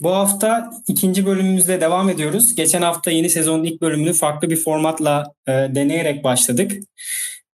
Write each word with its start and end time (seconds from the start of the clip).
Bu 0.00 0.10
hafta 0.10 0.70
ikinci 0.88 1.26
bölümümüzle 1.26 1.80
devam 1.80 2.08
ediyoruz. 2.08 2.54
Geçen 2.54 2.82
hafta 2.82 3.10
yeni 3.10 3.30
sezonun 3.30 3.64
ilk 3.64 3.82
bölümünü 3.82 4.12
farklı 4.12 4.50
bir 4.50 4.56
formatla 4.56 5.32
e, 5.46 5.52
deneyerek 5.52 6.24
başladık. 6.24 6.72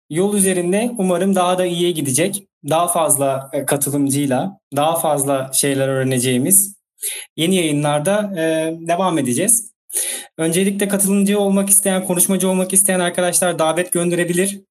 Yol 0.09 0.35
üzerinde 0.35 0.91
umarım 0.97 1.35
daha 1.35 1.57
da 1.57 1.65
iyiye 1.65 1.91
gidecek. 1.91 2.43
Daha 2.69 2.87
fazla 2.87 3.49
e, 3.53 3.65
katılımcıyla, 3.65 4.59
daha 4.75 4.99
fazla 4.99 5.51
şeyler 5.53 5.87
öğreneceğimiz 5.87 6.75
yeni 7.37 7.55
yayınlarda 7.55 8.33
e, 8.37 8.73
devam 8.87 9.17
edeceğiz. 9.17 9.71
Öncelikle 10.37 10.87
katılımcı 10.87 11.39
olmak 11.39 11.69
isteyen, 11.69 12.05
konuşmacı 12.05 12.49
olmak 12.49 12.73
isteyen 12.73 12.99
arkadaşlar 12.99 13.59
davet 13.59 13.93
gönderebilir. 13.93 14.61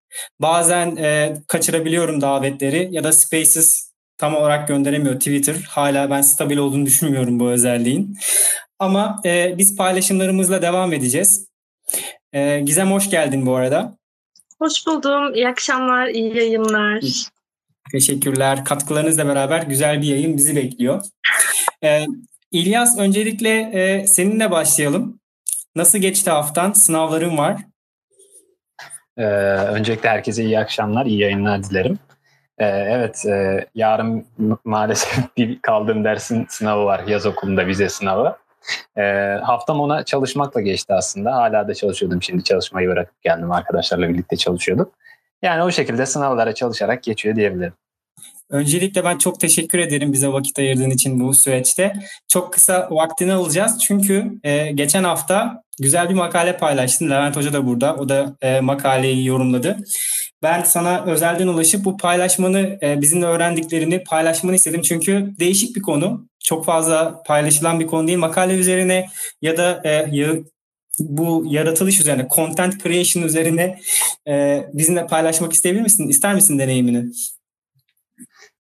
Bazen 0.40 0.96
e, 0.96 1.36
kaçırabiliyorum 1.46 2.20
davetleri 2.20 2.88
ya 2.92 3.04
da 3.04 3.12
Spaces 3.12 3.89
tam 4.20 4.34
olarak 4.34 4.68
gönderemiyor 4.68 5.14
Twitter. 5.14 5.54
Hala 5.68 6.10
ben 6.10 6.20
stabil 6.20 6.56
olduğunu 6.56 6.86
düşünmüyorum 6.86 7.40
bu 7.40 7.50
özelliğin. 7.50 8.18
Ama 8.78 9.20
e, 9.24 9.58
biz 9.58 9.76
paylaşımlarımızla 9.76 10.62
devam 10.62 10.92
edeceğiz. 10.92 11.46
E, 12.32 12.60
Gizem 12.60 12.90
hoş 12.90 13.10
geldin 13.10 13.46
bu 13.46 13.54
arada. 13.54 13.96
Hoş 14.58 14.86
buldum. 14.86 15.34
İyi 15.34 15.48
akşamlar, 15.48 16.06
iyi 16.06 16.36
yayınlar. 16.36 17.04
Teşekkürler. 17.92 18.64
Katkılarınızla 18.64 19.26
beraber 19.26 19.62
güzel 19.62 20.02
bir 20.02 20.06
yayın 20.06 20.36
bizi 20.36 20.56
bekliyor. 20.56 21.02
Ee, 21.84 22.06
İlyas 22.50 22.98
öncelikle 22.98 23.50
e, 23.60 24.06
seninle 24.06 24.50
başlayalım. 24.50 25.20
Nasıl 25.76 25.98
geçti 25.98 26.30
haftan? 26.30 26.72
Sınavların 26.72 27.38
var. 27.38 27.60
Ee, 29.16 29.24
öncelikle 29.76 30.08
herkese 30.08 30.44
iyi 30.44 30.58
akşamlar, 30.58 31.06
iyi 31.06 31.18
yayınlar 31.18 31.64
dilerim. 31.64 31.98
Ee, 32.60 32.66
evet, 32.66 33.26
e, 33.26 33.66
yarın 33.74 34.26
maalesef 34.64 35.18
bir 35.36 35.62
kaldığım 35.62 36.04
dersin 36.04 36.46
sınavı 36.48 36.84
var, 36.84 37.02
yaz 37.06 37.26
okulunda 37.26 37.66
vize 37.66 37.88
sınavı. 37.88 38.36
Ee, 38.96 39.02
haftam 39.42 39.80
ona 39.80 40.04
çalışmakla 40.04 40.60
geçti 40.60 40.94
aslında. 40.94 41.34
Hala 41.34 41.68
da 41.68 41.74
çalışıyordum. 41.74 42.22
Şimdi 42.22 42.44
çalışmayı 42.44 42.88
bırakıp 42.88 43.22
geldim. 43.22 43.52
Arkadaşlarla 43.52 44.08
birlikte 44.08 44.36
çalışıyorduk. 44.36 44.92
Yani 45.42 45.62
o 45.62 45.70
şekilde 45.70 46.06
sınavlara 46.06 46.54
çalışarak 46.54 47.02
geçiyor 47.02 47.36
diyebilirim. 47.36 47.72
Öncelikle 48.50 49.04
ben 49.04 49.18
çok 49.18 49.40
teşekkür 49.40 49.78
ederim 49.78 50.12
bize 50.12 50.28
vakit 50.28 50.58
ayırdığın 50.58 50.90
için 50.90 51.20
bu 51.20 51.34
süreçte. 51.34 51.92
Çok 52.28 52.52
kısa 52.52 52.88
vaktini 52.90 53.32
alacağız 53.32 53.78
çünkü 53.80 54.32
e, 54.44 54.72
geçen 54.72 55.04
hafta 55.04 55.62
güzel 55.80 56.08
bir 56.08 56.14
makale 56.14 56.56
paylaştın. 56.56 57.10
Levent 57.10 57.36
Hoca 57.36 57.52
da 57.52 57.66
burada. 57.66 57.96
O 57.96 58.08
da 58.08 58.36
e, 58.42 58.60
makaleyi 58.60 59.26
yorumladı. 59.26 59.76
Ben 60.42 60.62
sana 60.62 61.04
özelden 61.04 61.46
ulaşıp 61.46 61.84
bu 61.84 61.96
paylaşmanı, 61.96 62.78
e, 62.82 63.00
bizimle 63.00 63.26
öğrendiklerini 63.26 64.04
paylaşmanı 64.04 64.54
istedim. 64.54 64.82
Çünkü 64.82 65.32
değişik 65.38 65.76
bir 65.76 65.82
konu. 65.82 66.28
Çok 66.44 66.64
fazla 66.64 67.22
paylaşılan 67.26 67.80
bir 67.80 67.86
konu 67.86 68.06
değil. 68.06 68.18
Makale 68.18 68.54
üzerine 68.54 69.06
ya 69.42 69.56
da 69.56 69.80
e, 69.84 69.90
ya, 70.10 70.34
bu 70.98 71.44
yaratılış 71.46 72.00
üzerine, 72.00 72.28
content 72.34 72.82
creation 72.82 73.24
üzerine 73.24 73.78
e, 74.28 74.64
bizimle 74.72 75.06
paylaşmak 75.06 75.52
isteyebilir 75.52 75.82
misin? 75.82 76.08
İster 76.08 76.34
misin 76.34 76.58
deneyimini? 76.58 77.04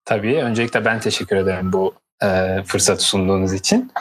Tabii. 0.09 0.37
Öncelikle 0.37 0.84
ben 0.84 1.01
teşekkür 1.01 1.37
ederim 1.37 1.73
bu 1.73 1.95
e, 2.23 2.62
fırsatı 2.67 3.03
sunduğunuz 3.03 3.53
için. 3.53 3.92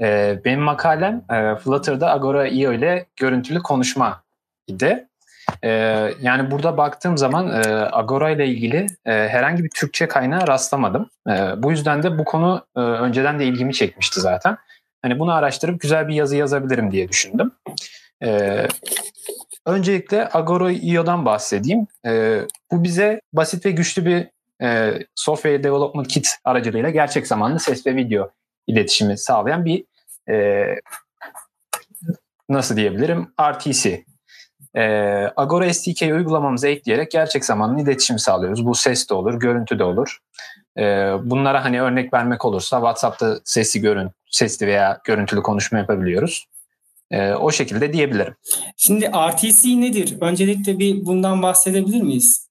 E, 0.00 0.38
benim 0.44 0.60
makalem 0.60 1.24
e, 1.30 1.56
Flutter'da 1.56 2.10
Agora 2.10 2.46
IO 2.48 2.72
ile 2.72 3.06
görüntülü 3.16 3.62
konuşma 3.62 4.22
idi. 4.66 5.06
E, 5.62 5.70
yani 6.20 6.50
burada 6.50 6.76
baktığım 6.76 7.18
zaman 7.18 7.48
e, 7.48 7.88
Agora 7.92 8.30
ile 8.30 8.46
ilgili 8.46 8.86
e, 9.06 9.12
herhangi 9.12 9.64
bir 9.64 9.70
Türkçe 9.70 10.08
kaynağı 10.08 10.46
rastlamadım. 10.46 11.10
E, 11.28 11.32
bu 11.56 11.70
yüzden 11.70 12.02
de 12.02 12.18
bu 12.18 12.24
konu 12.24 12.66
e, 12.76 12.80
önceden 12.80 13.38
de 13.40 13.46
ilgimi 13.46 13.74
çekmişti 13.74 14.20
zaten. 14.20 14.56
Hani 15.02 15.18
bunu 15.18 15.32
araştırıp 15.32 15.80
güzel 15.80 16.08
bir 16.08 16.14
yazı 16.14 16.36
yazabilirim 16.36 16.90
diye 16.90 17.08
düşündüm. 17.08 17.52
E, 18.22 18.62
öncelikle 19.66 20.28
Agora 20.32 20.72
IO'dan 20.72 21.24
bahsedeyim. 21.24 21.86
E, 22.06 22.40
bu 22.72 22.84
bize 22.84 23.20
basit 23.32 23.66
ve 23.66 23.70
güçlü 23.70 24.04
bir 24.04 24.28
e, 24.62 24.98
Software 25.14 25.64
Development 25.64 26.08
Kit 26.08 26.28
aracılığıyla 26.44 26.90
gerçek 26.90 27.26
zamanlı 27.26 27.60
ses 27.60 27.86
ve 27.86 27.96
video 27.96 28.30
iletişimi 28.66 29.18
sağlayan 29.18 29.64
bir 29.64 29.84
e, 30.30 30.66
nasıl 32.48 32.76
diyebilirim 32.76 33.32
RTC. 33.40 34.04
E, 34.76 34.82
Agora 35.36 35.74
SDK 35.74 36.02
uygulamamıza 36.02 36.68
ekleyerek 36.68 37.10
gerçek 37.10 37.44
zamanlı 37.44 37.82
iletişim 37.82 38.18
sağlıyoruz. 38.18 38.66
Bu 38.66 38.74
ses 38.74 39.10
de 39.10 39.14
olur, 39.14 39.34
görüntü 39.34 39.78
de 39.78 39.84
olur. 39.84 40.18
E, 40.78 40.82
bunlara 41.22 41.64
hani 41.64 41.82
örnek 41.82 42.14
vermek 42.14 42.44
olursa 42.44 42.76
WhatsApp'ta 42.76 43.40
sesli 43.44 43.80
görün, 43.80 44.10
sesli 44.30 44.66
veya 44.66 45.00
görüntülü 45.04 45.42
konuşma 45.42 45.78
yapabiliyoruz. 45.78 46.46
E, 47.10 47.32
o 47.32 47.50
şekilde 47.50 47.92
diyebilirim. 47.92 48.34
Şimdi 48.76 49.10
RTC 49.30 49.80
nedir? 49.80 50.16
Öncelikle 50.20 50.78
bir 50.78 51.06
bundan 51.06 51.42
bahsedebilir 51.42 52.02
miyiz? 52.02 52.49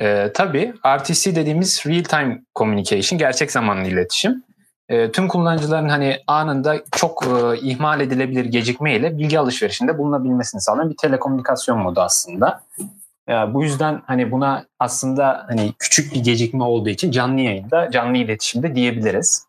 E, 0.00 0.30
tabii 0.34 0.74
RTC 0.98 1.36
dediğimiz 1.36 1.86
Real 1.86 2.04
Time 2.04 2.42
Communication, 2.56 3.18
gerçek 3.18 3.52
zamanlı 3.52 3.88
iletişim. 3.88 4.44
E, 4.88 5.12
tüm 5.12 5.28
kullanıcıların 5.28 5.88
hani 5.88 6.16
anında 6.26 6.76
çok 6.92 7.24
e, 7.26 7.58
ihmal 7.60 8.00
edilebilir 8.00 8.44
gecikme 8.44 8.96
ile 8.96 9.18
bilgi 9.18 9.38
alışverişinde 9.38 9.98
bulunabilmesini 9.98 10.60
sağlayan 10.60 10.90
bir 10.90 10.96
telekomünikasyon 10.96 11.78
modu 11.78 12.00
aslında. 12.00 12.60
E, 13.28 13.32
bu 13.32 13.62
yüzden 13.62 14.02
hani 14.06 14.30
buna 14.30 14.66
aslında 14.78 15.46
hani 15.48 15.72
küçük 15.78 16.14
bir 16.14 16.20
gecikme 16.20 16.64
olduğu 16.64 16.88
için 16.88 17.10
canlı 17.10 17.40
yayında, 17.40 17.90
canlı 17.90 18.16
iletişimde 18.16 18.74
diyebiliriz. 18.74 19.46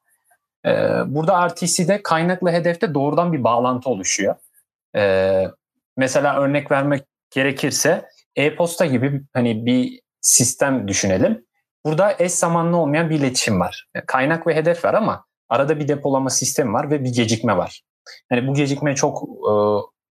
E, 0.65 0.71
burada 1.07 1.47
RTC'de 1.47 2.03
kaynakla 2.03 2.51
hedefte 2.51 2.93
doğrudan 2.93 3.33
bir 3.33 3.43
bağlantı 3.43 3.89
oluşuyor. 3.89 4.35
E, 4.95 5.43
mesela 5.97 6.41
örnek 6.41 6.71
vermek 6.71 7.03
gerekirse 7.31 8.05
e-posta 8.39 8.85
gibi 8.85 9.21
hani 9.33 9.65
bir 9.65 10.01
sistem 10.21 10.87
düşünelim. 10.87 11.45
Burada 11.85 12.15
eş 12.19 12.31
zamanlı 12.31 12.77
olmayan 12.77 13.09
bir 13.09 13.15
iletişim 13.15 13.59
var. 13.59 13.87
Kaynak 14.07 14.47
ve 14.47 14.55
hedef 14.55 14.85
var 14.85 14.93
ama 14.93 15.25
arada 15.49 15.79
bir 15.79 15.87
depolama 15.87 16.29
sistemi 16.29 16.73
var 16.73 16.91
ve 16.91 17.03
bir 17.03 17.09
gecikme 17.09 17.57
var. 17.57 17.81
Hani 18.29 18.47
bu 18.47 18.53
gecikme 18.53 18.95
çok 18.95 19.23
e, 19.23 19.53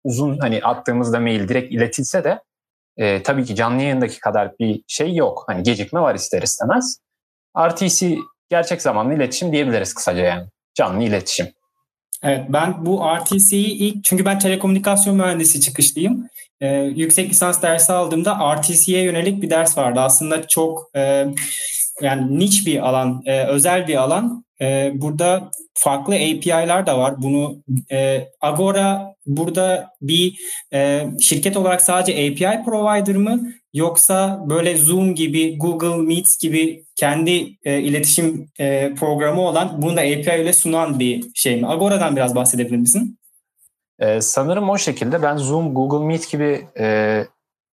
uzun 0.03 0.37
hani 0.37 0.61
attığımızda 0.63 1.19
mail 1.19 1.47
direkt 1.47 1.73
iletilse 1.73 2.23
de 2.23 2.39
e, 2.97 3.23
tabii 3.23 3.45
ki 3.45 3.55
canlı 3.55 3.81
yayındaki 3.81 4.19
kadar 4.19 4.59
bir 4.59 4.83
şey 4.87 5.15
yok. 5.15 5.43
Hani 5.47 5.63
gecikme 5.63 6.01
var 6.01 6.15
ister 6.15 6.41
istemez. 6.41 6.99
RTC 7.59 8.17
gerçek 8.49 8.81
zamanlı 8.81 9.13
iletişim 9.13 9.51
diyebiliriz 9.51 9.93
kısaca 9.93 10.23
yani. 10.23 10.47
Canlı 10.73 11.03
iletişim. 11.03 11.47
Evet 12.23 12.45
ben 12.49 12.85
bu 12.85 13.01
RTC'yi 13.17 13.67
ilk 13.67 14.03
çünkü 14.03 14.25
ben 14.25 14.39
telekomünikasyon 14.39 15.15
mühendisi 15.15 15.61
çıkışlıyım. 15.61 16.29
Ee, 16.61 16.67
yüksek 16.95 17.29
lisans 17.29 17.61
dersi 17.61 17.93
aldığımda 17.93 18.55
RTC'ye 18.55 19.03
yönelik 19.03 19.41
bir 19.41 19.49
ders 19.49 19.77
vardı. 19.77 19.99
Aslında 19.99 20.47
çok 20.47 20.89
e, 20.95 21.25
yani 22.01 22.39
niche 22.39 22.65
bir 22.65 22.87
alan, 22.87 23.21
e, 23.25 23.43
özel 23.43 23.87
bir 23.87 23.95
alan. 23.95 24.45
E, 24.61 24.91
burada 24.95 25.51
farklı 25.73 26.15
API'lar 26.15 26.87
da 26.87 26.99
var. 26.99 27.15
Bunu 27.21 27.63
e, 27.91 28.27
Agora 28.41 29.15
burada 29.25 29.89
bir 30.01 30.39
e, 30.73 31.07
şirket 31.21 31.57
olarak 31.57 31.81
sadece 31.81 32.13
API 32.13 32.63
provider 32.65 33.15
mı 33.15 33.53
yoksa 33.73 34.43
böyle 34.49 34.77
Zoom 34.77 35.15
gibi, 35.15 35.57
Google 35.57 35.97
Meet 35.97 36.39
gibi 36.39 36.85
kendi 36.95 37.57
e, 37.65 37.81
iletişim 37.81 38.47
e, 38.59 38.93
programı 38.93 39.41
olan 39.41 39.81
bunu 39.81 39.97
da 39.97 40.01
API 40.01 40.41
ile 40.41 40.53
sunan 40.53 40.99
bir 40.99 41.23
şey 41.35 41.61
mi? 41.61 41.67
Agora'dan 41.67 42.15
biraz 42.15 42.35
bahsedebilir 42.35 42.77
misin? 42.77 43.17
Ee, 43.99 44.21
sanırım 44.21 44.69
o 44.69 44.77
şekilde 44.77 45.21
ben 45.21 45.37
Zoom, 45.37 45.73
Google 45.73 46.05
Meet 46.05 46.31
gibi 46.31 46.67
e, 46.79 47.25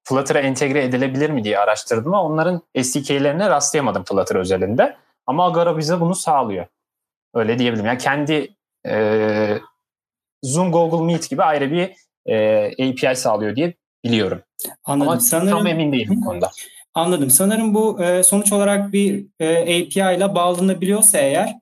Flutter'a 0.03 0.39
entegre 0.39 0.83
edilebilir 0.83 1.29
mi 1.29 1.43
diye 1.43 1.59
araştırdım 1.59 2.13
ama 2.13 2.23
onların 2.23 2.61
SDK'lerine 2.81 3.49
rastlayamadım 3.49 4.03
Flutter 4.03 4.35
özelinde. 4.35 4.97
Ama 5.25 5.45
Agora 5.45 5.77
bize 5.77 5.99
bunu 5.99 6.15
sağlıyor. 6.15 6.65
Öyle 7.33 7.59
diyebilirim. 7.59 7.85
Yani 7.85 7.97
kendi 7.97 8.55
e, 8.87 9.59
Zoom, 10.43 10.71
Google 10.71 11.05
Meet 11.05 11.29
gibi 11.29 11.43
ayrı 11.43 11.71
bir 11.71 11.95
e, 12.25 12.65
API 12.67 13.15
sağlıyor 13.15 13.55
diye 13.55 13.73
biliyorum. 14.03 14.41
Anladım. 14.85 15.11
Ama 15.11 15.19
Sanırım, 15.19 15.57
tam 15.57 15.67
emin 15.67 15.91
değilim 15.91 16.13
bu 16.21 16.25
konuda. 16.25 16.51
Anladım. 16.93 17.29
Sanırım 17.29 17.73
bu 17.73 18.03
e, 18.03 18.23
sonuç 18.23 18.53
olarak 18.53 18.93
bir 18.93 19.25
e, 19.39 19.61
API 19.61 20.17
ile 20.17 20.35
bağlanabiliyorsa 20.35 21.17
eğer 21.17 21.55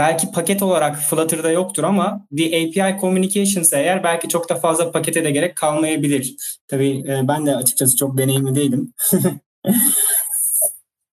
belki 0.00 0.30
paket 0.30 0.62
olarak 0.62 0.96
Flutter'da 0.96 1.50
yoktur 1.50 1.84
ama 1.84 2.26
bir 2.32 2.46
API 2.46 3.00
Communications 3.00 3.72
eğer 3.72 4.04
belki 4.04 4.28
çok 4.28 4.48
da 4.48 4.54
fazla 4.54 4.92
pakete 4.92 5.24
de 5.24 5.30
gerek 5.30 5.56
kalmayabilir. 5.56 6.36
Tabii 6.68 6.98
e, 7.08 7.28
ben 7.28 7.46
de 7.46 7.56
açıkçası 7.56 7.96
çok 7.96 8.18
deneyimli 8.18 8.54
değilim. 8.54 8.92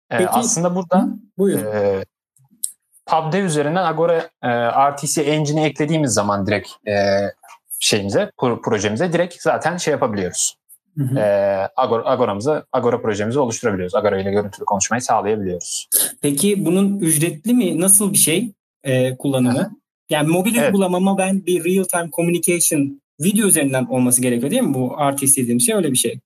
Peki, 0.10 0.30
aslında 0.30 0.76
burada 0.76 1.08
buyur. 1.38 1.60
E, 1.60 2.06
PubDev 3.06 3.44
üzerinden 3.44 3.84
Agora 3.84 4.30
e, 4.44 4.50
RTC 4.92 5.22
Engine'i 5.22 5.66
eklediğimiz 5.66 6.14
zaman 6.14 6.48
direkt 6.48 6.70
e, 6.88 6.96
şeyimize, 7.80 8.32
projemize 8.38 9.14
direkt 9.14 9.42
zaten 9.42 9.78
şey 9.78 9.92
yapabiliyoruz. 9.92 10.58
Hı 10.98 11.04
hı. 11.04 11.20
E, 11.20 11.24
Agora, 11.76 12.06
Agora'mızı, 12.06 12.66
Agora 12.72 13.02
projemizi 13.02 13.40
oluşturabiliyoruz. 13.40 13.96
Agora 13.96 14.20
ile 14.20 14.32
görüntülü 14.32 14.66
konuşmayı 14.66 15.02
sağlayabiliyoruz. 15.02 15.90
Peki 16.22 16.66
bunun 16.66 17.00
ücretli 17.00 17.54
mi? 17.54 17.82
Nasıl 17.82 18.14
bir 18.14 18.18
şey? 18.18 18.54
E, 18.84 19.18
kullanımı? 19.18 19.78
Yani 20.10 20.28
mobil 20.28 20.56
Evet. 20.56 20.68
uygulamama 20.68 21.18
ben 21.18 21.46
bir 21.46 21.66
real 21.66 21.84
time 21.84 22.10
communication 22.12 23.02
video 23.20 23.48
üzerinden 23.48 23.86
olması 23.86 24.22
gerekiyor 24.22 24.52
değil 24.52 24.62
mi? 24.62 24.74
Bu 24.74 24.98
RTC 25.12 25.42
dediğim 25.42 25.60
şey 25.60 25.76
öyle 25.76 25.92
bir 25.92 25.98
şey. 25.98 26.20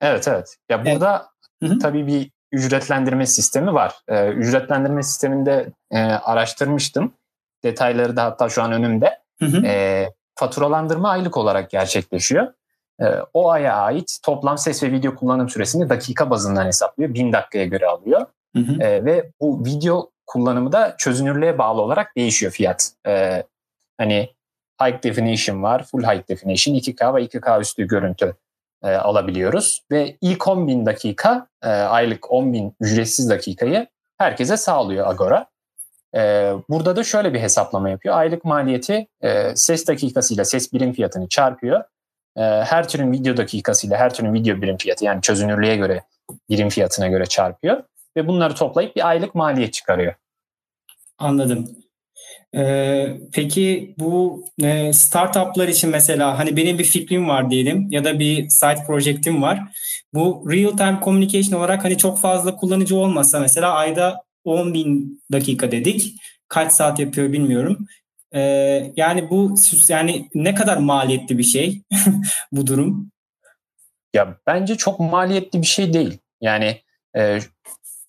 Evet 0.00 0.28
evet. 0.28 0.56
Ya 0.70 0.84
burada 0.84 1.26
hı. 1.62 1.78
tabii 1.78 2.06
bir 2.06 2.30
ücretlendirme 2.52 3.26
sistemi 3.26 3.74
var. 3.74 3.94
Ee, 4.08 4.28
ücretlendirme 4.28 5.02
sisteminde 5.02 5.72
e, 5.90 5.98
araştırmıştım. 6.00 7.12
Detayları 7.64 8.16
da 8.16 8.24
hatta 8.24 8.48
şu 8.48 8.62
an 8.62 8.72
önümde. 8.72 9.18
Hı 9.38 9.46
hı. 9.46 9.66
E, 9.66 10.08
faturalandırma 10.34 11.10
aylık 11.10 11.36
olarak 11.36 11.70
gerçekleşiyor. 11.70 12.52
E, 13.00 13.06
o 13.34 13.50
aya 13.50 13.76
ait 13.76 14.18
toplam 14.24 14.58
ses 14.58 14.82
ve 14.82 14.92
video 14.92 15.14
kullanım 15.14 15.48
süresini 15.48 15.88
dakika 15.88 16.30
bazından 16.30 16.66
hesaplıyor. 16.66 17.14
Bin 17.14 17.32
dakikaya 17.32 17.64
göre 17.64 17.86
alıyor. 17.86 18.26
Hı 18.56 18.62
hı. 18.62 18.82
E, 18.82 19.04
ve 19.04 19.30
bu 19.40 19.64
video 19.64 20.10
kullanımı 20.32 20.72
da 20.72 20.94
çözünürlüğe 20.98 21.58
bağlı 21.58 21.80
olarak 21.80 22.16
değişiyor 22.16 22.52
fiyat. 22.52 22.90
E, 23.06 23.42
hani 23.98 24.28
high 24.82 25.02
definition 25.02 25.62
var, 25.62 25.84
full 25.84 26.02
high 26.02 26.28
definition, 26.28 26.74
2K 26.74 27.14
ve 27.14 27.24
2K 27.24 27.60
üstü 27.60 27.86
görüntü 27.86 28.36
e, 28.82 28.94
alabiliyoruz. 28.94 29.82
Ve 29.90 30.16
ilk 30.20 30.48
10 30.48 30.68
bin 30.68 30.86
dakika, 30.86 31.46
e, 31.62 31.68
aylık 31.68 32.32
10 32.32 32.52
bin 32.52 32.76
ücretsiz 32.80 33.30
dakikayı 33.30 33.86
herkese 34.18 34.56
sağlıyor 34.56 35.06
Agora. 35.06 35.46
E, 36.14 36.52
burada 36.68 36.96
da 36.96 37.04
şöyle 37.04 37.34
bir 37.34 37.40
hesaplama 37.40 37.90
yapıyor. 37.90 38.16
Aylık 38.16 38.44
maliyeti 38.44 39.06
e, 39.22 39.56
ses 39.56 39.88
dakikasıyla 39.88 40.44
ses 40.44 40.72
birim 40.72 40.92
fiyatını 40.92 41.28
çarpıyor. 41.28 41.84
E, 42.36 42.42
her 42.42 42.88
türün 42.88 43.12
video 43.12 43.36
dakikasıyla 43.36 43.98
her 43.98 44.14
türün 44.14 44.34
video 44.34 44.62
birim 44.62 44.76
fiyatı 44.76 45.04
yani 45.04 45.22
çözünürlüğe 45.22 45.76
göre 45.76 46.02
birim 46.50 46.68
fiyatına 46.68 47.08
göre 47.08 47.26
çarpıyor. 47.26 47.82
Ve 48.16 48.28
bunları 48.28 48.54
toplayıp 48.54 48.96
bir 48.96 49.08
aylık 49.08 49.34
maliyet 49.34 49.72
çıkarıyor. 49.72 50.14
Anladım. 51.18 51.76
Ee, 52.56 53.16
peki 53.32 53.94
bu 53.98 54.44
e, 54.62 54.92
startuplar 54.92 55.68
için 55.68 55.90
mesela 55.90 56.38
hani 56.38 56.56
benim 56.56 56.78
bir 56.78 56.84
fikrim 56.84 57.28
var 57.28 57.50
diyelim 57.50 57.88
ya 57.90 58.04
da 58.04 58.18
bir 58.18 58.48
site 58.48 58.84
projektim 58.86 59.42
var. 59.42 59.60
Bu 60.14 60.44
real 60.50 60.70
time 60.70 61.00
communication 61.04 61.58
olarak 61.58 61.84
hani 61.84 61.98
çok 61.98 62.18
fazla 62.18 62.56
kullanıcı 62.56 62.96
olmasa 62.96 63.40
mesela 63.40 63.72
ayda 63.72 64.22
10 64.44 64.74
bin 64.74 65.22
dakika 65.32 65.72
dedik. 65.72 66.14
Kaç 66.48 66.72
saat 66.72 66.98
yapıyor 66.98 67.32
bilmiyorum. 67.32 67.86
Ee, 68.34 68.92
yani 68.96 69.30
bu 69.30 69.54
yani 69.88 70.28
ne 70.34 70.54
kadar 70.54 70.76
maliyetli 70.76 71.38
bir 71.38 71.42
şey 71.42 71.82
bu 72.52 72.66
durum? 72.66 73.10
Ya 74.14 74.36
bence 74.46 74.76
çok 74.76 75.00
maliyetli 75.00 75.62
bir 75.62 75.66
şey 75.66 75.92
değil. 75.92 76.18
Yani 76.40 76.80
e, 77.16 77.38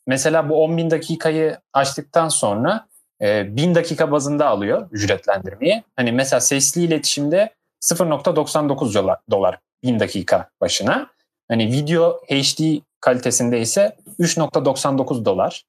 mesela 0.07 0.49
bu 0.49 0.63
10 0.63 0.77
bin 0.77 0.91
dakikayı 0.91 1.57
açtıktan 1.73 2.29
sonra 2.29 2.87
e, 3.23 3.55
1000 3.55 3.75
dakika 3.75 4.11
bazında 4.11 4.47
alıyor 4.47 4.87
ücretlendirmeyi. 4.91 5.83
Hani 5.95 6.11
mesela 6.11 6.39
sesli 6.39 6.83
iletişimde 6.83 7.53
0.99 7.81 8.93
dolar, 8.93 9.19
dolar 9.31 9.59
1000 9.83 9.99
dakika 9.99 10.49
başına. 10.61 11.07
Hani 11.47 11.67
video 11.67 12.19
HD 12.29 12.81
kalitesinde 13.01 13.59
ise 13.59 13.97
3.99 14.19 15.25
dolar. 15.25 15.63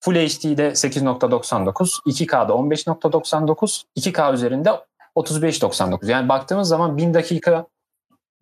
Full 0.00 0.14
HD'de 0.14 0.68
8.99, 0.68 2.02
2K'da 2.06 2.52
15.99, 2.52 3.84
2K 3.96 4.34
üzerinde 4.34 4.70
35.99. 5.16 6.10
Yani 6.10 6.28
baktığımız 6.28 6.68
zaman 6.68 6.96
1000 6.96 7.14
dakika 7.14 7.66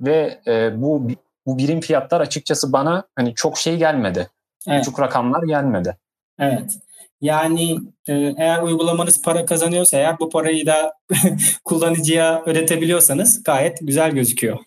ve 0.00 0.40
e, 0.46 0.82
bu 0.82 1.08
bu 1.46 1.58
birim 1.58 1.80
fiyatlar 1.80 2.20
açıkçası 2.20 2.72
bana 2.72 3.04
hani 3.16 3.34
çok 3.34 3.58
şey 3.58 3.76
gelmedi. 3.76 4.30
Evet. 4.68 4.78
Küçük 4.78 5.00
rakamlar 5.00 5.42
gelmedi. 5.42 5.96
Evet. 6.38 6.78
Yani 7.20 7.78
e, 8.08 8.12
eğer 8.38 8.62
uygulamanız 8.62 9.22
para 9.22 9.46
kazanıyorsa 9.46 9.96
eğer 9.96 10.18
bu 10.20 10.30
parayı 10.30 10.66
da 10.66 10.92
kullanıcıya 11.64 12.42
ödetebiliyorsanız 12.46 13.42
gayet 13.42 13.78
güzel 13.80 14.10
gözüküyor. 14.10 14.58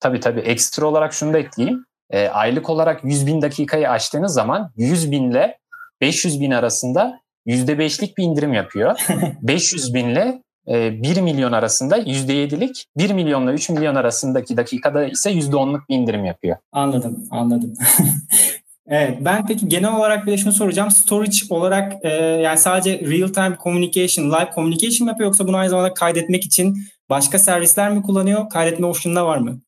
Tabii 0.00 0.20
tabii 0.20 0.40
ekstra 0.40 0.86
olarak 0.86 1.12
şunu 1.12 1.32
da 1.32 1.38
ekleyeyim. 1.38 1.84
E, 2.10 2.28
aylık 2.28 2.70
olarak 2.70 3.04
100 3.04 3.26
bin 3.26 3.42
dakikayı 3.42 3.90
açtığınız 3.90 4.32
zaman 4.32 4.72
100 4.76 5.10
binle 5.10 5.58
500 6.00 6.40
bin 6.40 6.50
arasında 6.50 7.20
%5'lik 7.46 8.18
bir 8.18 8.24
indirim 8.24 8.52
yapıyor. 8.52 9.00
500 9.42 9.94
binle 9.94 10.42
e, 10.68 11.02
1 11.02 11.20
milyon 11.20 11.52
arasında 11.52 11.98
%7'lik, 11.98 12.86
1 12.96 13.10
milyonla 13.10 13.52
3 13.52 13.70
milyon 13.70 13.94
arasındaki 13.94 14.56
dakikada 14.56 15.04
ise 15.04 15.32
%10'luk 15.32 15.80
bir 15.88 15.94
indirim 15.94 16.24
yapıyor. 16.24 16.56
Anladım, 16.72 17.24
anladım. 17.30 17.74
evet, 18.88 19.18
ben 19.20 19.46
peki 19.46 19.68
genel 19.68 19.96
olarak 19.96 20.26
bir 20.26 20.32
de 20.32 20.36
şunu 20.36 20.52
soracağım. 20.52 20.90
Storage 20.90 21.36
olarak 21.50 21.92
e, 22.02 22.08
yani 22.18 22.58
sadece 22.58 23.00
real 23.00 23.28
time 23.28 23.56
communication, 23.64 24.30
live 24.30 24.50
communication 24.54 25.06
mi 25.06 25.10
yapıyor 25.10 25.26
yoksa 25.26 25.46
bunu 25.46 25.56
aynı 25.56 25.70
zamanda 25.70 25.94
kaydetmek 25.94 26.44
için 26.44 26.76
başka 27.10 27.38
servisler 27.38 27.90
mi 27.92 28.02
kullanıyor? 28.02 28.48
Kaydetme 28.50 28.86
option'da 28.86 29.26
var 29.26 29.38
mı? 29.38 29.60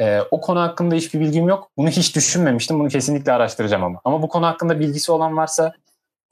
E, 0.00 0.20
o 0.30 0.40
konu 0.40 0.60
hakkında 0.60 0.94
hiçbir 0.94 1.20
bilgim 1.20 1.48
yok. 1.48 1.70
Bunu 1.76 1.88
hiç 1.88 2.16
düşünmemiştim. 2.16 2.78
Bunu 2.80 2.88
kesinlikle 2.88 3.32
araştıracağım 3.32 3.84
ama. 3.84 4.00
Ama 4.04 4.22
bu 4.22 4.28
konu 4.28 4.46
hakkında 4.46 4.80
bilgisi 4.80 5.12
olan 5.12 5.36
varsa 5.36 5.72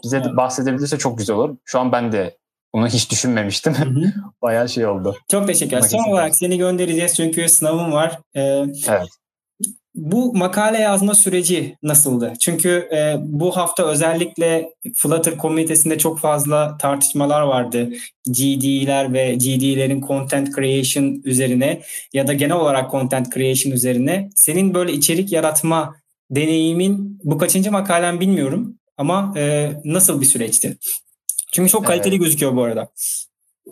bize 0.04 0.16
Evet. 0.16 0.26
de 0.26 0.36
bahsedebilirse 0.36 0.98
çok 0.98 1.18
güzel 1.18 1.36
olur. 1.36 1.56
Şu 1.64 1.80
an 1.80 1.92
ben 1.92 2.12
de 2.12 2.36
bunu 2.74 2.86
hiç 2.88 3.10
düşünmemiştim. 3.10 3.74
Hı 3.74 3.84
hı. 3.84 4.12
Bayağı 4.42 4.68
şey 4.68 4.86
oldu. 4.86 5.16
Çok 5.30 5.46
teşekkürler. 5.46 5.80
Son 5.80 6.10
olarak 6.10 6.36
seni 6.36 6.58
göndereceğiz 6.58 7.16
çünkü 7.16 7.48
sınavım 7.48 7.92
var. 7.92 8.18
Ee, 8.34 8.40
Evet. 8.88 9.08
Bu 9.94 10.34
makale 10.34 10.78
yazma 10.78 11.14
süreci 11.14 11.76
nasıldı? 11.82 12.32
Çünkü 12.40 12.88
e, 12.92 13.16
bu 13.20 13.56
hafta 13.56 13.86
özellikle 13.86 14.70
Flutter 14.96 15.36
komünitesinde 15.38 15.98
çok 15.98 16.18
fazla 16.18 16.76
tartışmalar 16.78 17.42
vardı. 17.42 17.88
GD'ler 18.26 19.12
ve 19.12 19.34
GD'lerin 19.34 20.00
content 20.00 20.54
creation 20.54 21.22
üzerine 21.24 21.82
ya 22.12 22.26
da 22.26 22.32
genel 22.32 22.56
olarak 22.56 22.90
content 22.90 23.34
creation 23.34 23.72
üzerine. 23.72 24.30
Senin 24.34 24.74
böyle 24.74 24.92
içerik 24.92 25.32
yaratma 25.32 25.96
deneyimin 26.30 27.18
bu 27.24 27.38
kaçıncı 27.38 27.72
makalen 27.72 28.20
bilmiyorum 28.20 28.78
ama 28.96 29.34
e, 29.36 29.72
nasıl 29.84 30.20
bir 30.20 30.26
süreçti? 30.26 30.76
Çünkü 31.52 31.70
çok 31.70 31.86
kaliteli 31.86 32.14
Evet. 32.14 32.24
gözüküyor 32.24 32.56
bu 32.56 32.62
arada. 32.62 32.88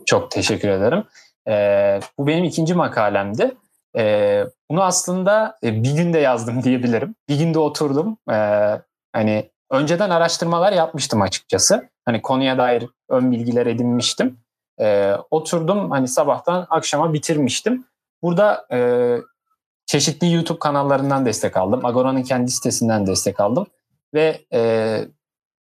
Çok 0.07 0.31
teşekkür 0.31 0.69
ederim. 0.69 1.05
Ee, 1.49 2.01
bu 2.19 2.27
benim 2.27 2.45
ikinci 2.45 2.75
makalemdi. 2.75 3.55
Ee, 3.97 4.45
bunu 4.71 4.83
aslında 4.83 5.59
e, 5.65 5.83
bir 5.83 5.93
günde 5.93 6.19
yazdım 6.19 6.63
diyebilirim. 6.65 7.15
Bir 7.29 7.39
günde 7.39 7.59
oturdum. 7.59 8.19
Ee, 8.31 8.81
hani 9.13 9.51
önceden 9.71 10.11
araştırmalar 10.11 10.73
yapmıştım 10.73 11.23
açıkçası. 11.23 11.89
Hani 12.05 12.23
konuya 12.23 12.59
dair 12.59 12.87
ön 13.09 13.33
bilgiler 13.33 13.67
edinmiştim. 13.67 14.39
Ee, 14.81 15.15
oturdum 15.31 15.91
hani 15.91 16.09
sabahtan 16.09 16.67
akşama 16.71 17.13
bitirmiştim. 17.13 17.85
Burada 18.23 18.67
e, 18.73 18.79
çeşitli 19.87 20.33
YouTube 20.33 20.59
kanallarından 20.59 21.27
destek 21.27 21.57
aldım. 21.57 21.87
Agora'nın 21.87 22.23
kendi 22.23 22.51
sitesinden 22.51 23.07
destek 23.07 23.41
aldım. 23.41 23.67
Ve 24.15 24.41
e, 24.53 25.01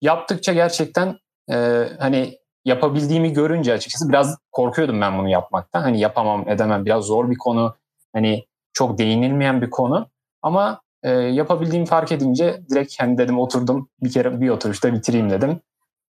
yaptıkça 0.01 0.53
gerçekten 0.53 1.19
e, 1.51 1.89
hani 1.99 2.39
yapabildiğimi 2.65 3.33
görünce 3.33 3.73
açıkçası 3.73 4.09
biraz 4.09 4.39
korkuyordum 4.53 5.01
ben 5.01 5.19
bunu 5.19 5.29
yapmaktan. 5.29 5.83
Hani 5.83 6.01
yapamam, 6.01 6.49
edemem. 6.49 6.85
Biraz 6.85 7.05
zor 7.05 7.31
bir 7.31 7.39
konu. 7.39 7.77
Hani 8.17 8.45
çok 8.73 8.99
değinilmeyen 8.99 9.63
bir 9.63 9.71
konu. 9.71 10.09
Ama 10.43 10.81
e, 11.03 11.11
yapabildiğimi 11.11 11.87
fark 11.87 12.13
edince 12.13 12.61
direkt 12.71 13.01
hani 13.01 13.19
dedim 13.19 13.39
oturdum 13.39 13.89
bir 14.03 14.13
kere 14.13 14.41
bir 14.41 14.49
oturuşta 14.49 14.95
bitireyim 14.95 15.31
dedim. 15.31 15.61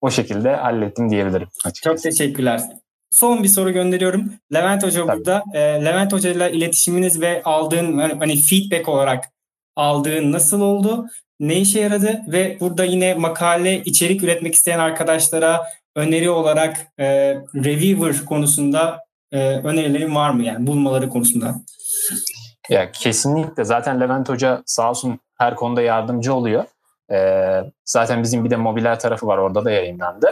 O 0.01 0.09
şekilde 0.09 0.55
hallettim 0.55 1.09
diyebilirim 1.09 1.47
açıkçası. 1.65 1.95
Çok 1.95 2.03
teşekkürler. 2.03 2.61
Son 3.11 3.43
bir 3.43 3.47
soru 3.47 3.71
gönderiyorum. 3.71 4.33
Levent 4.53 4.83
Hoca 4.83 5.05
Tabii. 5.05 5.17
burada. 5.17 5.43
E, 5.53 5.59
Levent 5.59 6.13
Hoca 6.13 6.29
ile 6.29 6.51
iletişiminiz 6.51 7.21
ve 7.21 7.43
aldığın 7.43 7.97
hani 7.97 8.13
hani 8.13 8.35
feedback 8.35 8.89
olarak 8.89 9.25
aldığın 9.75 10.31
nasıl 10.31 10.61
oldu? 10.61 11.05
Ne 11.39 11.55
işe 11.55 11.79
yaradı? 11.79 12.21
Ve 12.27 12.57
burada 12.59 12.85
yine 12.85 13.13
makale 13.13 13.83
içerik 13.83 14.23
üretmek 14.23 14.55
isteyen 14.55 14.79
arkadaşlara 14.79 15.63
öneri 15.95 16.29
olarak 16.29 16.77
e, 16.99 17.05
reviewer 17.55 18.25
konusunda 18.25 19.06
e, 19.31 19.39
önerilerin 19.39 20.15
var 20.15 20.29
mı 20.29 20.43
yani 20.43 20.67
bulmaları 20.67 21.09
konusunda? 21.09 21.55
Ya 22.69 22.91
kesinlikle 22.91 23.63
zaten 23.63 24.01
Levent 24.01 24.29
Hoca 24.29 24.63
sağ 24.65 24.89
olsun 24.89 25.19
her 25.37 25.55
konuda 25.55 25.81
yardımcı 25.81 26.33
oluyor. 26.33 26.65
Ee, 27.11 27.61
zaten 27.85 28.23
bizim 28.23 28.45
bir 28.45 28.49
de 28.49 28.55
mobiler 28.55 28.99
tarafı 28.99 29.27
var 29.27 29.37
orada 29.37 29.65
da 29.65 29.71
yayınlandı. 29.71 30.27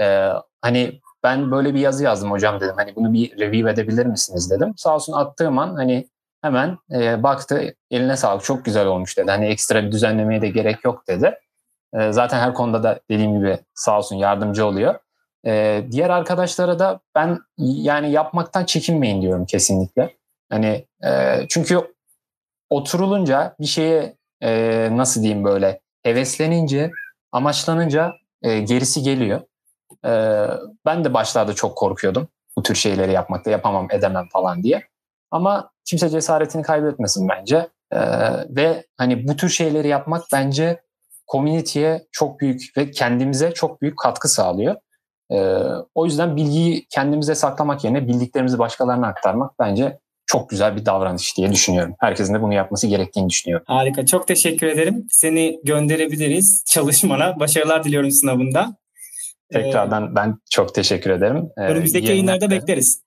Ee, 0.00 0.28
hani 0.60 1.00
ben 1.22 1.50
böyle 1.50 1.74
bir 1.74 1.80
yazı 1.80 2.04
yazdım 2.04 2.30
hocam 2.30 2.60
dedim. 2.60 2.74
Hani 2.76 2.96
bunu 2.96 3.12
bir 3.12 3.38
review 3.40 3.70
edebilir 3.70 4.06
misiniz 4.06 4.50
dedim. 4.50 4.74
Sağ 4.76 4.94
olsun 4.94 5.12
attığım 5.12 5.58
an 5.58 5.74
hani 5.74 6.08
hemen 6.42 6.78
e, 6.92 7.22
baktı 7.22 7.74
eline 7.90 8.16
sağlık 8.16 8.44
çok 8.44 8.64
güzel 8.64 8.86
olmuş 8.86 9.18
dedi. 9.18 9.30
Hani 9.30 9.46
ekstra 9.46 9.82
bir 9.82 9.92
düzenlemeye 9.92 10.42
de 10.42 10.48
gerek 10.48 10.84
yok 10.84 11.08
dedi. 11.08 11.34
Ee, 11.94 12.12
zaten 12.12 12.38
her 12.38 12.54
konuda 12.54 12.82
da 12.82 13.00
dediğim 13.10 13.38
gibi 13.38 13.58
sağ 13.74 13.98
olsun 13.98 14.16
yardımcı 14.16 14.66
oluyor. 14.66 14.94
Ee, 15.46 15.84
diğer 15.90 16.10
arkadaşlara 16.10 16.78
da 16.78 17.00
ben 17.14 17.38
yani 17.58 18.10
yapmaktan 18.10 18.64
çekinmeyin 18.64 19.22
diyorum 19.22 19.46
kesinlikle. 19.46 20.16
Hani 20.50 20.86
e, 21.04 21.40
çünkü 21.48 21.94
oturulunca 22.70 23.56
bir 23.60 23.66
şeye 23.66 24.16
e, 24.42 24.88
nasıl 24.92 25.22
diyeyim 25.22 25.44
böyle 25.44 25.80
heveslenince, 26.02 26.90
amaçlanınca 27.32 28.12
e, 28.42 28.60
gerisi 28.60 29.02
geliyor. 29.02 29.40
Ee, 30.04 30.46
ben 30.86 31.04
de 31.04 31.14
başlarda 31.14 31.54
çok 31.54 31.76
korkuyordum. 31.76 32.28
Bu 32.56 32.62
tür 32.62 32.74
şeyleri 32.74 33.12
yapmakta 33.12 33.50
yapamam 33.50 33.88
edemem 33.90 34.28
falan 34.32 34.62
diye. 34.62 34.82
Ama 35.30 35.70
kimse 35.84 36.08
cesaretini 36.08 36.62
kaybetmesin 36.62 37.28
bence. 37.28 37.68
Ee, 37.92 37.98
ve 38.48 38.86
hani 38.96 39.28
bu 39.28 39.36
tür 39.36 39.48
şeyleri 39.48 39.88
yapmak 39.88 40.24
bence 40.32 40.82
community'ye 41.32 42.06
çok 42.12 42.40
büyük 42.40 42.76
ve 42.76 42.90
kendimize 42.90 43.52
çok 43.52 43.82
büyük 43.82 43.98
katkı 43.98 44.28
sağlıyor. 44.28 44.76
Ee, 45.32 45.62
o 45.94 46.06
yüzden 46.06 46.36
bilgiyi 46.36 46.86
kendimize 46.90 47.34
saklamak 47.34 47.84
yerine 47.84 48.08
bildiklerimizi 48.08 48.58
başkalarına 48.58 49.06
aktarmak 49.06 49.58
bence 49.58 49.98
çok 50.26 50.50
güzel 50.50 50.76
bir 50.76 50.86
davranış 50.86 51.36
diye 51.36 51.52
düşünüyorum. 51.52 51.94
Herkesin 52.00 52.34
de 52.34 52.42
bunu 52.42 52.54
yapması 52.54 52.86
gerektiğini 52.86 53.28
düşünüyorum. 53.28 53.64
Harika. 53.68 54.06
Çok 54.06 54.28
teşekkür 54.28 54.66
ederim. 54.66 55.06
Seni 55.10 55.60
gönderebiliriz 55.64 56.64
çalışmana. 56.66 57.40
Başarılar 57.40 57.84
diliyorum 57.84 58.10
sınavında. 58.10 58.76
Tekrardan 59.52 60.16
ben 60.16 60.38
çok 60.50 60.74
teşekkür 60.74 61.10
ederim. 61.10 61.50
Ee, 61.56 61.60
önümüzdeki 61.60 62.08
yayınlarda 62.08 62.50
bekleriz. 62.50 63.02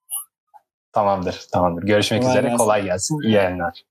Tamamdır, 0.91 1.45
tamamdır. 1.51 1.83
Görüşmek 1.83 2.21
kolay 2.21 2.33
üzere. 2.33 2.47
Gelsin. 2.47 2.57
Kolay 2.57 2.83
gelsin. 2.83 3.21
İyi 3.21 3.33
yayınlar. 3.33 3.81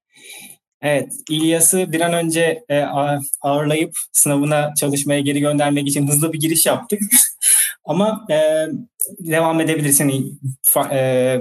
Evet, 0.84 1.12
İlyas'ı 1.30 1.92
bir 1.92 2.00
an 2.00 2.12
önce 2.12 2.64
e, 2.68 2.82
ağırlayıp 3.40 3.96
sınavına 4.12 4.74
çalışmaya 4.74 5.20
geri 5.20 5.40
göndermek 5.40 5.88
için 5.88 6.08
hızlı 6.08 6.32
bir 6.32 6.40
giriş 6.40 6.66
yaptık. 6.66 7.00
Ama 7.84 8.26
e, 8.30 8.66
devam 9.18 9.60
edebilirsin. 9.60 10.40
E, 10.90 11.40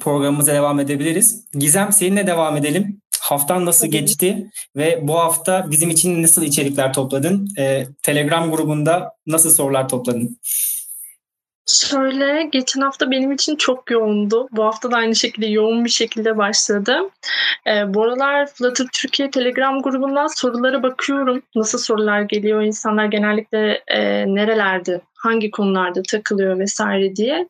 programımıza 0.00 0.52
devam 0.52 0.80
edebiliriz. 0.80 1.44
Gizem 1.52 1.92
seninle 1.92 2.26
devam 2.26 2.56
edelim. 2.56 3.00
Haftan 3.20 3.66
nasıl 3.66 3.86
Tabii. 3.86 4.00
geçti 4.00 4.50
ve 4.76 4.98
bu 5.02 5.18
hafta 5.18 5.70
bizim 5.70 5.90
için 5.90 6.22
nasıl 6.22 6.42
içerikler 6.42 6.92
topladın? 6.92 7.48
E, 7.58 7.86
Telegram 8.02 8.50
grubunda 8.50 9.12
nasıl 9.26 9.50
sorular 9.50 9.88
topladın? 9.88 10.38
Şöyle 11.68 12.42
geçen 12.52 12.80
hafta 12.80 13.10
benim 13.10 13.32
için 13.32 13.56
çok 13.56 13.90
yoğundu. 13.90 14.48
Bu 14.52 14.64
hafta 14.64 14.90
da 14.90 14.96
aynı 14.96 15.14
şekilde 15.14 15.46
yoğun 15.46 15.84
bir 15.84 15.90
şekilde 15.90 16.36
başladı. 16.36 17.00
Ee, 17.66 17.94
bu 17.94 18.02
aralar 18.02 18.46
Flutter 18.46 18.86
Türkiye 18.92 19.30
Telegram 19.30 19.82
grubundan 19.82 20.26
sorulara 20.26 20.82
bakıyorum. 20.82 21.42
Nasıl 21.54 21.78
sorular 21.78 22.20
geliyor? 22.20 22.62
İnsanlar 22.62 23.04
genellikle 23.04 23.82
e, 23.88 24.24
nerelerde, 24.34 25.00
hangi 25.14 25.50
konularda 25.50 26.02
takılıyor 26.02 26.58
vesaire 26.58 27.16
diye. 27.16 27.48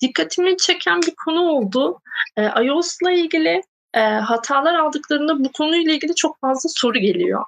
Dikkatimi 0.00 0.56
çeken 0.56 1.02
bir 1.02 1.14
konu 1.24 1.42
oldu. 1.42 1.98
E, 2.36 2.64
iOS'la 2.64 3.10
ilgili 3.10 3.62
e, 3.94 4.00
hatalar 4.00 4.74
aldıklarında 4.74 5.44
bu 5.44 5.52
konuyla 5.52 5.92
ilgili 5.92 6.14
çok 6.14 6.40
fazla 6.40 6.68
soru 6.74 6.98
geliyor. 6.98 7.44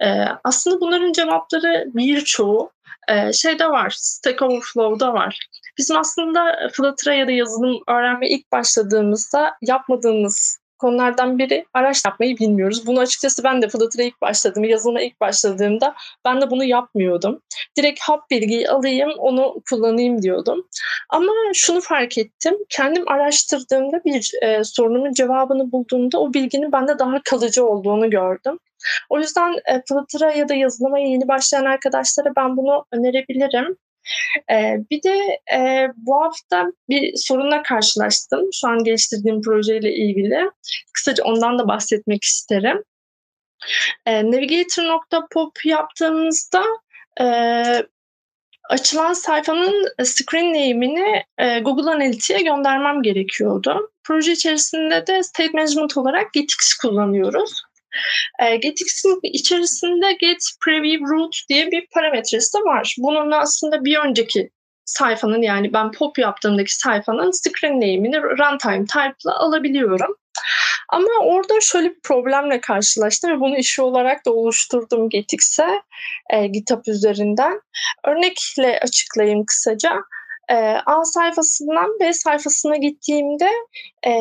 E, 0.00 0.24
aslında 0.44 0.80
bunların 0.80 1.12
cevapları 1.12 1.84
birçoğu 1.94 2.70
e, 3.08 3.32
şeyde 3.32 3.70
var, 3.70 3.94
Stack 3.96 4.42
Overflow'da 4.42 5.12
var. 5.12 5.48
Bizim 5.78 5.96
aslında 5.96 6.68
Flutter'a 6.72 7.14
ya 7.14 7.26
da 7.26 7.32
yazılım 7.32 7.80
öğrenmeye 7.88 8.32
ilk 8.32 8.52
başladığımızda 8.52 9.54
yapmadığımız 9.62 10.62
konulardan 10.82 11.38
biri 11.38 11.64
araç 11.74 12.04
yapmayı 12.04 12.38
bilmiyoruz. 12.38 12.86
Bunu 12.86 13.00
açıkçası 13.00 13.44
ben 13.44 13.62
de 13.62 13.68
Flutter'a 13.68 14.02
ilk 14.02 14.20
başladığım, 14.20 14.64
yazılıma 14.64 15.00
ilk 15.00 15.20
başladığımda 15.20 15.94
ben 16.24 16.40
de 16.40 16.50
bunu 16.50 16.64
yapmıyordum. 16.64 17.40
Direkt 17.76 18.00
hap 18.00 18.30
bilgiyi 18.30 18.70
alayım, 18.70 19.10
onu 19.18 19.54
kullanayım 19.70 20.22
diyordum. 20.22 20.66
Ama 21.08 21.32
şunu 21.54 21.80
fark 21.80 22.18
ettim. 22.18 22.54
Kendim 22.68 23.08
araştırdığımda 23.08 24.04
bir 24.04 24.30
e, 24.42 24.64
sorunumun 24.64 25.12
cevabını 25.12 25.72
bulduğumda 25.72 26.18
o 26.20 26.34
bilginin 26.34 26.72
bende 26.72 26.98
daha 26.98 27.22
kalıcı 27.24 27.66
olduğunu 27.66 28.10
gördüm. 28.10 28.58
O 29.10 29.18
yüzden 29.18 29.52
e, 29.52 29.82
Flutter'a 29.88 30.32
ya 30.32 30.48
da 30.48 30.54
yazılıma 30.54 30.98
yeni 30.98 31.28
başlayan 31.28 31.64
arkadaşlara 31.64 32.28
ben 32.36 32.56
bunu 32.56 32.84
önerebilirim. 32.92 33.76
Ee, 34.50 34.76
bir 34.90 35.02
de 35.02 35.40
e, 35.54 35.88
bu 35.96 36.24
hafta 36.24 36.66
bir 36.88 37.12
sorunla 37.16 37.62
karşılaştım. 37.62 38.40
Şu 38.52 38.68
an 38.68 38.84
geliştirdiğim 38.84 39.42
projeyle 39.42 39.94
ilgili. 39.94 40.50
Kısaca 40.94 41.24
ondan 41.24 41.58
da 41.58 41.68
bahsetmek 41.68 42.24
isterim. 42.24 42.82
E, 44.06 44.24
Navigator.pop 44.24 45.64
yaptığımızda 45.64 46.62
e, 47.20 47.26
açılan 48.70 49.12
sayfanın 49.12 49.88
screen 50.04 50.48
name'ini 50.48 51.22
e, 51.38 51.58
Google 51.60 51.90
Analytics'e 51.90 52.42
göndermem 52.42 53.02
gerekiyordu. 53.02 53.90
Proje 54.04 54.32
içerisinde 54.32 55.06
de 55.06 55.22
state 55.22 55.50
management 55.52 55.96
olarak 55.96 56.32
GetX 56.32 56.74
kullanıyoruz. 56.74 57.62
E, 58.42 58.56
GetX'in 58.56 59.20
içerisinde 59.22 60.12
Get 60.12 60.42
Preview 60.64 61.06
Route 61.06 61.38
diye 61.48 61.70
bir 61.70 61.86
parametresi 61.86 62.58
de 62.58 62.58
var. 62.58 62.96
Bunun 62.98 63.30
aslında 63.30 63.84
bir 63.84 63.98
önceki 63.98 64.50
sayfanın 64.84 65.42
yani 65.42 65.72
ben 65.72 65.92
pop 65.92 66.18
yaptığımdaki 66.18 66.74
sayfanın 66.76 67.30
screen 67.30 67.74
name'ini 67.74 68.22
runtime 68.22 68.86
type'la 68.86 69.38
alabiliyorum. 69.38 70.16
Ama 70.88 71.10
orada 71.22 71.60
şöyle 71.60 71.90
bir 71.90 72.00
problemle 72.02 72.60
karşılaştım 72.60 73.30
ve 73.30 73.40
bunu 73.40 73.56
işi 73.56 73.82
olarak 73.82 74.26
da 74.26 74.32
oluşturdum 74.32 75.08
GetX'e 75.08 75.82
e, 76.30 76.46
GitHub 76.46 76.86
üzerinden. 76.86 77.60
Örnekle 78.04 78.80
açıklayayım 78.82 79.44
kısaca 79.46 80.02
e, 80.50 80.54
A 80.86 81.04
sayfasından 81.04 82.00
B 82.00 82.12
sayfasına 82.12 82.76
gittiğimde 82.76 83.48
e, 84.06 84.12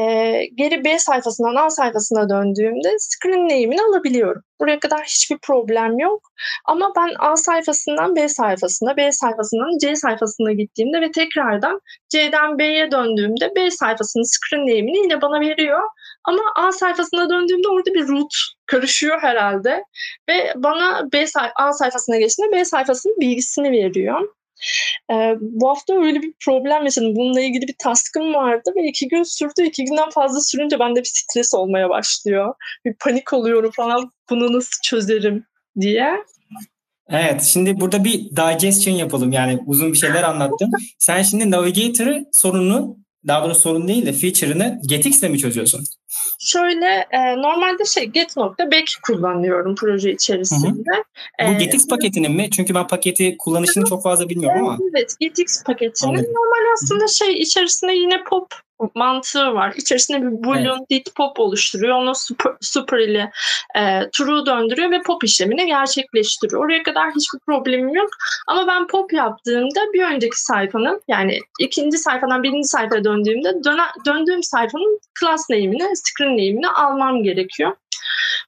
geri 0.55 0.85
B 0.85 0.99
sayfasından 0.99 1.55
A 1.55 1.69
sayfasına 1.69 2.29
döndüğümde 2.29 2.95
screen 2.99 3.43
name'ini 3.43 3.81
alabiliyorum. 3.81 4.41
Buraya 4.61 4.79
kadar 4.79 5.03
hiçbir 5.03 5.37
problem 5.37 5.99
yok. 5.99 6.31
Ama 6.65 6.93
ben 6.97 7.09
A 7.19 7.35
sayfasından 7.35 8.15
B 8.15 8.27
sayfasına, 8.27 8.97
B 8.97 9.11
sayfasından 9.11 9.77
C 9.77 9.95
sayfasına 9.95 10.51
gittiğimde 10.51 11.01
ve 11.01 11.11
tekrardan 11.11 11.81
C'den 12.09 12.57
B'ye 12.57 12.91
döndüğümde 12.91 13.55
B 13.55 13.71
sayfasının 13.71 14.23
screen 14.23 14.61
name'ini 14.61 14.97
yine 14.97 15.21
bana 15.21 15.39
veriyor. 15.39 15.81
Ama 16.23 16.41
A 16.55 16.71
sayfasına 16.71 17.29
döndüğümde 17.29 17.67
orada 17.67 17.93
bir 17.93 18.07
root 18.07 18.33
karışıyor 18.65 19.21
herhalde. 19.21 19.83
Ve 20.29 20.53
bana 20.55 21.11
B 21.13 21.27
say 21.27 21.49
A 21.55 21.73
sayfasına 21.73 22.17
geçtiğinde 22.17 22.55
B 22.55 22.65
sayfasının 22.65 23.19
bilgisini 23.19 23.71
veriyor. 23.71 24.27
Ee, 25.11 25.35
bu 25.41 25.69
hafta 25.69 25.93
öyle 25.93 26.21
bir 26.21 26.33
problem 26.45 26.83
yaşadım. 26.83 27.15
Bununla 27.15 27.41
ilgili 27.41 27.67
bir 27.67 27.75
taskım 27.79 28.33
vardı 28.33 28.71
ve 28.75 28.87
iki 28.87 29.07
gün 29.07 29.23
sürdü. 29.23 29.63
İki 29.63 29.85
günden 29.85 30.09
fazla 30.09 30.41
sürünce 30.41 30.79
bende 30.79 30.99
bir 30.99 31.11
stres 31.13 31.53
olmaya 31.53 31.89
başlıyor. 31.89 32.53
Bir 32.85 32.95
panik 32.99 33.33
oluyorum 33.33 33.71
falan. 33.75 34.11
Bunu 34.29 34.53
nasıl 34.53 34.81
çözerim 34.83 35.45
diye. 35.79 36.11
Evet, 37.09 37.43
şimdi 37.43 37.79
burada 37.79 38.03
bir 38.03 38.13
digestion 38.13 38.95
yapalım. 38.95 39.31
Yani 39.31 39.59
uzun 39.65 39.93
bir 39.93 39.97
şeyler 39.97 40.23
anlattım. 40.23 40.71
Sen 40.99 41.21
şimdi 41.21 41.51
Navigator'ı 41.51 42.25
sorunu, 42.31 42.97
daha 43.27 43.43
doğrusu 43.43 43.61
sorun 43.61 43.87
değil 43.87 44.05
de 44.05 44.13
feature'ını 44.13 44.81
GetX'le 44.85 45.23
mi 45.23 45.39
çözüyorsun? 45.39 45.83
Şöyle 46.39 47.07
e, 47.11 47.37
normalde 47.37 47.85
şey 47.85 48.05
get.back 48.05 48.99
kullanıyorum 49.03 49.75
proje 49.75 50.11
içerisinde. 50.11 50.67
Hı 50.67 51.47
hı. 51.47 51.53
Bu 51.53 51.57
GetX 51.57 51.87
paketinin 51.87 52.31
mi? 52.31 52.49
Çünkü 52.51 52.75
ben 52.75 52.87
paketi 52.87 53.35
kullanışını 53.39 53.85
çok 53.85 54.03
fazla 54.03 54.29
bilmiyorum 54.29 54.67
ama. 54.67 54.77
Evet, 54.95 55.15
GetX 55.19 55.63
paketinin. 55.63 56.13
Normal 56.13 56.73
aslında 56.73 57.07
şey 57.07 57.33
içerisinde 57.33 57.91
yine 57.91 58.23
pop 58.23 58.47
mantığı 58.95 59.53
var. 59.53 59.73
İçerisinde 59.77 60.21
bir 60.21 60.43
boolean 60.43 60.77
evet. 60.79 60.89
dit 60.89 61.15
pop 61.15 61.39
oluşturuyor. 61.39 61.95
Onu 61.95 62.15
super, 62.15 62.53
super 62.61 62.97
ile 62.97 63.31
e, 63.75 64.09
true 64.09 64.45
döndürüyor 64.45 64.91
ve 64.91 65.01
pop 65.01 65.23
işlemini 65.23 65.65
gerçekleştiriyor. 65.65 66.65
Oraya 66.65 66.83
kadar 66.83 67.09
hiçbir 67.09 67.39
problemim 67.39 67.95
yok. 67.95 68.09
Ama 68.47 68.67
ben 68.67 68.87
pop 68.87 69.13
yaptığımda 69.13 69.79
bir 69.93 70.03
önceki 70.03 70.41
sayfanın 70.41 71.01
yani 71.07 71.39
ikinci 71.59 71.97
sayfadan 71.97 72.43
birinci 72.43 72.67
sayfaya 72.67 73.03
döndüğümde 73.03 73.63
döne, 73.63 73.81
döndüğüm 74.05 74.43
sayfanın 74.43 74.99
class 75.19 75.49
name'ini, 75.49 75.95
screen 75.95 76.31
name'ini 76.31 76.67
almam 76.67 77.23
gerekiyor. 77.23 77.75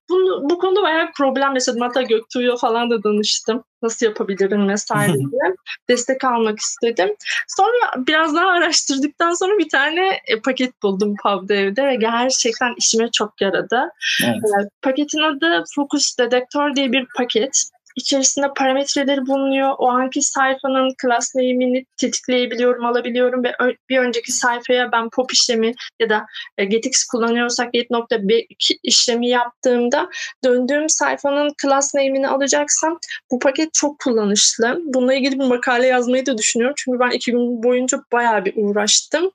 Bunu, 0.10 0.50
bu 0.50 0.57
konuda 0.57 0.81
bayağı 0.81 1.12
problem 1.17 1.53
yaşadım. 1.53 1.81
Hatta 1.81 2.01
Göktuğ'ya 2.01 2.55
falan 2.55 2.89
da 2.89 3.03
danıştım. 3.03 3.63
Nasıl 3.81 4.05
yapabilirim 4.05 4.69
vesaire 4.69 5.13
diye. 5.13 5.55
Destek 5.89 6.24
almak 6.24 6.60
istedim. 6.60 7.15
Sonra 7.48 8.07
biraz 8.07 8.36
daha 8.36 8.48
araştırdıktan 8.48 9.33
sonra 9.33 9.57
bir 9.57 9.69
tane 9.69 10.19
e, 10.27 10.39
paket 10.39 10.83
buldum 10.83 11.15
Pubdev'de 11.24 11.88
ve 11.88 11.95
gerçekten 11.95 12.74
işime 12.77 13.12
çok 13.12 13.41
yaradı. 13.41 13.89
Evet. 14.24 14.36
E, 14.36 14.69
paketin 14.81 15.19
adı 15.19 15.63
Focus 15.75 16.17
Detector 16.17 16.75
diye 16.75 16.91
bir 16.91 17.07
paket 17.17 17.63
içerisinde 17.95 18.47
parametreleri 18.55 19.27
bulunuyor. 19.27 19.75
O 19.77 19.89
anki 19.89 20.21
sayfanın 20.21 20.93
class 21.01 21.35
name'ini 21.35 21.85
tetikleyebiliyorum, 21.97 22.85
alabiliyorum 22.85 23.43
ve 23.43 23.55
bir 23.89 23.97
önceki 23.97 24.31
sayfaya 24.31 24.91
ben 24.91 25.09
pop 25.09 25.33
işlemi 25.33 25.73
ya 26.00 26.09
da 26.09 26.25
e, 26.57 26.65
getx 26.65 27.05
kullanıyorsak 27.05 27.73
get.b 27.73 28.45
işlemi 28.83 29.27
yaptığımda 29.27 30.09
döndüğüm 30.43 30.89
sayfanın 30.89 31.53
class 31.62 31.95
name'ini 31.95 32.27
alacaksam 32.27 33.00
bu 33.31 33.39
paket 33.39 33.73
çok 33.73 34.00
kullanışlı. 34.00 34.81
Bununla 34.83 35.13
ilgili 35.13 35.39
bir 35.39 35.45
makale 35.45 35.88
yazmayı 35.88 36.25
da 36.25 36.38
düşünüyorum. 36.38 36.75
Çünkü 36.77 37.00
ben 37.00 37.12
iki 37.12 37.31
gün 37.31 37.63
boyunca 37.63 38.03
bayağı 38.12 38.45
bir 38.45 38.53
uğraştım. 38.55 39.31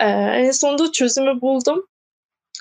Ee, 0.00 0.06
en 0.08 0.50
sonunda 0.50 0.92
çözümü 0.92 1.40
buldum. 1.40 1.86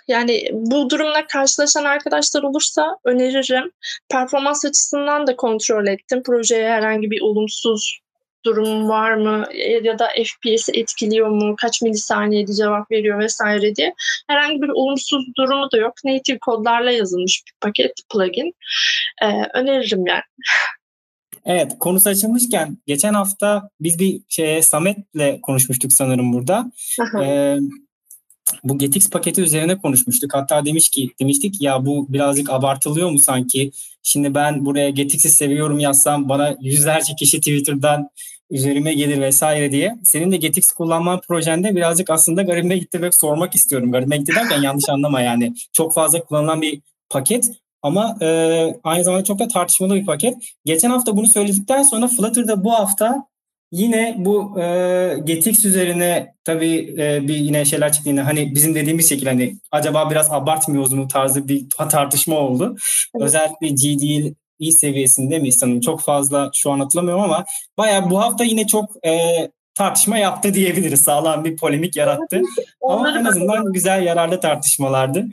Yani 0.07 0.49
bu 0.51 0.89
durumla 0.89 1.27
karşılaşan 1.27 1.83
arkadaşlar 1.83 2.43
olursa 2.43 2.97
öneririm. 3.05 3.71
Performans 4.11 4.65
açısından 4.65 5.27
da 5.27 5.35
kontrol 5.35 5.87
ettim. 5.87 6.23
Projeye 6.23 6.69
herhangi 6.69 7.11
bir 7.11 7.21
olumsuz 7.21 7.99
durum 8.45 8.89
var 8.89 9.13
mı 9.13 9.45
ya 9.83 9.99
da 9.99 10.07
FPS'i 10.07 10.71
etkiliyor 10.71 11.29
mu, 11.29 11.55
kaç 11.61 11.81
milisaniyede 11.81 12.53
cevap 12.53 12.91
veriyor 12.91 13.19
vesaire 13.19 13.75
diye. 13.75 13.93
Herhangi 14.29 14.61
bir 14.61 14.69
olumsuz 14.69 15.25
durumu 15.37 15.71
da 15.71 15.77
yok. 15.77 15.93
Native 16.05 16.39
kodlarla 16.39 16.91
yazılmış 16.91 17.43
bir 17.47 17.53
paket 17.61 17.91
plugin. 18.13 18.53
Ee, 19.21 19.43
öneririm 19.53 20.07
yani. 20.07 20.21
Evet 21.45 21.71
konusu 21.79 22.09
açılmışken 22.09 22.77
geçen 22.87 23.13
hafta 23.13 23.69
biz 23.79 23.99
bir 23.99 24.21
şey 24.29 24.61
Samet'le 24.61 25.41
konuşmuştuk 25.41 25.93
sanırım 25.93 26.33
burada. 26.33 26.71
ee, 27.23 27.57
bu 28.63 28.77
Getix 28.77 29.09
paketi 29.09 29.41
üzerine 29.41 29.77
konuşmuştuk. 29.77 30.33
Hatta 30.33 30.65
demiş 30.65 30.89
ki 30.89 31.09
demiştik 31.19 31.61
ya 31.61 31.85
bu 31.85 32.05
birazcık 32.09 32.49
abartılıyor 32.49 33.09
mu 33.09 33.19
sanki? 33.19 33.71
Şimdi 34.03 34.35
ben 34.35 34.65
buraya 34.65 34.89
Getix'i 34.89 35.29
seviyorum 35.29 35.79
yazsam 35.79 36.29
bana 36.29 36.55
yüzlerce 36.61 37.15
kişi 37.15 37.37
Twitter'dan 37.37 38.09
üzerime 38.49 38.93
gelir 38.93 39.21
vesaire 39.21 39.71
diye. 39.71 39.95
Senin 40.03 40.31
de 40.31 40.37
Getix 40.37 40.71
kullanman 40.71 41.21
projende 41.27 41.75
birazcık 41.75 42.09
aslında 42.09 42.43
garibime 42.43 42.77
gitti 42.77 43.01
ve 43.01 43.11
sormak 43.11 43.55
istiyorum. 43.55 43.91
Garibime 43.91 44.17
gitti 44.17 44.33
derken 44.35 44.61
yanlış 44.61 44.89
anlama 44.89 45.21
yani. 45.21 45.53
Çok 45.73 45.93
fazla 45.93 46.19
kullanılan 46.23 46.61
bir 46.61 46.81
paket 47.09 47.51
ama 47.81 48.17
e, 48.21 48.27
aynı 48.83 49.03
zamanda 49.03 49.23
çok 49.23 49.39
da 49.39 49.47
tartışmalı 49.47 49.95
bir 49.95 50.05
paket. 50.05 50.35
Geçen 50.65 50.89
hafta 50.89 51.17
bunu 51.17 51.27
söyledikten 51.27 51.83
sonra 51.83 52.07
Flutter'da 52.07 52.63
bu 52.63 52.73
hafta 52.73 53.27
Yine 53.71 54.15
bu 54.17 54.61
e, 54.61 55.17
Getix 55.23 55.65
üzerine 55.65 56.33
tabii 56.43 56.95
e, 56.99 57.27
bir 57.27 57.35
yine 57.35 57.65
şeyler 57.65 57.91
çıktı 57.91 58.09
yine 58.09 58.21
hani 58.21 58.55
bizim 58.55 58.75
dediğimiz 58.75 59.09
şekilde 59.09 59.29
hani 59.29 59.55
acaba 59.71 60.11
biraz 60.11 60.31
abartmıyoruz 60.31 60.93
mu 60.93 61.07
tarzı 61.07 61.47
bir 61.47 61.69
tartışma 61.69 62.35
oldu. 62.35 62.75
Evet. 63.15 63.25
Özellikle 63.25 63.67
GDL 63.67 64.33
iyi 64.59 64.71
seviyesinde 64.71 65.39
mi 65.39 65.51
sanırım 65.51 65.81
çok 65.81 66.01
fazla 66.01 66.51
şu 66.53 66.71
an 66.71 66.79
hatırlamıyorum 66.79 67.23
ama 67.23 67.45
bayağı 67.77 68.09
bu 68.09 68.19
hafta 68.19 68.43
yine 68.43 68.67
çok 68.67 69.05
e, 69.05 69.19
tartışma 69.75 70.17
yaptı 70.17 70.53
diyebiliriz. 70.53 71.01
Sağlam 71.01 71.45
bir 71.45 71.57
polemik 71.57 71.95
yarattı. 71.95 72.41
ama 72.81 73.19
en 73.19 73.25
azından 73.25 73.73
güzel 73.73 74.03
yararlı 74.03 74.39
tartışmalardı. 74.39 75.25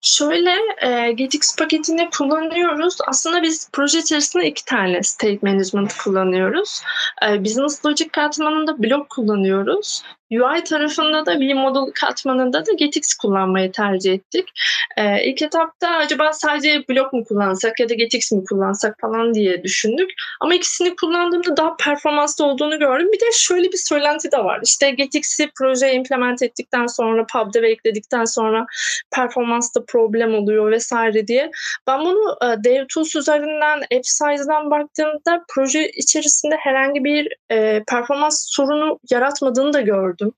Şöyle 0.00 0.56
e, 0.82 1.12
GetX 1.12 1.56
paketini 1.56 2.10
kullanıyoruz. 2.10 2.98
Aslında 3.06 3.42
biz 3.42 3.68
proje 3.72 3.98
içerisinde 3.98 4.46
iki 4.46 4.64
tane 4.64 5.02
state 5.02 5.38
management 5.42 5.96
kullanıyoruz. 5.96 6.82
E, 7.22 7.44
Business 7.44 7.84
Logic 7.84 8.08
katmanında 8.08 8.82
blok 8.82 9.10
kullanıyoruz. 9.10 10.02
UI 10.30 10.64
tarafında 10.64 11.26
da 11.26 11.40
V-Model 11.40 11.92
katmanında 11.94 12.66
da 12.66 12.72
GetX 12.72 13.14
kullanmayı 13.14 13.72
tercih 13.72 14.12
ettik. 14.12 14.48
Ee, 14.96 15.24
ilk 15.24 15.42
etapta 15.42 15.88
acaba 15.88 16.32
sadece 16.32 16.84
blok 16.88 17.12
mu 17.12 17.24
kullansak 17.24 17.80
ya 17.80 17.88
da 17.88 17.94
GetX 17.94 18.32
mi 18.32 18.44
kullansak 18.44 18.96
falan 19.00 19.34
diye 19.34 19.62
düşündük. 19.62 20.10
Ama 20.40 20.54
ikisini 20.54 20.96
kullandığımda 20.96 21.56
daha 21.56 21.76
performanslı 21.76 22.44
olduğunu 22.44 22.78
gördüm. 22.78 23.08
Bir 23.12 23.20
de 23.20 23.24
şöyle 23.32 23.72
bir 23.72 23.76
söylenti 23.76 24.32
de 24.32 24.38
var. 24.38 24.60
İşte 24.64 24.90
GetX'i 24.90 25.50
projeye 25.58 25.94
implement 25.94 26.42
ettikten 26.42 26.86
sonra, 26.86 27.26
pub'de 27.26 27.62
ve 27.62 27.70
ekledikten 27.70 28.24
sonra 28.24 28.66
performansta 29.14 29.84
problem 29.88 30.34
oluyor 30.34 30.70
vesaire 30.70 31.26
diye. 31.26 31.50
Ben 31.86 32.00
bunu 32.00 32.36
e, 32.42 32.64
DevTools 32.64 33.16
üzerinden, 33.16 33.78
App 33.78 34.70
baktığımda 34.70 35.44
proje 35.54 35.90
içerisinde 35.90 36.56
herhangi 36.56 37.04
bir 37.04 37.28
e, 37.52 37.82
performans 37.88 38.44
sorunu 38.48 38.98
yaratmadığını 39.10 39.72
da 39.72 39.80
gördüm 39.80 40.19
gördüm. 40.20 40.34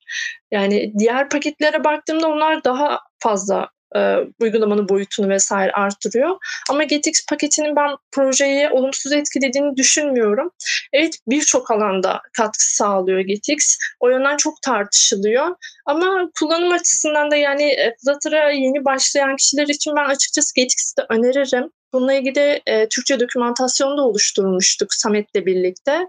Yani 0.51 0.93
diğer 0.99 1.29
paketlere 1.29 1.83
baktığımda 1.83 2.27
onlar 2.27 2.63
daha 2.63 2.99
fazla 3.19 3.69
e, 3.95 4.17
uygulamanın 4.39 4.89
boyutunu 4.89 5.29
vesaire 5.29 5.71
arttırıyor. 5.71 6.37
Ama 6.69 6.83
GetX 6.83 7.25
paketinin 7.29 7.75
ben 7.75 7.89
projeyi 8.11 8.69
olumsuz 8.69 9.11
etkilediğini 9.11 9.77
düşünmüyorum. 9.77 10.51
Evet 10.93 11.13
birçok 11.27 11.71
alanda 11.71 12.21
katkı 12.37 12.75
sağlıyor 12.75 13.19
GetX. 13.19 13.77
O 13.99 14.09
yönden 14.09 14.37
çok 14.37 14.61
tartışılıyor. 14.61 15.55
Ama 15.85 16.29
kullanım 16.39 16.71
açısından 16.71 17.31
da 17.31 17.35
yani 17.35 17.63
e, 17.63 17.95
Flutter'a 18.05 18.51
yeni 18.51 18.85
başlayan 18.85 19.35
kişiler 19.35 19.67
için 19.67 19.95
ben 19.95 20.05
açıkçası 20.05 20.55
GetX'i 20.55 20.97
de 20.97 21.05
öneririm. 21.09 21.69
Bununla 21.93 22.13
ilgili 22.13 22.61
e, 22.65 22.89
Türkçe 22.89 23.19
dokümantasyon 23.19 23.97
da 23.97 24.01
oluşturmuştuk 24.01 24.93
Samet'le 24.93 25.45
birlikte. 25.45 26.07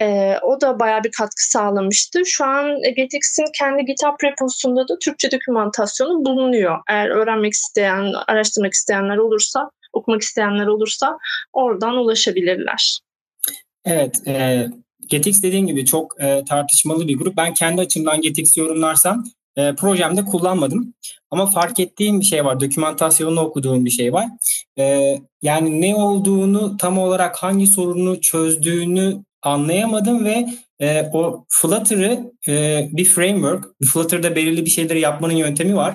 E, 0.00 0.36
o 0.42 0.60
da 0.60 0.80
bayağı 0.80 1.04
bir 1.04 1.10
katkı 1.10 1.50
sağlamıştı. 1.50 2.22
Şu 2.26 2.44
an 2.44 2.82
GetX'in 2.96 3.52
kendi 3.58 3.84
GitHub 3.84 4.24
reposunda 4.24 4.88
da 4.88 4.98
Türkçe 4.98 5.30
dokümantasyonu 5.30 6.24
bulunuyor. 6.24 6.78
Eğer 6.88 7.08
öğrenmek 7.08 7.52
isteyen, 7.52 8.12
araştırmak 8.26 8.72
isteyenler 8.72 9.16
olursa, 9.16 9.70
okumak 9.92 10.22
isteyenler 10.22 10.66
olursa 10.66 11.18
oradan 11.52 11.96
ulaşabilirler. 11.96 13.00
Evet, 13.84 14.26
e, 14.26 14.66
GetX 15.08 15.42
dediğin 15.42 15.66
gibi 15.66 15.86
çok 15.86 16.22
e, 16.22 16.44
tartışmalı 16.48 17.08
bir 17.08 17.18
grup. 17.18 17.36
Ben 17.36 17.54
kendi 17.54 17.80
açımdan 17.80 18.20
GetX 18.20 18.56
yorumlarsam 18.56 19.24
e, 19.56 19.74
projemde 19.74 20.24
kullanmadım. 20.24 20.94
Ama 21.30 21.46
fark 21.46 21.80
ettiğim 21.80 22.20
bir 22.20 22.24
şey 22.24 22.44
var. 22.44 22.60
Dokümantasyonunu 22.60 23.40
okuduğum 23.40 23.84
bir 23.84 23.90
şey 23.90 24.12
var. 24.12 24.26
E, 24.78 25.16
yani 25.42 25.80
ne 25.80 25.96
olduğunu 25.96 26.76
tam 26.76 26.98
olarak 26.98 27.36
hangi 27.36 27.66
sorunu 27.66 28.20
çözdüğünü 28.20 29.24
anlayamadım 29.42 30.24
ve 30.24 30.46
e, 30.80 31.10
o 31.12 31.44
Flutter'ı 31.48 32.32
e, 32.48 32.88
bir 32.92 33.04
framework, 33.04 33.64
Flutter'da 33.92 34.36
belirli 34.36 34.64
bir 34.64 34.70
şeyleri 34.70 35.00
yapmanın 35.00 35.34
yöntemi 35.34 35.76
var. 35.76 35.94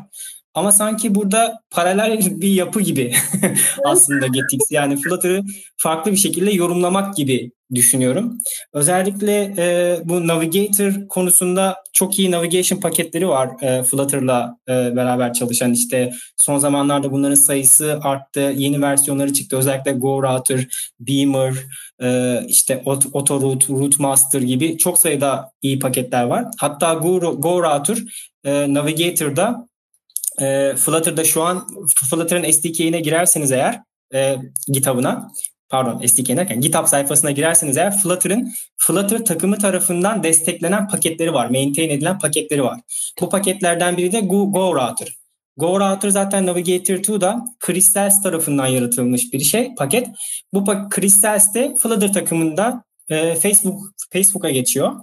Ama 0.59 0.71
sanki 0.71 1.15
burada 1.15 1.61
paralel 1.71 2.19
bir 2.41 2.49
yapı 2.49 2.81
gibi 2.81 3.13
aslında 3.85 4.27
Getix. 4.27 4.71
Yani 4.71 5.01
Flutter'ı 5.01 5.43
farklı 5.77 6.11
bir 6.11 6.17
şekilde 6.17 6.51
yorumlamak 6.51 7.15
gibi 7.15 7.51
düşünüyorum. 7.75 8.37
Özellikle 8.73 9.53
e, 9.57 9.97
bu 10.03 10.27
Navigator 10.27 11.07
konusunda 11.07 11.75
çok 11.93 12.19
iyi 12.19 12.31
navigation 12.31 12.79
paketleri 12.79 13.27
var 13.27 13.49
e, 13.61 13.83
Flutter'la 13.83 14.57
e, 14.69 14.95
beraber 14.95 15.33
çalışan. 15.33 15.73
İşte 15.73 16.13
son 16.37 16.57
zamanlarda 16.57 17.11
bunların 17.11 17.35
sayısı 17.35 17.99
arttı. 18.03 18.53
Yeni 18.55 18.81
versiyonları 18.81 19.33
çıktı. 19.33 19.57
Özellikle 19.57 19.91
GoRouter, 19.91 20.67
Beamer, 20.99 21.53
e, 22.01 22.39
işte 22.47 22.83
AutoRoute, 22.85 23.67
Route 23.69 24.39
gibi 24.39 24.77
çok 24.77 24.99
sayıda 24.99 25.51
iyi 25.61 25.79
paketler 25.79 26.23
var. 26.23 26.45
Hatta 26.57 26.93
Go, 26.93 27.63
e, 28.43 28.73
Navigator'da 28.73 29.68
e, 30.41 30.75
Flutter'da 30.75 31.23
şu 31.23 31.43
an 31.43 31.67
Flutter'ın 32.09 32.51
SDK'ine 32.51 32.99
girerseniz 32.99 33.51
eğer 33.51 33.81
e, 34.13 34.35
GitHub'ına 34.67 35.31
pardon 35.69 36.05
SDK 36.05 36.27
derken 36.27 36.61
GitHub 36.61 36.85
sayfasına 36.85 37.31
girerseniz 37.31 37.77
eğer 37.77 37.97
Flutter'ın 37.97 38.53
Flutter 38.77 39.25
takımı 39.25 39.57
tarafından 39.57 40.23
desteklenen 40.23 40.87
paketleri 40.87 41.33
var. 41.33 41.49
Maintain 41.49 41.89
edilen 41.89 42.19
paketleri 42.19 42.63
var. 42.63 42.79
Bu 43.21 43.29
paketlerden 43.29 43.97
biri 43.97 44.11
de 44.11 44.19
Go, 44.19 44.51
Go 44.51 44.75
Router. 44.75 45.15
Go 45.57 45.79
Router 45.79 46.09
zaten 46.09 46.45
Navigator 46.45 46.93
2'da 46.93 47.45
Crystals 47.65 48.21
tarafından 48.21 48.67
yaratılmış 48.67 49.33
bir 49.33 49.39
şey, 49.39 49.75
paket. 49.75 50.07
Bu 50.53 50.65
Crystals 50.95 51.53
de 51.53 51.75
Flutter 51.75 52.13
takımında 52.13 52.83
e, 53.09 53.35
Facebook 53.35 53.93
Facebook'a 54.13 54.49
geçiyor. 54.49 54.95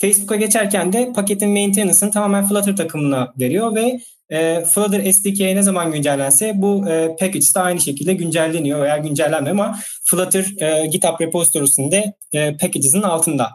Facebook'a 0.00 0.36
geçerken 0.36 0.92
de 0.92 1.12
paketin 1.12 1.50
maintenance'ını 1.50 2.10
tamamen 2.10 2.48
Flutter 2.48 2.76
takımına 2.76 3.34
veriyor 3.38 3.74
ve 3.74 4.00
e, 4.30 4.64
Flutter 4.64 5.12
SDK 5.12 5.40
ne 5.40 5.62
zaman 5.62 5.92
güncellense 5.92 6.52
bu 6.56 6.88
e, 6.88 7.08
package 7.08 7.46
de 7.56 7.60
aynı 7.60 7.80
şekilde 7.80 8.14
güncelleniyor 8.14 8.82
veya 8.82 8.98
güncellenmiyor 8.98 9.56
ama 9.56 9.78
Flutter 10.04 10.46
e, 10.60 10.86
GitHub 10.86 11.20
repository'sinde 11.20 12.12
e, 12.32 12.56
packages'ın 12.56 13.02
altında. 13.02 13.50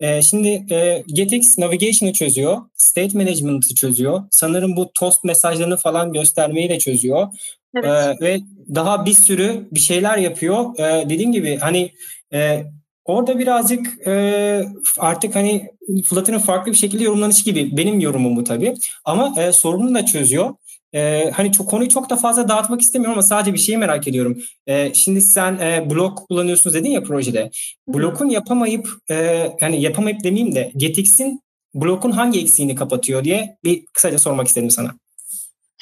E, 0.00 0.22
şimdi 0.22 0.48
e, 0.74 1.04
GetX 1.06 1.58
Navigation'ı 1.58 2.12
çözüyor, 2.12 2.58
State 2.76 3.18
Management'ı 3.18 3.74
çözüyor. 3.74 4.22
Sanırım 4.30 4.76
bu 4.76 4.90
toast 4.98 5.24
mesajlarını 5.24 5.76
falan 5.76 6.12
göstermeyi 6.12 6.68
de 6.68 6.78
çözüyor. 6.78 7.28
Evet. 7.76 8.16
E, 8.20 8.24
ve 8.24 8.40
daha 8.74 9.06
bir 9.06 9.14
sürü 9.14 9.68
bir 9.72 9.80
şeyler 9.80 10.18
yapıyor. 10.18 10.78
E, 10.78 11.10
dediğim 11.10 11.32
gibi 11.32 11.56
hani 11.56 11.92
e, 12.32 12.64
Orada 13.04 13.38
birazcık 13.38 14.06
e, 14.06 14.64
artık 14.98 15.34
hani 15.34 15.70
Flutter'ın 16.10 16.38
farklı 16.38 16.72
bir 16.72 16.76
şekilde 16.76 17.04
yorumlanışı 17.04 17.44
gibi 17.44 17.76
benim 17.76 18.00
yorumum 18.00 18.36
bu 18.36 18.44
tabii. 18.44 18.74
Ama 19.04 19.34
e, 19.42 19.52
sorunu 19.52 19.94
da 19.94 20.06
çözüyor. 20.06 20.54
E, 20.94 21.30
hani 21.30 21.52
çok 21.52 21.68
konuyu 21.68 21.88
çok 21.88 22.10
da 22.10 22.16
fazla 22.16 22.48
dağıtmak 22.48 22.80
istemiyorum 22.80 23.12
ama 23.12 23.22
sadece 23.22 23.52
bir 23.52 23.58
şeyi 23.58 23.78
merak 23.78 24.08
ediyorum. 24.08 24.38
E, 24.66 24.94
şimdi 24.94 25.20
sen 25.20 25.58
e, 25.58 25.90
blok 25.90 26.18
kullanıyorsunuz 26.28 26.74
dedin 26.74 26.90
ya 26.90 27.02
projede. 27.02 27.50
Blokun 27.88 28.28
yapamayıp 28.28 28.88
e, 29.10 29.48
yani 29.60 29.82
yapamayıp 29.82 30.24
demeyeyim 30.24 30.54
de 30.54 30.72
Getix'in 30.76 31.40
blokun 31.74 32.10
hangi 32.10 32.40
eksiğini 32.40 32.74
kapatıyor 32.74 33.24
diye 33.24 33.56
bir 33.64 33.86
kısaca 33.86 34.18
sormak 34.18 34.46
istedim 34.46 34.70
sana. 34.70 34.94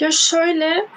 Ya 0.00 0.10
şöyle 0.10 0.88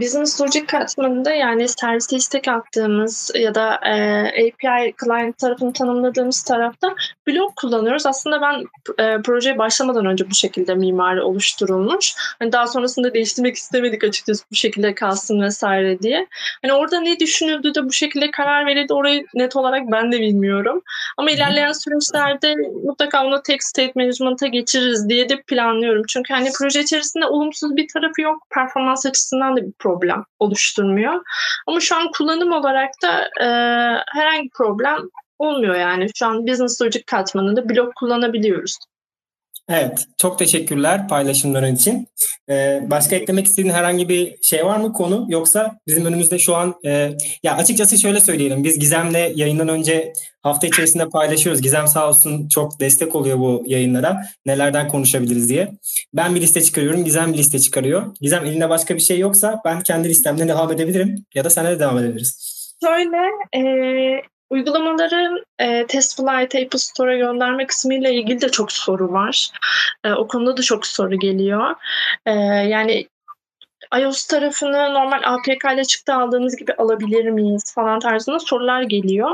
business 0.00 0.40
logic 0.40 0.66
katmanında 0.66 1.34
yani 1.34 1.68
servise 1.68 2.16
istek 2.16 2.48
attığımız 2.48 3.30
ya 3.34 3.54
da 3.54 3.74
e, 3.86 4.22
API 4.28 4.94
client 5.04 5.38
tarafını 5.38 5.72
tanımladığımız 5.72 6.42
tarafta 6.42 6.94
blok 7.28 7.56
kullanıyoruz. 7.56 8.06
Aslında 8.06 8.40
ben 8.40 8.64
e, 9.04 9.22
projeye 9.22 9.58
başlamadan 9.58 10.06
önce 10.06 10.30
bu 10.30 10.34
şekilde 10.34 10.74
mimari 10.74 11.22
oluşturulmuş. 11.22 12.14
Hani 12.38 12.52
daha 12.52 12.66
sonrasında 12.66 13.14
değiştirmek 13.14 13.56
istemedik 13.56 14.04
açıkçası 14.04 14.44
bu 14.50 14.54
şekilde 14.54 14.94
kalsın 14.94 15.40
vesaire 15.40 15.98
diye. 16.02 16.26
Hani 16.62 16.72
orada 16.72 17.00
ne 17.00 17.20
düşünüldü 17.20 17.74
de 17.74 17.84
bu 17.84 17.92
şekilde 17.92 18.30
karar 18.30 18.66
verildi 18.66 18.94
orayı 18.94 19.24
net 19.34 19.56
olarak 19.56 19.82
ben 19.92 20.12
de 20.12 20.20
bilmiyorum. 20.20 20.82
Ama 21.16 21.30
ilerleyen 21.30 21.72
süreçlerde 21.72 22.54
mutlaka 22.84 23.26
onu 23.26 23.42
tek 23.42 23.64
state 23.64 23.92
management'a 23.94 24.46
geçiririz 24.46 25.08
diye 25.08 25.28
de 25.28 25.42
planlıyorum. 25.42 26.02
Çünkü 26.08 26.34
hani 26.34 26.50
proje 26.58 26.80
içerisinde 26.80 27.26
olumsuz 27.26 27.76
bir 27.76 27.88
tarafı 27.88 28.22
yok. 28.22 28.46
Performans 28.50 29.06
açısından 29.06 29.56
da 29.56 29.60
bir 29.70 29.78
problem 29.78 30.24
oluşturmuyor. 30.38 31.22
Ama 31.66 31.80
şu 31.80 31.96
an 31.96 32.10
kullanım 32.18 32.52
olarak 32.52 32.90
da 33.02 33.30
e, 33.40 33.46
herhangi 34.08 34.44
bir 34.44 34.50
problem 34.54 35.00
olmuyor 35.38 35.74
yani. 35.74 36.06
Şu 36.14 36.26
an 36.26 36.46
business 36.46 36.82
logic 36.82 37.02
katmanında 37.06 37.68
blok 37.68 37.94
kullanabiliyoruz. 37.96 38.78
Evet, 39.72 40.06
çok 40.18 40.38
teşekkürler 40.38 41.08
paylaşımların 41.08 41.74
için. 41.74 42.08
Ee, 42.50 42.80
başka 42.90 43.16
eklemek 43.16 43.46
istediğin 43.46 43.74
herhangi 43.74 44.08
bir 44.08 44.42
şey 44.42 44.66
var 44.66 44.76
mı 44.76 44.92
konu? 44.92 45.26
Yoksa 45.28 45.78
bizim 45.86 46.04
önümüzde 46.04 46.38
şu 46.38 46.56
an, 46.56 46.74
e, 46.84 47.10
ya 47.42 47.56
açıkçası 47.56 47.98
şöyle 47.98 48.20
söyleyelim. 48.20 48.64
Biz 48.64 48.78
Gizem'le 48.78 49.32
yayından 49.34 49.68
önce 49.68 50.12
hafta 50.42 50.66
içerisinde 50.66 51.08
paylaşıyoruz. 51.08 51.62
Gizem 51.62 51.86
sağ 51.86 52.08
olsun 52.08 52.48
çok 52.48 52.80
destek 52.80 53.14
oluyor 53.14 53.38
bu 53.38 53.62
yayınlara. 53.66 54.22
Nelerden 54.46 54.88
konuşabiliriz 54.88 55.48
diye. 55.48 55.72
Ben 56.14 56.34
bir 56.34 56.40
liste 56.40 56.62
çıkarıyorum, 56.62 57.04
Gizem 57.04 57.32
bir 57.32 57.38
liste 57.38 57.58
çıkarıyor. 57.58 58.14
Gizem 58.20 58.44
elinde 58.44 58.68
başka 58.68 58.94
bir 58.94 59.00
şey 59.00 59.18
yoksa 59.18 59.60
ben 59.64 59.80
kendi 59.80 60.08
listemden 60.08 60.48
devam 60.48 60.72
edebilirim. 60.72 61.24
Ya 61.34 61.44
da 61.44 61.50
sana 61.50 61.70
de 61.70 61.80
devam 61.80 61.98
edebiliriz. 61.98 62.60
Şöyle, 62.84 63.16
e, 63.56 63.60
Uygulamaların 64.50 65.44
e, 65.58 65.86
test 65.86 66.16
flight 66.16 66.54
Apple 66.54 66.78
Store'a 66.78 67.16
gönderme 67.16 67.66
kısmı 67.66 67.94
ile 67.94 68.14
ilgili 68.14 68.40
de 68.40 68.48
çok 68.48 68.72
soru 68.72 69.12
var. 69.12 69.50
E, 70.04 70.12
o 70.12 70.26
konuda 70.26 70.56
da 70.56 70.62
çok 70.62 70.86
soru 70.86 71.18
geliyor. 71.18 71.74
E, 72.26 72.32
yani 72.68 73.08
iOS 73.98 74.26
tarafını 74.26 74.94
normal 74.94 75.20
APK 75.24 75.74
ile 75.74 75.84
çıktı 75.84 76.14
aldığımız 76.14 76.56
gibi 76.56 76.72
alabilir 76.78 77.30
miyiz 77.30 77.74
falan 77.74 78.00
tarzında 78.00 78.38
sorular 78.38 78.82
geliyor. 78.82 79.30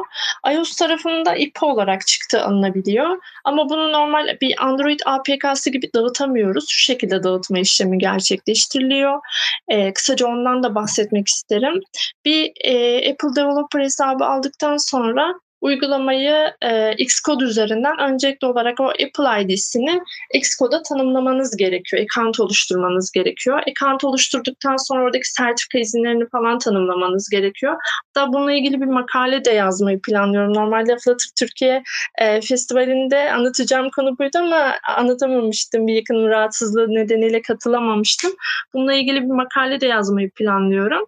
iOS 0.52 0.76
tarafında 0.76 1.36
IP 1.36 1.62
olarak 1.62 2.06
çıktı 2.06 2.42
alınabiliyor. 2.42 3.18
Ama 3.44 3.68
bunu 3.68 3.92
normal 3.92 4.36
bir 4.40 4.64
Android 4.64 5.00
APK'sı 5.06 5.70
gibi 5.70 5.92
dağıtamıyoruz. 5.94 6.68
Şu 6.68 6.84
şekilde 6.84 7.22
dağıtma 7.22 7.58
işlemi 7.58 7.98
gerçekleştiriliyor. 7.98 9.20
Ee, 9.68 9.92
kısaca 9.92 10.26
ondan 10.26 10.62
da 10.62 10.74
bahsetmek 10.74 11.28
isterim. 11.28 11.80
Bir 12.24 12.52
e, 12.64 12.96
Apple 13.12 13.36
Developer 13.36 13.80
hesabı 13.80 14.24
aldıktan 14.24 14.76
sonra 14.76 15.34
uygulamayı 15.60 16.52
e, 16.62 16.92
Xcode 16.92 17.44
üzerinden 17.44 17.98
öncelikli 17.98 18.46
olarak 18.46 18.80
o 18.80 18.84
Apple 18.84 19.42
ID'sini 19.42 20.00
Xcode'a 20.34 20.82
tanımlamanız 20.82 21.56
gerekiyor. 21.56 22.02
Account 22.02 22.40
oluşturmanız 22.40 23.10
gerekiyor. 23.12 23.62
Account 23.70 24.04
oluşturduktan 24.04 24.76
sonra 24.76 25.02
oradaki 25.02 25.32
sertifika 25.32 25.78
izinlerini 25.78 26.28
falan 26.28 26.58
tanımlamanız 26.58 27.28
gerekiyor. 27.28 27.76
Hatta 28.06 28.32
bununla 28.32 28.52
ilgili 28.52 28.80
bir 28.80 28.86
makale 28.86 29.44
de 29.44 29.50
yazmayı 29.50 30.00
planlıyorum. 30.00 30.54
Normalde 30.54 30.96
Flutter 31.04 31.30
Türkiye 31.38 31.82
e, 32.18 32.40
festivalinde 32.40 33.32
anlatacağım 33.32 33.90
konu 33.90 34.18
buydu 34.18 34.38
ama 34.38 34.74
anlatamamıştım. 34.96 35.86
Bir 35.86 35.94
yakın 35.94 36.28
rahatsızlığı 36.28 36.88
nedeniyle 36.88 37.42
katılamamıştım. 37.42 38.32
Bununla 38.74 38.94
ilgili 38.94 39.22
bir 39.22 39.34
makale 39.34 39.80
de 39.80 39.86
yazmayı 39.86 40.30
planlıyorum. 40.30 41.06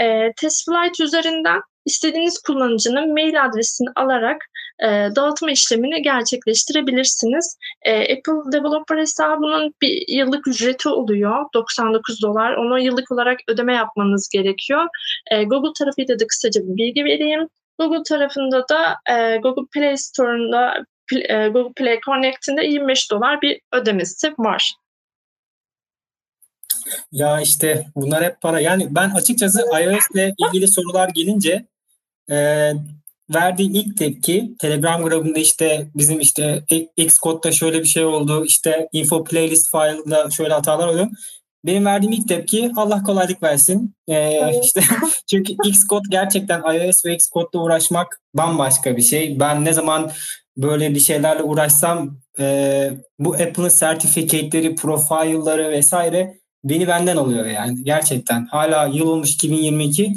E, 0.00 0.32
TestFlight 0.36 1.00
üzerinden 1.00 1.60
istediğiniz 1.86 2.38
kullanıcının 2.38 3.12
mail 3.12 3.44
adresini 3.44 3.88
alarak 3.96 4.42
e, 4.82 4.88
dağıtma 5.16 5.50
işlemini 5.50 6.02
gerçekleştirebilirsiniz. 6.02 7.56
E, 7.82 8.00
Apple 8.00 8.52
Developer 8.52 8.98
hesabının 8.98 9.74
bir 9.82 10.04
yıllık 10.08 10.48
ücreti 10.48 10.88
oluyor. 10.88 11.44
99 11.54 12.22
dolar. 12.22 12.54
Onu 12.54 12.80
yıllık 12.80 13.12
olarak 13.12 13.38
ödeme 13.48 13.74
yapmanız 13.74 14.28
gerekiyor. 14.28 14.86
E, 15.30 15.44
Google 15.44 15.72
tarafıyla 15.78 16.18
da 16.18 16.26
kısaca 16.26 16.60
bir 16.60 16.76
bilgi 16.76 17.04
vereyim. 17.04 17.48
Google 17.78 18.02
tarafında 18.02 18.68
da 18.68 18.96
e, 19.14 19.36
Google 19.36 19.66
Play 19.72 19.96
Store'unda 19.96 20.84
e, 21.28 21.48
Google 21.48 21.72
Play 21.72 22.00
Connect'inde 22.00 22.64
25 22.64 23.10
dolar 23.10 23.42
bir 23.42 23.60
ödemesi 23.72 24.32
var. 24.38 24.74
Ya 27.12 27.40
işte 27.40 27.86
bunlar 27.96 28.24
hep 28.24 28.40
para. 28.40 28.60
Yani 28.60 28.86
ben 28.90 29.10
açıkçası 29.10 29.60
iOS 29.60 30.04
ile 30.14 30.34
ilgili 30.38 30.68
sorular 30.68 31.08
gelince 31.08 31.66
e, 32.30 32.72
verdiği 33.34 33.72
ilk 33.72 33.96
tepki 33.96 34.54
Telegram 34.58 35.02
grubunda 35.02 35.38
işte 35.38 35.90
bizim 35.94 36.20
işte 36.20 36.64
Xcode'da 36.96 37.52
şöyle 37.52 37.80
bir 37.80 37.88
şey 37.88 38.04
oldu. 38.04 38.44
işte 38.44 38.88
info 38.92 39.24
playlist 39.24 39.70
file'da 39.70 40.30
şöyle 40.30 40.54
hatalar 40.54 40.88
oldu. 40.88 41.08
Benim 41.64 41.84
verdiğim 41.84 42.12
ilk 42.12 42.28
tepki 42.28 42.72
Allah 42.76 43.02
kolaylık 43.02 43.42
versin. 43.42 43.94
Ee, 44.08 44.60
işte 44.64 44.80
çünkü 45.30 45.52
Xcode 45.64 46.08
gerçekten 46.10 46.60
iOS 46.60 47.04
ve 47.04 47.14
Xcode'da 47.14 47.58
uğraşmak 47.58 48.20
bambaşka 48.34 48.96
bir 48.96 49.02
şey. 49.02 49.40
Ben 49.40 49.64
ne 49.64 49.72
zaman 49.72 50.10
böyle 50.56 50.94
bir 50.94 51.00
şeylerle 51.00 51.42
uğraşsam 51.42 52.18
e, 52.38 52.90
bu 53.18 53.34
Apple'ın 53.34 53.68
sertifikate'leri, 53.68 54.74
profilleri 54.74 55.68
vesaire 55.68 56.39
beni 56.64 56.88
benden 56.88 57.16
alıyor 57.16 57.46
yani 57.46 57.84
gerçekten. 57.84 58.46
Hala 58.46 58.86
yıl 58.86 59.06
olmuş 59.06 59.34
2022 59.34 60.14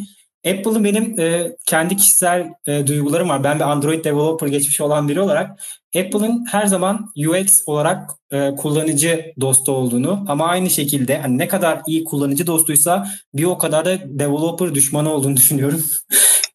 Apple'ın 0.48 0.84
benim 0.84 1.20
e, 1.20 1.56
kendi 1.66 1.98
kişisel 1.98 2.54
e, 2.68 2.88
duygularım 2.88 3.30
var. 3.30 3.44
Ben 3.44 3.56
bir 3.56 3.72
Android 3.72 4.06
developer 4.06 4.48
geçmiş 4.48 4.82
olan 4.82 5.10
biri 5.10 5.22
olarak 5.22 5.60
Apple'ın 5.96 6.46
her 6.52 6.66
zaman 6.66 7.12
UX 7.28 7.62
olarak 7.66 8.10
e, 8.32 8.56
kullanıcı 8.56 9.34
dostu 9.42 9.72
olduğunu 9.72 10.26
ama 10.28 10.48
aynı 10.48 10.70
şekilde 10.70 11.18
hani 11.18 11.38
ne 11.38 11.48
kadar 11.48 11.82
iyi 11.88 12.04
kullanıcı 12.04 12.48
dostuysa 12.48 13.08
bir 13.34 13.44
o 13.44 13.58
kadar 13.58 13.86
da 13.86 14.00
developer 14.06 14.76
düşmanı 14.76 15.14
olduğunu 15.14 15.38
düşünüyorum. 15.38 15.84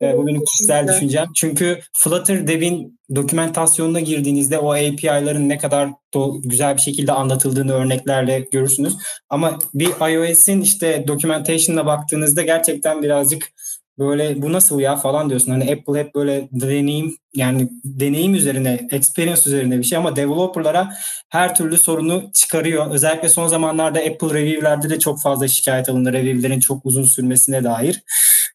E, 0.02 0.18
bu 0.18 0.26
benim 0.26 0.44
kişisel 0.44 0.88
düşüncem. 0.88 1.26
Çünkü 1.36 1.80
Flutter 1.92 2.46
Dev'in 2.46 2.98
dokümentasyonuna 3.14 4.00
girdiğinizde 4.00 4.58
o 4.58 4.72
API'ların 4.72 5.48
ne 5.48 5.58
kadar 5.58 5.88
do- 6.14 6.48
güzel 6.48 6.76
bir 6.76 6.80
şekilde 6.80 7.12
anlatıldığını 7.12 7.72
örneklerle 7.72 8.48
görürsünüz. 8.52 8.96
Ama 9.30 9.58
bir 9.74 9.88
iOS'in 10.14 10.60
işte 10.60 11.04
documentation'ına 11.08 11.86
baktığınızda 11.86 12.42
gerçekten 12.42 13.02
birazcık 13.02 13.52
böyle 13.98 14.42
bu 14.42 14.52
nasıl 14.52 14.80
ya 14.80 14.96
falan 14.96 15.28
diyorsun. 15.30 15.52
Hani 15.52 15.72
Apple 15.72 16.00
hep 16.00 16.14
böyle 16.14 16.48
deneyim 16.52 17.16
yani 17.34 17.68
deneyim 17.84 18.34
üzerine, 18.34 18.88
experience 18.90 19.42
üzerine 19.46 19.78
bir 19.78 19.84
şey 19.84 19.98
ama 19.98 20.16
developerlara 20.16 20.92
her 21.28 21.54
türlü 21.54 21.78
sorunu 21.78 22.30
çıkarıyor. 22.34 22.90
Özellikle 22.90 23.28
son 23.28 23.46
zamanlarda 23.46 23.98
Apple 23.98 24.34
review'lerde 24.34 24.90
de 24.90 24.98
çok 24.98 25.22
fazla 25.22 25.48
şikayet 25.48 25.88
alındı. 25.88 26.12
Review'lerin 26.12 26.60
çok 26.60 26.86
uzun 26.86 27.04
sürmesine 27.04 27.64
dair. 27.64 28.02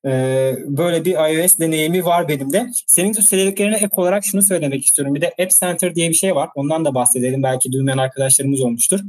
Ee, 0.06 0.56
böyle 0.66 1.06
bir 1.06 1.14
iOS 1.14 1.60
deneyimi 1.60 2.06
var 2.06 2.28
benim 2.28 2.54
de. 2.54 2.70
Senin 2.88 3.14
söylediklerine 3.14 3.76
ek 3.76 3.90
olarak 3.92 4.26
şunu 4.26 4.42
söylemek 4.42 4.86
istiyorum. 4.86 5.16
Bir 5.16 5.22
de 5.22 5.28
App 5.28 5.52
Center 5.52 5.96
diye 5.96 6.10
bir 6.10 6.14
şey 6.14 6.36
var. 6.36 6.50
Ondan 6.56 6.86
da 6.86 6.96
bahsedelim. 6.96 7.44
Belki 7.44 7.72
duymayan 7.72 7.98
arkadaşlarımız 7.98 8.62
olmuştur. 8.62 9.00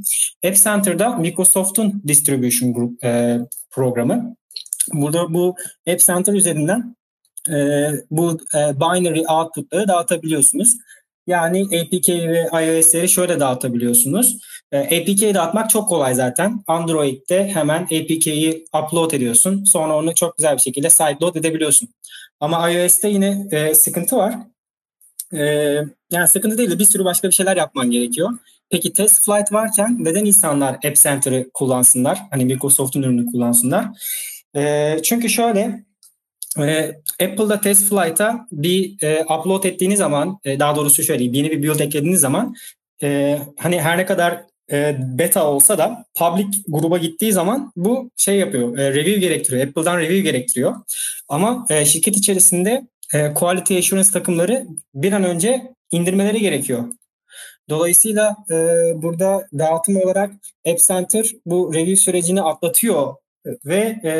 App 0.45 0.55
Center'da 0.55 1.09
Microsoft'un 1.09 2.03
distribution 2.07 2.73
group, 2.73 3.03
e, 3.03 3.39
programı. 3.71 4.35
Burada 4.93 5.33
bu 5.33 5.55
App 5.89 5.99
Center 5.99 6.33
üzerinden 6.33 6.95
e, 7.49 7.55
bu 8.11 8.37
e, 8.55 8.79
binary 8.79 9.23
output'ları 9.29 9.87
dağıtabiliyorsunuz. 9.87 10.77
Yani 11.27 11.61
APK 11.63 12.09
ve 12.09 12.47
iOS'leri 12.53 13.09
şöyle 13.09 13.39
dağıtabiliyorsunuz. 13.39 14.37
E, 14.71 14.79
APK'yi 14.79 15.33
dağıtmak 15.33 15.69
çok 15.69 15.89
kolay 15.89 16.13
zaten. 16.13 16.63
Android'de 16.67 17.47
hemen 17.47 17.83
APK'yi 17.83 18.65
upload 18.83 19.11
ediyorsun. 19.11 19.63
Sonra 19.63 19.97
onu 19.97 20.15
çok 20.15 20.37
güzel 20.37 20.55
bir 20.55 20.61
şekilde 20.61 20.89
sideload 20.89 21.35
edebiliyorsun. 21.35 21.89
Ama 22.39 22.71
iOS'te 22.71 23.09
yine 23.09 23.47
e, 23.51 23.75
sıkıntı 23.75 24.15
var. 24.15 24.35
E, 25.33 25.43
yani 26.11 26.27
sıkıntı 26.27 26.57
değil 26.57 26.71
de 26.71 26.79
bir 26.79 26.85
sürü 26.85 27.05
başka 27.05 27.27
bir 27.27 27.33
şeyler 27.33 27.57
yapman 27.57 27.91
gerekiyor. 27.91 28.29
Peki 28.69 28.93
test 28.93 29.25
flight 29.25 29.51
varken 29.51 29.97
neden 29.99 30.25
insanlar 30.25 30.73
App 30.73 30.95
Center'ı 30.95 31.49
kullansınlar? 31.53 32.21
Hani 32.31 32.45
Microsoft'un 32.45 33.01
ürünü 33.01 33.31
kullansınlar? 33.31 33.85
E, 34.55 34.97
çünkü 35.03 35.29
şöyle 35.29 35.85
e, 36.57 37.01
Apple'da 37.25 37.61
test 37.61 37.89
flight'a 37.89 38.47
bir 38.51 39.03
e, 39.03 39.23
upload 39.23 39.63
ettiğiniz 39.63 39.99
zaman 39.99 40.39
e, 40.43 40.59
daha 40.59 40.75
doğrusu 40.75 41.03
şöyle 41.03 41.23
yeni 41.23 41.51
bir 41.51 41.63
build 41.63 41.79
eklediğiniz 41.79 42.19
zaman 42.19 42.55
e, 43.03 43.39
hani 43.57 43.81
her 43.81 43.97
ne 43.97 44.05
kadar 44.05 44.43
e, 44.71 44.97
beta 44.99 45.47
olsa 45.47 45.77
da 45.77 46.05
public 46.15 46.47
gruba 46.67 46.97
gittiği 46.97 47.33
zaman 47.33 47.71
bu 47.75 48.11
şey 48.15 48.37
yapıyor. 48.37 48.77
E, 48.77 48.89
review 48.89 49.19
gerektiriyor. 49.19 49.67
Apple'dan 49.67 49.97
review 49.97 50.19
gerektiriyor. 50.19 50.75
Ama 51.27 51.65
e, 51.69 51.85
şirket 51.85 52.17
içerisinde 52.17 52.87
e, 53.13 53.33
quality 53.33 53.77
assurance 53.77 54.11
takımları 54.11 54.67
bir 54.93 55.11
an 55.11 55.23
önce 55.23 55.73
indirmeleri 55.91 56.39
gerekiyor. 56.39 56.83
Dolayısıyla 57.69 58.35
e, 58.51 58.55
burada 58.95 59.47
dağıtım 59.57 59.97
olarak 59.97 60.31
App 60.67 60.79
Center 60.79 61.31
bu 61.45 61.73
review 61.73 61.95
sürecini 61.95 62.41
atlatıyor 62.41 63.15
ve 63.65 63.79
e, 64.03 64.11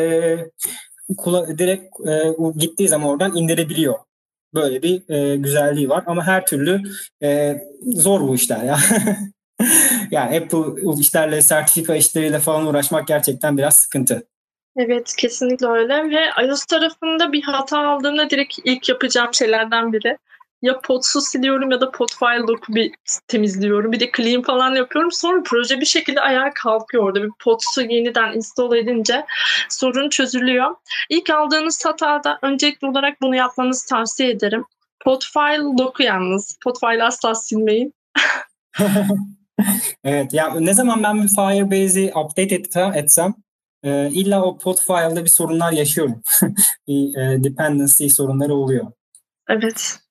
kula, 1.18 1.58
direkt 1.58 2.08
e, 2.08 2.36
gittiği 2.58 2.88
zaman 2.88 3.10
oradan 3.10 3.36
indirebiliyor. 3.36 3.96
Böyle 4.54 4.84
bir 4.84 5.10
e, 5.10 5.36
güzelliği 5.36 5.90
var 5.90 6.04
ama 6.08 6.28
her 6.28 6.46
türlü 6.46 6.82
e, 7.24 7.62
zor 7.82 8.22
bu 8.22 8.36
işler 8.36 8.64
ya. 8.64 8.78
yani 10.12 10.38
Apple 10.38 11.00
işlerle, 11.00 11.42
sertifika 11.42 11.96
işleriyle 11.96 12.40
falan 12.40 12.68
uğraşmak 12.68 13.08
gerçekten 13.08 13.58
biraz 13.58 13.76
sıkıntı. 13.76 14.28
Evet 14.78 15.16
kesinlikle 15.18 15.68
öyle 15.68 16.10
ve 16.10 16.46
iOS 16.46 16.66
tarafında 16.66 17.32
bir 17.32 17.44
hata 17.44 17.88
aldığımda 17.88 18.30
direkt 18.30 18.60
ilk 18.64 18.90
yapacağım 18.90 19.34
şeylerden 19.34 19.94
biri 19.94 20.18
ya 20.62 20.82
pods'u 20.82 21.22
siliyorum 21.22 21.72
ya 21.72 21.82
da 21.82 21.92
pod 21.92 22.10
file 22.20 22.40
lock'u 22.40 22.76
bir 22.76 22.96
temizliyorum. 23.28 23.92
Bir 23.92 24.00
de 24.00 24.12
clean 24.18 24.42
falan 24.42 24.76
yapıyorum. 24.76 25.12
Sonra 25.12 25.44
proje 25.46 25.80
bir 25.80 25.86
şekilde 25.86 26.22
ayağa 26.22 26.54
kalkıyor 26.54 27.04
orada. 27.04 27.24
Bir 27.24 27.32
pods'u 27.44 27.82
yeniden 27.82 28.34
install 28.34 28.76
edince 28.76 29.26
sorun 29.70 30.10
çözülüyor. 30.10 30.76
İlk 31.10 31.30
aldığınız 31.30 31.86
hatada 31.86 32.40
öncelikli 32.42 32.88
olarak 32.88 33.22
bunu 33.22 33.36
yapmanızı 33.36 33.88
tavsiye 33.90 34.30
ederim. 34.30 34.66
Pod 35.04 35.22
file 35.34 35.84
lock'u 35.84 36.04
yalnız. 36.04 36.58
Pod 36.64 36.76
file 36.80 37.04
asla 37.04 37.36
silmeyin. 37.36 37.94
evet 40.04 40.34
ya 40.34 40.54
ne 40.60 40.74
zaman 40.74 41.04
ben 41.04 41.24
bir 41.24 41.28
Firebase'i 41.28 42.12
update 42.16 42.56
etsem 42.96 43.34
e, 43.84 44.10
illa 44.10 44.44
o 44.44 44.58
pod 44.58 44.78
file'da 44.78 45.24
bir 45.24 45.30
sorunlar 45.30 45.72
yaşıyorum. 45.72 46.22
bir 46.88 47.18
e, 47.18 47.44
dependency 47.44 48.08
sorunları 48.08 48.54
oluyor. 48.54 48.92
Evet. 49.50 50.05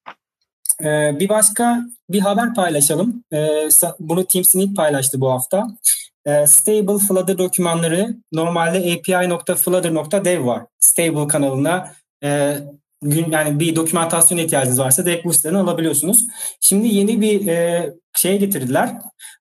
Ee, 0.80 1.20
bir 1.20 1.28
başka 1.28 1.80
bir 2.10 2.20
haber 2.20 2.54
paylaşalım. 2.54 3.24
Ee, 3.32 3.68
bunu 4.00 4.26
TeamSync 4.26 4.76
paylaştı 4.76 5.20
bu 5.20 5.30
hafta. 5.30 5.66
Ee, 6.26 6.46
Stable 6.46 6.98
Flutter 6.98 7.38
dokümanları 7.38 8.16
normalde 8.32 8.78
api.flutter.dev 8.78 10.46
var. 10.46 10.62
Stable 10.80 11.28
kanalına 11.28 11.92
e, 12.24 12.58
yani 13.30 13.60
bir 13.60 13.76
dokümantasyon 13.76 14.38
ihtiyacınız 14.38 14.78
varsa 14.78 15.06
direkt 15.06 15.24
bu 15.24 15.32
siteden 15.32 15.54
alabiliyorsunuz. 15.54 16.26
Şimdi 16.60 16.88
yeni 16.88 17.20
bir 17.20 17.46
e, 17.46 17.92
şey 18.16 18.38
getirdiler. 18.38 18.92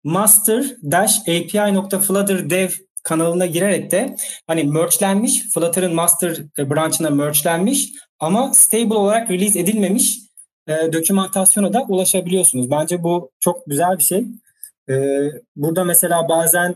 master-api.flutter.dev 0.03 2.69
kanalına 3.03 3.45
girerek 3.45 3.91
de 3.91 4.15
hani 4.47 4.63
merge'lenmiş, 4.63 5.53
Flutter'ın 5.53 5.95
master 5.95 6.37
branch'ına 6.57 7.09
merge'lenmiş 7.09 7.89
ama 8.19 8.53
stable 8.53 8.93
olarak 8.93 9.31
release 9.31 9.59
edilmemiş 9.59 10.22
e, 10.67 10.93
dokümantasyona 10.93 11.73
da 11.73 11.85
ulaşabiliyorsunuz. 11.87 12.71
Bence 12.71 13.03
bu 13.03 13.31
çok 13.39 13.65
güzel 13.67 13.97
bir 13.97 14.03
şey. 14.03 14.25
E, 14.89 14.95
burada 15.55 15.83
mesela 15.83 16.29
bazen 16.29 16.75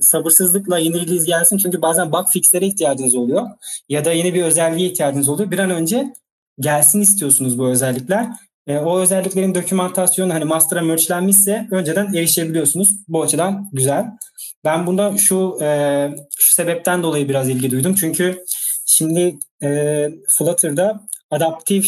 sabırsızlıkla 0.00 0.78
yeni 0.78 1.06
release 1.06 1.26
gelsin 1.26 1.58
çünkü 1.58 1.82
bazen 1.82 2.12
bug 2.12 2.26
fixlere 2.32 2.66
ihtiyacınız 2.66 3.14
oluyor 3.14 3.46
ya 3.88 4.04
da 4.04 4.12
yeni 4.12 4.34
bir 4.34 4.42
özelliğe 4.42 4.88
ihtiyacınız 4.88 5.28
oluyor. 5.28 5.50
Bir 5.50 5.58
an 5.58 5.70
önce 5.70 6.14
gelsin 6.60 7.00
istiyorsunuz 7.00 7.58
bu 7.58 7.68
özellikler. 7.68 8.26
E, 8.66 8.78
o 8.78 9.00
özelliklerin 9.00 9.54
dokümantasyonu 9.54 10.34
hani 10.34 10.44
master'a 10.44 10.82
merge'lenmişse 10.82 11.68
önceden 11.70 12.14
erişebiliyorsunuz. 12.14 12.96
Bu 13.08 13.22
açıdan 13.22 13.68
güzel. 13.72 14.04
Ben 14.64 14.86
bunda 14.86 15.16
şu 15.16 15.58
e, 15.62 16.10
şu 16.38 16.54
sebepten 16.54 17.02
dolayı 17.02 17.28
biraz 17.28 17.48
ilgi 17.48 17.70
duydum. 17.70 17.94
Çünkü 17.94 18.44
şimdi 18.86 19.38
e, 19.62 20.10
Flutter'da 20.28 21.00
adaptif 21.30 21.86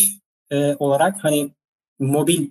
e, 0.50 0.76
olarak 0.78 1.24
hani 1.24 1.50
mobil 1.98 2.50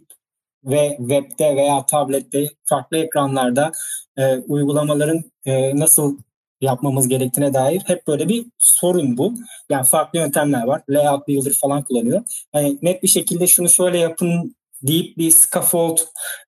ve 0.63 0.95
webde 0.99 1.55
veya 1.55 1.86
tablette 1.86 2.47
farklı 2.65 2.97
ekranlarda 2.97 3.71
e, 4.17 4.38
uygulamaların 4.38 5.23
e, 5.45 5.79
nasıl 5.79 6.17
yapmamız 6.62 7.07
gerektiğine 7.07 7.53
dair 7.53 7.81
hep 7.86 8.07
böyle 8.07 8.29
bir 8.29 8.45
sorun 8.57 9.17
bu. 9.17 9.33
Yani 9.69 9.86
farklı 9.86 10.19
yöntemler 10.19 10.63
var. 10.63 10.81
Layout 10.89 11.27
Builder 11.27 11.53
falan 11.53 11.83
kullanıyor. 11.83 12.21
Hani 12.51 12.77
net 12.81 13.03
bir 13.03 13.07
şekilde 13.07 13.47
şunu 13.47 13.69
şöyle 13.69 13.97
yapın 13.97 14.55
deyip 14.83 15.17
bir 15.17 15.31
scaffold 15.31 15.97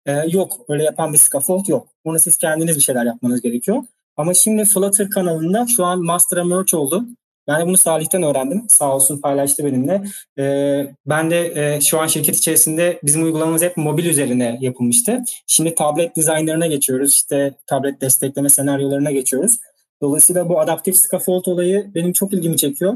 e, 0.06 0.12
yok. 0.28 0.54
Öyle 0.70 0.84
yapan 0.84 1.14
bir 1.14 1.18
scaffold 1.18 1.68
yok. 1.68 1.88
Bunu 2.06 2.20
siz 2.20 2.38
kendiniz 2.38 2.76
bir 2.76 2.82
şeyler 2.82 3.06
yapmanız 3.06 3.42
gerekiyor. 3.42 3.84
Ama 4.18 4.34
şimdi 4.34 4.66
Flutter 4.66 5.10
kanalında 5.10 5.66
şu 5.76 5.86
an 5.86 6.04
Master'a 6.04 6.44
merge 6.44 6.78
oldu. 6.78 7.06
Ben 7.50 7.62
de 7.62 7.68
bunu 7.68 7.78
Salih'ten 7.78 8.24
öğrendim. 8.24 8.66
Sağ 8.70 8.96
olsun 8.96 9.22
paylaştı 9.22 9.66
benimle. 9.66 10.04
Ee, 10.40 10.88
ben 11.06 11.32
de 11.32 11.54
e, 11.56 11.82
şu 11.82 12.00
an 12.00 12.08
şirket 12.08 12.38
içerisinde 12.38 13.00
bizim 13.04 13.24
uygulamamız 13.24 13.62
hep 13.62 13.78
mobil 13.78 14.06
üzerine 14.06 14.58
yapılmıştı. 14.62 15.24
Şimdi 15.48 15.76
tablet 15.76 16.16
dizaynlarına 16.16 16.68
geçiyoruz. 16.68 17.14
İşte 17.14 17.54
tablet 17.68 18.02
destekleme 18.02 18.50
senaryolarına 18.50 19.12
geçiyoruz. 19.12 19.60
Dolayısıyla 20.02 20.50
bu 20.50 20.60
adaptif 20.60 20.98
scaffold 20.98 21.46
olayı 21.46 21.92
benim 21.96 22.14
çok 22.14 22.34
ilgimi 22.34 22.58
çekiyor. 22.58 22.94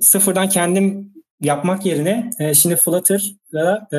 Sıfırdan 0.00 0.48
kendim 0.48 1.12
yapmak 1.40 1.86
yerine 1.86 2.30
e, 2.38 2.54
şimdi 2.54 2.76
Flutter'la 2.76 3.88
e, 3.92 3.96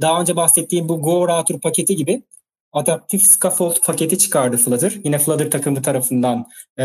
daha 0.00 0.20
önce 0.20 0.36
bahsettiğim 0.36 0.88
bu 0.88 1.02
Go 1.02 1.28
Router 1.28 1.60
paketi 1.60 1.96
gibi 1.96 2.22
adaptif 2.72 3.22
scaffold 3.22 3.76
paketi 3.84 4.18
çıkardı 4.18 4.56
Flutter. 4.56 4.92
Yine 5.04 5.18
Flutter 5.18 5.50
takımı 5.50 5.82
tarafından 5.82 6.46
e, 6.78 6.84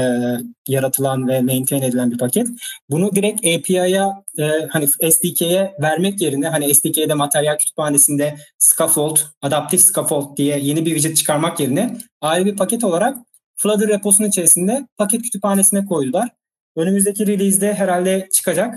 yaratılan 0.67 1.27
ve 1.27 1.41
maintain 1.41 1.81
edilen 1.81 2.11
bir 2.11 2.17
paket. 2.17 2.47
Bunu 2.89 3.15
direkt 3.15 3.39
API'ya 3.39 4.23
e, 4.39 4.43
hani 4.69 4.87
SDK'ye 4.87 5.75
vermek 5.81 6.21
yerine 6.21 6.49
hani 6.49 6.75
SDK'de 6.75 7.13
materyal 7.13 7.57
kütüphanesinde 7.57 8.35
scaffold, 8.57 9.17
adaptif 9.41 9.81
scaffold 9.81 10.37
diye 10.37 10.59
yeni 10.59 10.85
bir 10.85 10.95
widget 10.95 11.17
çıkarmak 11.17 11.59
yerine 11.59 11.97
ayrı 12.21 12.45
bir 12.45 12.55
paket 12.55 12.83
olarak 12.83 13.17
Flutter 13.55 13.87
reposunun 13.87 14.27
içerisinde 14.27 14.87
paket 14.97 15.21
kütüphanesine 15.21 15.85
koydular. 15.85 16.29
Önümüzdeki 16.75 17.27
release'de 17.27 17.73
herhalde 17.73 18.29
çıkacak. 18.33 18.75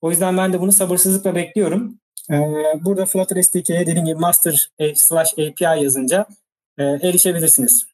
O 0.00 0.10
yüzden 0.10 0.36
ben 0.36 0.52
de 0.52 0.60
bunu 0.60 0.72
sabırsızlıkla 0.72 1.34
bekliyorum. 1.34 1.98
Ee, 2.30 2.34
burada 2.84 3.06
Flutter 3.06 3.42
SDK'ye 3.42 3.80
dediğim 3.80 4.06
gibi 4.06 4.18
master 4.18 4.70
slash 4.94 5.32
API 5.32 5.82
yazınca 5.82 6.26
e, 6.78 6.84
erişebilirsiniz. 6.84 7.86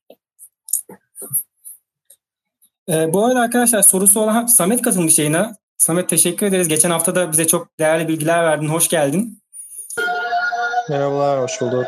E, 2.88 3.12
bu 3.12 3.24
arada 3.24 3.40
arkadaşlar 3.40 3.82
sorusu 3.82 4.20
olan 4.20 4.46
Samet 4.46 4.82
katılmış 4.82 5.18
yayına. 5.18 5.56
Samet 5.78 6.08
teşekkür 6.08 6.46
ederiz. 6.46 6.68
Geçen 6.68 6.90
hafta 6.90 7.14
da 7.14 7.32
bize 7.32 7.46
çok 7.46 7.78
değerli 7.78 8.08
bilgiler 8.08 8.44
verdin. 8.44 8.68
Hoş 8.68 8.88
geldin. 8.88 9.38
Merhabalar, 10.90 11.42
hoş 11.42 11.60
bulduk. 11.60 11.86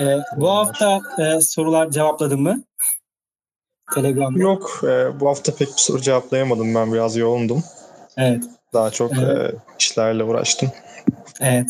E, 0.00 0.18
bu 0.36 0.50
hafta 0.50 1.00
e, 1.18 1.40
sorular 1.40 1.90
cevapladın 1.90 2.40
mı? 2.40 2.62
Telegram'da. 3.94 4.42
Yok, 4.42 4.80
e, 4.84 5.20
bu 5.20 5.28
hafta 5.28 5.54
pek 5.54 5.68
bir 5.68 5.82
soru 5.82 6.00
cevaplayamadım. 6.00 6.74
Ben 6.74 6.92
biraz 6.92 7.16
yoğundum. 7.16 7.64
Evet. 8.16 8.44
Daha 8.72 8.90
çok 8.90 9.12
evet. 9.18 9.54
e, 9.54 9.56
işlerle 9.78 10.24
uğraştım. 10.24 10.72
Evet. 11.40 11.66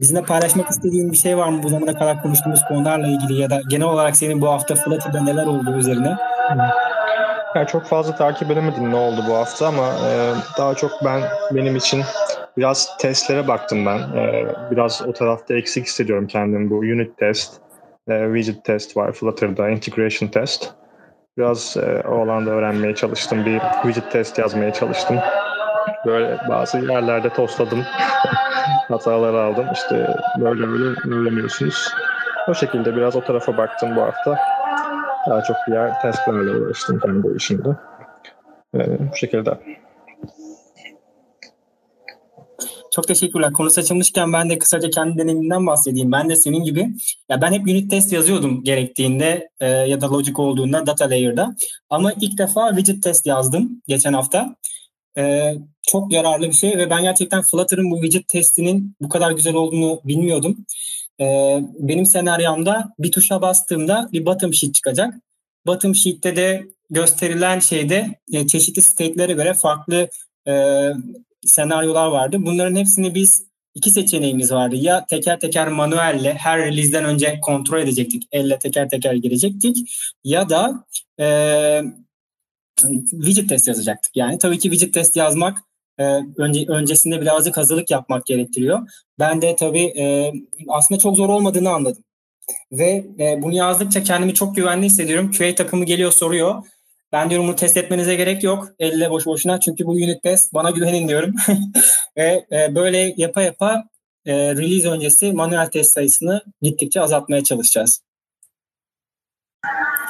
Bizimle 0.00 0.22
paylaşmak 0.22 0.70
istediğin 0.70 1.12
bir 1.12 1.16
şey 1.16 1.36
var 1.36 1.48
mı 1.48 1.62
bu 1.62 1.68
zamana 1.68 1.98
kadar 1.98 2.22
konuştuğumuz 2.22 2.64
konularla 2.68 3.06
ilgili 3.06 3.40
ya 3.40 3.50
da 3.50 3.60
genel 3.68 3.86
olarak 3.86 4.16
senin 4.16 4.40
bu 4.40 4.48
hafta 4.48 4.74
Flutter'da 4.74 5.22
neler 5.22 5.46
oldu 5.46 5.76
üzerine? 5.76 6.16
Yani 7.54 7.66
çok 7.66 7.84
fazla 7.84 8.16
takip 8.16 8.50
edemedim 8.50 8.90
ne 8.90 8.96
oldu 8.96 9.24
bu 9.28 9.34
hafta 9.34 9.66
ama 9.66 9.86
e, 9.86 10.32
daha 10.58 10.74
çok 10.74 10.90
ben 11.04 11.22
benim 11.52 11.76
için 11.76 12.02
biraz 12.56 12.96
testlere 12.96 13.48
baktım 13.48 13.86
ben. 13.86 13.98
E, 13.98 14.46
biraz 14.70 15.02
o 15.06 15.12
tarafta 15.12 15.54
eksik 15.54 15.86
hissediyorum 15.86 16.26
kendimi. 16.26 16.70
Bu 16.70 16.78
unit 16.78 17.18
test, 17.18 17.60
e, 18.08 18.26
widget 18.34 18.64
test 18.64 18.96
var 18.96 19.12
Flutter'da, 19.12 19.70
integration 19.70 20.28
test. 20.28 20.70
Biraz 21.38 21.76
e, 21.76 22.02
o 22.08 22.22
alanda 22.22 22.50
öğrenmeye 22.50 22.94
çalıştım. 22.94 23.46
Bir 23.46 23.60
widget 23.82 24.12
test 24.12 24.38
yazmaya 24.38 24.72
çalıştım. 24.72 25.16
Böyle 26.06 26.38
bazı 26.48 26.78
yerlerde 26.78 27.28
tostladım. 27.28 27.84
hataları 28.88 29.40
aldım. 29.40 29.66
İşte 29.72 30.16
böyle 30.40 30.68
böyle 30.68 30.84
öğreniyorsunuz. 31.14 31.88
O 32.48 32.54
şekilde 32.54 32.96
biraz 32.96 33.16
o 33.16 33.20
tarafa 33.20 33.56
baktım 33.56 33.96
bu 33.96 34.02
hafta. 34.02 34.38
Daha 35.28 35.42
çok 35.42 35.56
diğer 35.66 36.00
testlerle 36.02 36.50
uğraştım 36.50 37.00
kendi 37.00 37.36
işimde. 37.36 37.68
Ee, 38.74 39.10
bu 39.12 39.16
şekilde. 39.16 39.58
Çok 42.90 43.08
teşekkürler. 43.08 43.52
Konu 43.52 43.68
açılmışken 43.76 44.32
ben 44.32 44.50
de 44.50 44.58
kısaca 44.58 44.90
kendi 44.90 45.18
deneyimimden 45.18 45.66
bahsedeyim. 45.66 46.12
Ben 46.12 46.28
de 46.28 46.36
senin 46.36 46.64
gibi 46.64 46.88
ya 47.28 47.42
ben 47.42 47.52
hep 47.52 47.62
unit 47.62 47.90
test 47.90 48.12
yazıyordum 48.12 48.64
gerektiğinde 48.64 49.48
e, 49.60 49.68
ya 49.68 50.00
da 50.00 50.10
logic 50.10 50.34
olduğunda 50.36 50.86
data 50.86 51.10
layer'da. 51.10 51.54
Ama 51.90 52.12
ilk 52.20 52.38
defa 52.38 52.68
widget 52.68 53.02
test 53.02 53.26
yazdım 53.26 53.82
geçen 53.88 54.12
hafta 54.12 54.56
e, 55.18 55.54
çok 55.90 56.12
yararlı 56.12 56.48
bir 56.48 56.52
şey 56.52 56.78
ve 56.78 56.90
ben 56.90 57.02
gerçekten 57.02 57.42
Flutter'ın 57.42 57.90
bu 57.90 58.02
widget 58.02 58.28
testinin 58.28 58.96
bu 59.00 59.08
kadar 59.08 59.30
güzel 59.30 59.54
olduğunu 59.54 60.00
bilmiyordum. 60.04 60.66
E, 61.20 61.24
benim 61.78 62.06
senaryomda 62.06 62.94
bir 62.98 63.12
tuşa 63.12 63.42
bastığımda 63.42 64.08
bir 64.12 64.26
bottom 64.26 64.54
sheet 64.54 64.74
çıkacak. 64.74 65.14
Bottom 65.66 65.94
sheet'te 65.94 66.36
de 66.36 66.66
gösterilen 66.90 67.58
şeyde 67.58 68.18
e, 68.32 68.46
çeşitli 68.46 68.82
state'lere 68.82 69.32
göre 69.32 69.54
farklı 69.54 70.08
e, 70.48 70.84
senaryolar 71.46 72.06
vardı. 72.06 72.36
Bunların 72.40 72.76
hepsini 72.76 73.14
biz 73.14 73.44
iki 73.74 73.90
seçeneğimiz 73.90 74.52
vardı. 74.52 74.76
Ya 74.76 75.06
teker 75.06 75.40
teker 75.40 75.68
manuelle 75.68 76.34
her 76.34 76.58
release'den 76.58 77.04
önce 77.04 77.38
kontrol 77.42 77.78
edecektik. 77.78 78.22
Elle 78.32 78.58
teker 78.58 78.88
teker 78.88 79.14
girecektik. 79.14 79.76
Ya 80.24 80.48
da 80.48 80.84
e, 81.20 81.26
widget 83.10 83.48
test 83.48 83.68
yazacaktık. 83.68 84.16
Yani 84.16 84.38
tabii 84.38 84.58
ki 84.58 84.70
widget 84.70 84.94
test 84.94 85.16
yazmak 85.16 85.58
e, 86.00 86.04
önce 86.36 86.64
öncesinde 86.68 87.20
birazcık 87.20 87.56
hazırlık 87.56 87.90
yapmak 87.90 88.26
gerektiriyor. 88.26 88.88
Ben 89.18 89.42
de 89.42 89.56
tabii 89.56 89.84
e, 89.84 90.32
aslında 90.68 90.98
çok 91.00 91.16
zor 91.16 91.28
olmadığını 91.28 91.70
anladım. 91.70 92.04
Ve 92.72 93.04
e, 93.18 93.42
bunu 93.42 93.54
yazdıkça 93.54 94.02
kendimi 94.02 94.34
çok 94.34 94.56
güvenli 94.56 94.86
hissediyorum. 94.86 95.30
QA 95.38 95.54
takımı 95.54 95.84
geliyor 95.84 96.12
soruyor. 96.12 96.62
Ben 97.12 97.30
diyorum 97.30 97.48
bunu 97.48 97.56
test 97.56 97.76
etmenize 97.76 98.14
gerek 98.14 98.42
yok. 98.44 98.68
Elle 98.78 99.10
boş 99.10 99.26
boşuna 99.26 99.60
çünkü 99.60 99.86
bu 99.86 99.90
unit 99.90 100.22
test 100.22 100.54
bana 100.54 100.70
güvenin 100.70 101.08
diyorum. 101.08 101.34
Ve 102.16 102.46
e, 102.52 102.74
böyle 102.74 103.14
yapa 103.16 103.42
yapa 103.42 103.84
e, 104.26 104.34
release 104.34 104.88
öncesi 104.88 105.32
manuel 105.32 105.66
test 105.66 105.92
sayısını 105.92 106.42
gittikçe 106.62 107.00
azaltmaya 107.00 107.44
çalışacağız. 107.44 108.00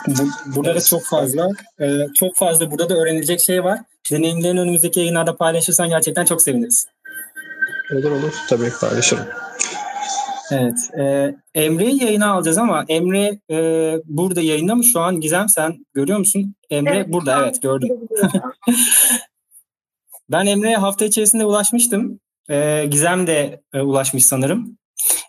Bu, 0.08 0.22
burada 0.56 0.74
da 0.74 0.80
çok 0.80 1.04
fazla 1.04 1.48
e, 1.80 1.86
çok 2.14 2.36
fazla 2.36 2.70
burada 2.70 2.88
da 2.88 2.94
öğrenilecek 2.94 3.40
şey 3.40 3.64
var. 3.64 3.80
Deneyimlerini 4.10 4.60
önümüzdeki 4.60 5.00
yayınlarda 5.00 5.36
paylaşırsan 5.36 5.88
gerçekten 5.88 6.24
çok 6.24 6.42
seviniriz. 6.42 6.86
Olur 7.92 8.10
olur 8.10 8.34
tabii 8.48 8.70
paylaşırım. 8.80 9.24
Evet. 10.52 10.78
E, 10.98 11.34
Emre'yi 11.54 12.04
yayına 12.04 12.30
alacağız 12.32 12.58
ama 12.58 12.84
Emre 12.88 13.38
e, 13.50 13.56
burada 14.04 14.40
yayında 14.40 14.74
mı 14.74 14.84
şu 14.84 15.00
an? 15.00 15.20
Gizem 15.20 15.48
sen 15.48 15.86
görüyor 15.94 16.18
musun? 16.18 16.54
Emre 16.70 16.94
Evet, 16.94 17.08
burada 17.08 17.42
evet 17.42 17.62
gördüm. 17.62 17.88
ben 20.30 20.46
Emre'ye 20.46 20.76
hafta 20.76 21.04
içerisinde 21.04 21.44
ulaşmıştım. 21.44 22.20
E, 22.50 22.86
Gizem 22.90 23.26
de 23.26 23.62
e, 23.74 23.80
ulaşmış 23.80 24.24
sanırım. 24.24 24.78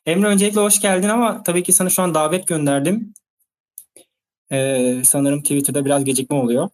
Emre 0.06 0.28
öncelikle 0.28 0.62
hoş 0.62 0.82
geldin 0.82 1.10
ama 1.10 1.44
tabii 1.44 1.64
ki 1.64 1.74
sana 1.74 1.90
şu 1.90 2.02
an 2.02 2.14
davet 2.14 2.48
gönderdim. 2.48 3.14
E, 4.52 5.02
sanırım 5.06 5.42
Twitter'da 5.42 5.86
biraz 5.86 6.04
gecikme 6.04 6.38
oluyor. 6.38 6.70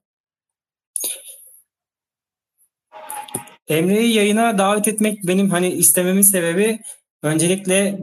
Emre'yi 3.68 4.14
yayına 4.14 4.58
davet 4.58 4.88
etmek 4.88 5.28
benim 5.28 5.50
hani 5.50 5.70
istememin 5.70 6.22
sebebi 6.22 6.80
öncelikle 7.24 7.98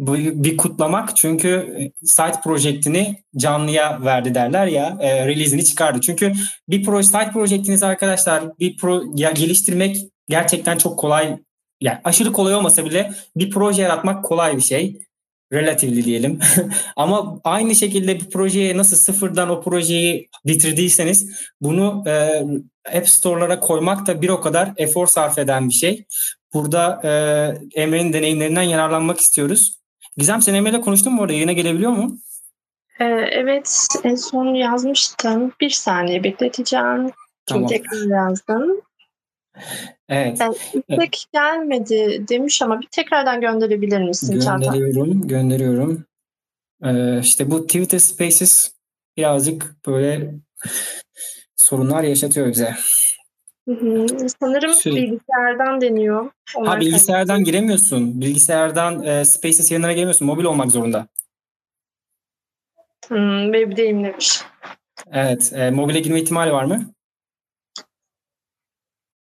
bir 0.45 0.57
kutlamak. 0.57 1.17
Çünkü 1.17 1.79
site 2.05 2.41
projektini 2.45 3.17
canlıya 3.37 4.05
verdi 4.05 4.35
derler 4.35 4.67
ya. 4.67 4.99
E, 5.01 5.27
release'ini 5.27 5.65
çıkardı. 5.65 6.01
Çünkü 6.01 6.33
bir 6.69 6.85
proje, 6.85 7.07
site 7.07 7.31
projektiniz 7.33 7.83
arkadaşlar 7.83 8.59
bir 8.59 8.77
pro, 8.77 9.03
ya 9.15 9.31
geliştirmek 9.31 9.97
gerçekten 10.29 10.79
çok 10.79 10.99
kolay. 10.99 11.39
Yani 11.81 11.99
aşırı 12.05 12.33
kolay 12.33 12.55
olmasa 12.55 12.85
bile 12.85 13.13
bir 13.37 13.51
proje 13.51 13.83
yaratmak 13.83 14.25
kolay 14.25 14.57
bir 14.57 14.63
şey. 14.63 15.01
Relatively 15.55 16.05
diyelim. 16.05 16.39
Ama 16.97 17.41
aynı 17.45 17.75
şekilde 17.75 18.21
bir 18.21 18.31
projeye 18.31 18.77
nasıl 18.77 18.97
sıfırdan 18.97 19.51
o 19.51 19.63
projeyi 19.63 20.29
bitirdiyseniz 20.47 21.31
bunu 21.61 22.05
e, 22.07 22.43
App 22.99 23.09
Store'lara 23.09 23.61
koymak 23.61 24.07
da 24.07 24.23
bir 24.23 24.29
o 24.29 24.41
kadar 24.41 24.73
efor 24.77 25.07
sarf 25.07 25.39
eden 25.39 25.69
bir 25.69 25.75
şey. 25.75 26.05
Burada 26.55 27.01
e, 27.05 27.11
Emre'nin 27.83 28.13
deneyimlerinden 28.13 28.63
yararlanmak 28.63 29.21
istiyoruz. 29.21 29.79
Gizem 30.17 30.43
sen 30.43 30.55
Emre'yle 30.55 30.81
konuştun 30.81 31.13
mu 31.13 31.23
orada? 31.23 31.33
Yayına 31.33 31.53
gelebiliyor 31.53 31.93
mu? 31.93 32.19
Ee, 33.01 33.05
evet 33.31 33.87
en 34.05 34.15
son 34.15 34.55
yazmıştım. 34.55 35.53
Bir 35.61 35.71
saniye 35.71 36.25
bekleteceğim. 36.25 37.11
Tamam. 37.47 37.69
Şimdi 37.69 37.83
tekrar 37.83 38.07
yazdım. 38.07 38.81
Evet. 40.09 40.41
Yani 40.41 40.57
istek 40.89 41.25
gelmedi 41.33 42.25
demiş 42.29 42.63
ama 42.63 42.81
bir 42.81 42.87
tekrardan 42.87 43.41
gönderebilir 43.41 44.03
misin 44.03 44.41
Çağatay? 44.41 44.79
Gönderiyorum, 44.79 45.29
gönderiyorum. 45.29 46.05
Ee, 46.85 47.21
işte 47.21 47.51
bu 47.51 47.67
Twitter 47.67 47.99
Spaces 47.99 48.75
birazcık 49.17 49.77
böyle 49.87 50.35
sorunlar 51.57 52.03
yaşatıyor 52.03 52.47
bize. 52.47 52.75
Hı 53.69 53.75
hı. 53.75 54.07
Sanırım 54.41 54.75
Şey- 54.75 54.95
bilgisayardan 54.95 55.81
deniyor. 55.81 56.25
Ha 56.25 56.61
Onlar 56.61 56.81
bilgisayardan 56.81 57.45
giremiyorsun. 57.45 58.21
Bilgisayardan 58.21 59.03
e, 59.05 59.25
Spaces 59.25 59.71
yayınlara 59.71 59.93
giremiyorsun. 59.93 60.27
Mobil 60.27 60.45
olmak 60.45 60.71
zorunda. 60.71 61.07
Hmm, 63.09 63.53
web'deyim 63.53 64.05
demiş. 64.05 64.41
Evet. 65.13 65.53
E, 65.55 65.71
mobile 65.71 66.01
girme 66.01 66.21
ihtimali 66.21 66.53
var 66.53 66.65
mı? 66.65 66.94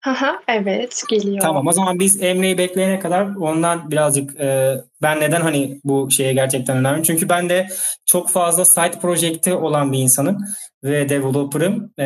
Haha, 0.04 0.40
evet 0.48 1.02
geliyor. 1.08 1.40
Tamam 1.40 1.66
o 1.66 1.72
zaman 1.72 1.98
biz 1.98 2.22
Emre'yi 2.22 2.58
bekleyene 2.58 2.98
kadar 2.98 3.34
ondan 3.36 3.90
birazcık 3.90 4.40
e, 4.40 4.74
ben 5.02 5.20
neden 5.20 5.40
hani 5.40 5.80
bu 5.84 6.10
şeye 6.10 6.32
gerçekten 6.32 6.76
önemli. 6.76 7.02
Çünkü 7.02 7.28
ben 7.28 7.48
de 7.48 7.68
çok 8.06 8.30
fazla 8.30 8.64
site 8.64 8.98
projekti 9.00 9.54
olan 9.54 9.92
bir 9.92 9.98
insanım 9.98 10.38
ve 10.84 11.08
developer'ım. 11.08 11.92
E, 11.98 12.04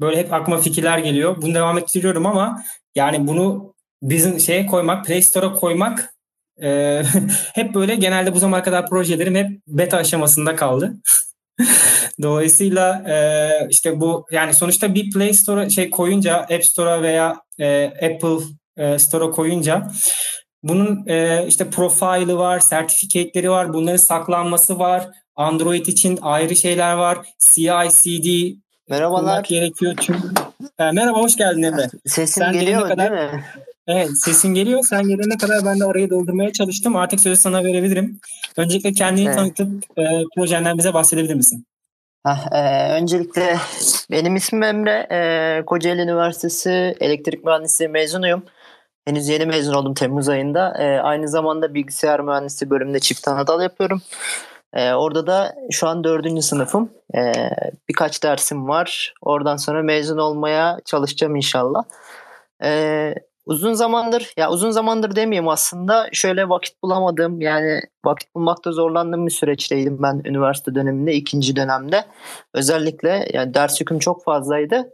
böyle 0.00 0.16
hep 0.16 0.32
aklıma 0.32 0.58
fikirler 0.58 0.98
geliyor. 0.98 1.42
Bunu 1.42 1.54
devam 1.54 1.78
ettiriyorum 1.78 2.26
ama 2.26 2.62
yani 2.94 3.26
bunu 3.26 3.74
bizim 4.02 4.40
şeye 4.40 4.66
koymak, 4.66 5.06
Play 5.06 5.22
Store'a 5.22 5.52
koymak 5.52 6.14
e, 6.62 7.02
hep 7.54 7.74
böyle 7.74 7.94
genelde 7.94 8.34
bu 8.34 8.38
zamana 8.38 8.62
kadar 8.62 8.88
projelerim 8.88 9.34
hep 9.34 9.50
beta 9.66 9.96
aşamasında 9.96 10.56
kaldı. 10.56 10.94
Dolayısıyla 12.22 13.02
e, 13.08 13.50
işte 13.70 14.00
bu 14.00 14.26
yani 14.30 14.54
sonuçta 14.54 14.94
bir 14.94 15.10
Play 15.10 15.34
Store'a 15.34 15.68
şey 15.70 15.90
koyunca 15.90 16.36
App 16.36 16.64
Store'a 16.64 17.02
veya 17.02 17.36
e, 17.60 17.84
Apple 17.84 18.44
e, 18.76 18.98
Store'a 18.98 19.30
koyunca 19.30 19.90
bunun 20.62 21.06
e, 21.06 21.46
işte 21.48 21.70
profile'ı 21.70 22.38
var, 22.38 22.58
sertifikate'leri 22.60 23.50
var, 23.50 23.72
bunların 23.72 23.96
saklanması 23.96 24.78
var. 24.78 25.08
Android 25.36 25.86
için 25.86 26.18
ayrı 26.22 26.56
şeyler 26.56 26.92
var. 26.94 27.18
CI/CD 27.38 28.56
Merhabalar. 28.88 29.44
gerekiyor. 29.44 29.94
Çünkü 30.00 30.28
e, 30.78 30.90
merhaba 30.92 31.18
hoş 31.18 31.36
geldin 31.36 31.62
Emre. 31.62 31.88
Sesim 32.06 32.42
Sen 32.44 32.52
geliyor 32.52 32.88
kadar- 32.88 33.10
değil 33.10 33.32
mi? 33.32 33.44
Evet 33.88 34.10
sesin 34.24 34.54
geliyor. 34.54 34.84
Sen 34.88 35.02
gelene 35.02 35.36
kadar 35.36 35.64
ben 35.64 35.80
de 35.80 35.84
arayı 35.84 36.10
doldurmaya 36.10 36.52
çalıştım. 36.52 36.96
Artık 36.96 37.20
sözü 37.20 37.36
sana 37.36 37.64
verebilirim. 37.64 38.20
Öncelikle 38.56 38.92
kendini 38.92 39.26
Evet. 39.26 39.36
tanıtıp 39.36 39.68
e, 39.98 40.04
projenden 40.36 40.78
bize 40.78 40.94
bahsedebilir 40.94 41.34
misin? 41.34 41.66
Hah, 42.24 42.52
e, 42.52 42.92
öncelikle 42.92 43.56
benim 44.10 44.36
ismim 44.36 44.62
Emre. 44.62 45.06
E, 45.12 45.62
Kocaeli 45.66 46.02
Üniversitesi 46.02 46.96
Elektrik 47.00 47.44
Mühendisliği 47.44 47.88
mezunuyum. 47.88 48.42
Henüz 49.04 49.28
yeni 49.28 49.46
mezun 49.46 49.74
oldum 49.74 49.94
Temmuz 49.94 50.28
ayında. 50.28 50.76
E, 50.78 51.00
aynı 51.00 51.28
zamanda 51.28 51.74
bilgisayar 51.74 52.20
mühendisliği 52.20 52.70
bölümünde 52.70 53.00
çift 53.00 53.28
anadal 53.28 53.62
yapıyorum. 53.62 54.02
E, 54.74 54.92
orada 54.92 55.26
da 55.26 55.54
şu 55.70 55.88
an 55.88 56.04
dördüncü 56.04 56.42
sınıfım. 56.42 56.90
E, 57.14 57.32
birkaç 57.88 58.22
dersim 58.22 58.68
var. 58.68 59.14
Oradan 59.22 59.56
sonra 59.56 59.82
mezun 59.82 60.18
olmaya 60.18 60.78
çalışacağım 60.84 61.36
inşallah. 61.36 61.84
E, 62.64 63.14
uzun 63.48 63.72
zamandır, 63.72 64.32
ya 64.36 64.50
uzun 64.50 64.70
zamandır 64.70 65.16
demeyeyim 65.16 65.48
aslında. 65.48 66.08
Şöyle 66.12 66.48
vakit 66.48 66.82
bulamadım. 66.82 67.40
Yani 67.40 67.80
vakit 68.04 68.34
bulmakta 68.34 68.72
zorlandığım 68.72 69.26
bir 69.26 69.30
süreçteydim 69.30 70.02
ben 70.02 70.22
üniversite 70.24 70.74
döneminde, 70.74 71.14
ikinci 71.14 71.56
dönemde. 71.56 72.04
Özellikle 72.54 73.28
yani 73.32 73.54
ders 73.54 73.80
yüküm 73.80 73.98
çok 73.98 74.24
fazlaydı. 74.24 74.90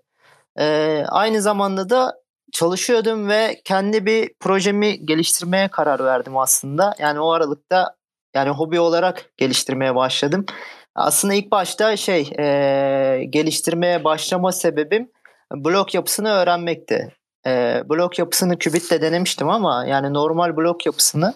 Ee, 0.59 1.05
aynı 1.09 1.43
zamanda 1.43 1.91
da 1.91 2.15
çalışıyordum 2.53 3.29
ve 3.29 3.61
kendi 3.65 4.07
bir 4.07 4.31
projemi 4.41 5.07
geliştirmeye 5.07 5.69
karar 5.69 6.05
verdim 6.05 6.37
aslında. 6.37 6.95
Yani 6.99 7.21
o 7.21 7.31
aralıkta 7.31 7.95
yani 8.35 8.51
hobi 8.51 8.81
olarak 8.81 9.31
geliştirmeye 9.37 9.95
başladım. 9.95 10.47
Aslında 10.95 11.35
ilk 11.35 11.51
başta 11.51 11.97
şey 11.97 12.31
e, 12.39 13.25
geliştirmeye 13.31 14.05
başlama 14.05 14.53
sebebim 14.53 15.11
blok 15.53 15.95
yapısını 15.95 16.29
öğrenmekti. 16.31 17.13
E, 17.47 17.83
blok 17.89 18.19
yapısını 18.19 18.59
Qubit'le 18.59 19.03
denemiştim 19.03 19.49
ama 19.49 19.85
yani 19.87 20.15
normal 20.15 20.57
blok 20.57 20.87
yapısını 20.87 21.35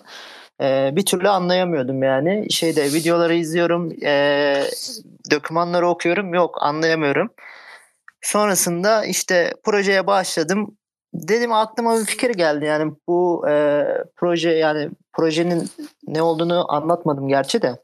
e, 0.61 0.91
bir 0.97 1.07
türlü 1.07 1.29
anlayamıyordum 1.29 2.03
yani. 2.03 2.53
Şeyde 2.53 2.85
videoları 2.85 3.35
izliyorum, 3.35 3.93
e, 4.05 4.65
dokümanları 5.31 5.89
okuyorum, 5.89 6.35
yok 6.35 6.57
anlayamıyorum. 6.61 7.31
Sonrasında 8.23 9.05
işte 9.05 9.55
projeye 9.65 10.07
başladım. 10.07 10.77
Dedim 11.15 11.53
aklıma 11.53 12.01
bir 12.01 12.05
fikir 12.05 12.31
geldi 12.31 12.65
yani 12.65 12.93
bu 13.07 13.49
e, 13.49 13.85
proje 14.17 14.51
yani 14.51 14.91
projenin 15.13 15.71
ne 16.07 16.23
olduğunu 16.23 16.73
anlatmadım 16.73 17.29
gerçi 17.29 17.63
de. 17.63 17.77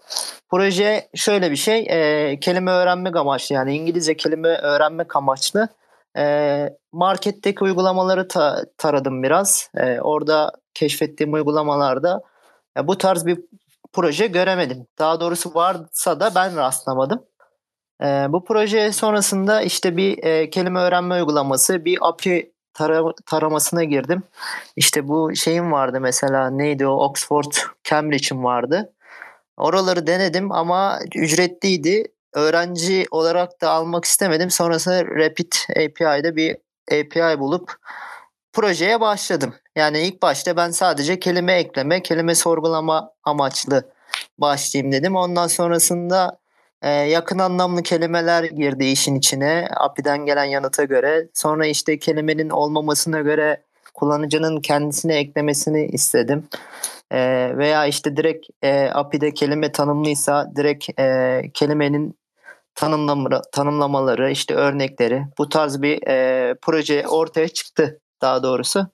Proje 0.51 1.09
şöyle 1.15 1.51
bir 1.51 1.57
şey 1.57 1.87
e, 1.89 2.41
kelime 2.41 2.71
öğrenmek 2.71 3.17
amaçlı 3.17 3.55
yani 3.55 3.77
İngilizce 3.77 4.17
kelime 4.17 4.49
öğrenmek 4.49 5.17
amaçlı. 5.17 5.69
E, 6.19 6.69
marketteki 6.93 7.65
uygulamaları 7.65 8.29
ta- 8.29 8.65
taradım 8.79 9.23
biraz. 9.23 9.71
E, 9.77 10.01
orada 10.01 10.53
keşfettiğim 10.75 11.33
uygulamalarda 11.33 12.23
ya 12.77 12.87
bu 12.89 12.99
tarz 12.99 13.27
bir 13.27 13.41
proje 13.93 14.27
göremedim. 14.27 14.87
Daha 14.99 15.21
doğrusu 15.21 15.55
varsa 15.55 16.21
da 16.21 16.35
ben 16.35 16.57
rastlamadım. 16.57 17.25
E, 18.03 18.07
bu 18.29 18.45
proje 18.45 18.93
sonrasında 18.93 19.63
işte 19.63 19.97
bir 19.97 20.25
e, 20.25 20.51
kelime 20.51 20.81
öğrenme 20.81 21.15
uygulaması, 21.15 21.85
bir 21.85 21.99
API 22.09 22.53
tara- 22.75 23.15
taramasına 23.27 23.85
girdim. 23.85 24.23
İşte 24.77 25.09
bu 25.09 25.37
şeyim 25.37 25.73
vardı 25.73 26.01
mesela 26.01 26.51
neydi 26.51 26.87
o 26.87 26.93
Oxford 26.93 27.53
Cambridge'im 27.85 28.45
vardı. 28.45 28.93
Oraları 29.57 30.07
denedim 30.07 30.53
ama 30.53 30.99
ücretliydi. 31.15 32.05
Öğrenci 32.35 33.07
olarak 33.11 33.61
da 33.61 33.71
almak 33.71 34.05
istemedim. 34.05 34.51
Sonrasında 34.51 35.05
Rapid 35.05 35.53
API'de 35.71 36.37
bir 36.37 36.57
API 36.93 37.41
bulup 37.41 37.77
projeye 38.53 39.01
başladım. 39.01 39.55
Yani 39.77 40.01
ilk 40.01 40.23
başta 40.23 40.57
ben 40.57 40.71
sadece 40.71 41.19
kelime 41.19 41.53
ekleme, 41.53 42.03
kelime 42.03 42.35
sorgulama 42.35 43.11
amaçlı 43.25 43.83
başlayayım 44.39 44.93
dedim. 44.93 45.17
Ondan 45.17 45.47
sonrasında 45.47 46.39
e, 46.83 46.91
yakın 46.91 47.39
anlamlı 47.39 47.83
kelimeler 47.83 48.45
girdi 48.45 48.85
işin 48.85 49.15
içine 49.15 49.69
API'den 49.77 50.27
gelen 50.27 50.45
yanıta 50.45 50.85
göre. 50.85 51.29
Sonra 51.35 51.67
işte 51.67 51.99
kelimenin 51.99 52.51
olmamasına 52.51 53.21
göre 53.21 53.63
kullanıcının 53.95 54.61
kendisine 54.61 55.17
eklemesini 55.17 55.87
istedim. 55.87 56.49
E, 57.11 57.19
veya 57.57 57.87
işte 57.87 58.17
direkt 58.17 58.47
e, 58.63 58.91
API'de 58.95 59.35
kelime 59.35 59.73
tanımlıysa 59.73 60.53
direkt 60.57 60.87
kelimenin 61.55 62.17
tanımlama, 62.75 63.43
tanımlamaları, 63.53 64.31
işte 64.31 64.55
örnekleri 64.55 65.25
bu 65.39 65.49
tarz 65.49 65.83
bir 65.83 66.09
e, 66.09 66.55
proje 66.63 67.09
ortaya 67.09 67.49
çıktı 67.49 68.01
daha 68.21 68.43
doğrusu. 68.43 68.87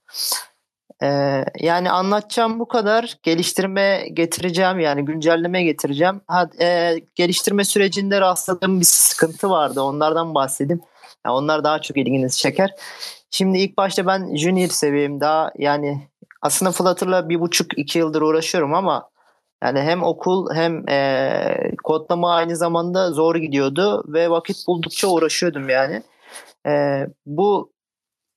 Ee, 1.03 1.45
yani 1.59 1.91
anlatacağım 1.91 2.61
bu 2.61 2.69
kadar. 2.69 3.17
Geliştirme 3.23 4.09
getireceğim 4.13 4.81
yani 4.81 5.05
güncelleme 5.05 5.63
getireceğim. 5.63 6.21
Ha, 6.27 6.51
e, 6.61 6.97
geliştirme 7.15 7.65
sürecinde 7.65 8.21
rastladığım 8.21 8.81
bir 8.81 8.85
sıkıntı 8.85 9.51
vardı. 9.51 9.83
Onlardan 9.83 10.35
bahsedeyim. 10.35 10.81
Yani 11.27 11.35
onlar 11.35 11.65
daha 11.65 11.83
çok 11.83 11.97
ilginizi 11.97 12.37
çeker. 12.37 12.71
Şimdi 13.31 13.59
ilk 13.59 13.77
başta 13.77 14.07
ben 14.07 14.37
junior 14.37 14.69
seviyem 14.69 15.21
daha 15.21 15.53
yani 15.59 16.09
aslında 16.43 16.73
Flutter'la 16.73 17.29
bir 17.29 17.41
buçuk 17.41 17.79
iki 17.79 17.99
yıldır 17.99 18.23
uğraşıyorum 18.23 18.75
ama 18.75 19.11
yani 19.63 19.81
hem 19.81 20.03
okul 20.03 20.55
hem 20.55 20.89
e, 20.89 21.77
kodlama 21.85 22.35
aynı 22.35 22.57
zamanda 22.57 23.11
zor 23.11 23.37
gidiyordu 23.37 24.05
ve 24.09 24.31
vakit 24.31 24.67
buldukça 24.67 25.09
uğraşıyordum 25.09 25.69
yani. 25.69 26.03
E, 26.67 27.07
bu 27.27 27.73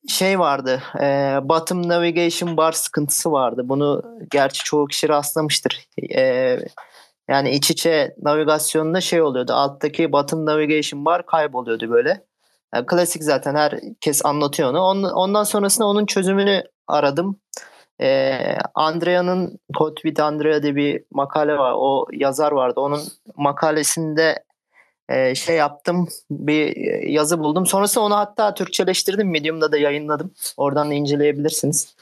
şey 0.07 0.39
vardı. 0.39 0.81
E, 1.01 1.05
bottom 1.43 1.87
navigation 1.87 2.57
bar 2.57 2.71
sıkıntısı 2.71 3.31
vardı. 3.31 3.61
Bunu 3.65 4.03
gerçi 4.31 4.63
çoğu 4.63 4.87
kişi 4.87 5.09
rastlamıştır. 5.09 5.87
E, 6.15 6.57
yani 7.29 7.51
iç 7.51 7.71
içe 7.71 8.15
navigasyonda 8.21 9.01
şey 9.01 9.21
oluyordu. 9.21 9.53
Alttaki 9.53 10.11
bottom 10.11 10.45
navigation 10.45 11.05
bar 11.05 11.25
kayboluyordu 11.25 11.89
böyle. 11.89 12.25
Yani 12.75 12.85
klasik 12.85 13.23
zaten 13.23 13.55
herkes 13.55 14.25
anlatıyor 14.25 14.69
onu. 14.69 15.11
Ondan 15.11 15.43
sonrasında 15.43 15.87
onun 15.87 16.05
çözümünü 16.05 16.63
aradım. 16.87 17.39
Ee, 18.03 18.57
Andrea'nın 18.75 19.59
Code 19.77 19.95
with 19.95 20.23
Andrea 20.23 20.63
diye 20.63 20.75
bir 20.75 21.03
makale 21.11 21.57
var. 21.57 21.73
O 21.75 22.07
yazar 22.13 22.51
vardı. 22.51 22.79
Onun 22.79 23.01
makalesinde 23.35 24.43
e, 25.09 25.35
şey 25.35 25.55
yaptım 25.55 26.07
bir 26.31 26.75
yazı 27.09 27.39
buldum. 27.39 27.65
Sonrasında 27.65 28.03
onu 28.03 28.15
hatta 28.15 28.53
Türkçeleştirdim. 28.53 29.31
Medium'da 29.31 29.71
da 29.71 29.77
yayınladım. 29.77 30.31
Oradan 30.57 30.89
da 30.89 30.93
inceleyebilirsiniz. 30.93 31.95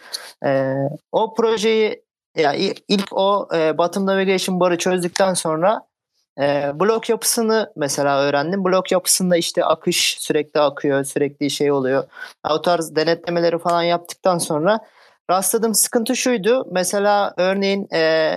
E, 0.46 0.76
o 1.12 1.34
projeyi 1.34 2.04
ya 2.38 2.54
ilk 2.88 3.08
o 3.12 3.48
e, 3.56 3.78
Bottom 3.78 4.06
Navigation 4.06 4.60
barı 4.60 4.78
çözdükten 4.78 5.34
sonra 5.34 5.82
e, 6.40 6.72
blok 6.80 7.10
yapısını 7.10 7.74
mesela 7.76 8.22
öğrendim. 8.22 8.66
Blok 8.66 8.92
yapısında 8.92 9.38
işte 9.38 9.66
akış 9.66 10.18
sürekli 10.20 10.60
akıyor, 10.60 11.04
sürekli 11.04 11.50
şey 11.50 11.72
oluyor. 11.72 12.04
O 12.50 12.62
tarz 12.62 12.96
denetlemeleri 12.96 13.60
falan 13.60 13.84
yaptıktan 13.84 14.38
sonra 14.38 14.80
rastladığım 15.32 15.74
sıkıntı 15.74 16.16
şuydu. 16.16 16.68
Mesela 16.72 17.34
örneğin 17.38 17.88
e, 17.94 18.36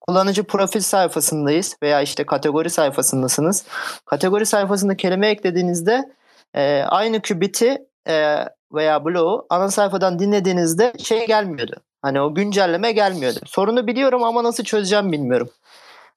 kullanıcı 0.00 0.44
profil 0.44 0.80
sayfasındayız 0.80 1.76
veya 1.82 2.00
işte 2.00 2.26
kategori 2.26 2.70
sayfasındasınız. 2.70 3.64
Kategori 4.06 4.46
sayfasında 4.46 4.96
kelime 4.96 5.28
eklediğinizde 5.28 6.12
e, 6.54 6.82
aynı 6.82 7.20
kübiti 7.22 7.78
e, 8.08 8.36
veya 8.72 9.04
bloğu 9.04 9.46
ana 9.50 9.70
sayfadan 9.70 10.18
dinlediğinizde 10.18 10.92
şey 10.98 11.26
gelmiyordu. 11.26 11.76
Hani 12.02 12.20
o 12.20 12.34
güncelleme 12.34 12.92
gelmiyordu. 12.92 13.38
Sorunu 13.46 13.86
biliyorum 13.86 14.22
ama 14.22 14.44
nasıl 14.44 14.64
çözeceğim 14.64 15.12
bilmiyorum. 15.12 15.50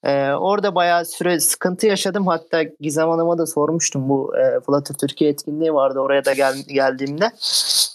Ee, 0.05 0.31
orada 0.31 0.75
bayağı 0.75 1.05
süre 1.05 1.39
sıkıntı 1.39 1.87
yaşadım. 1.87 2.27
Hatta 2.27 2.63
Gizem 2.63 3.09
Hanım'a 3.09 3.37
da 3.37 3.45
sormuştum. 3.45 4.09
Bu 4.09 4.37
e, 4.37 4.59
Flutter 4.59 4.95
Türkiye 4.95 5.29
etkinliği 5.29 5.73
vardı 5.73 5.99
oraya 5.99 6.25
da 6.25 6.33
gel, 6.33 6.55
geldiğimde. 6.67 7.31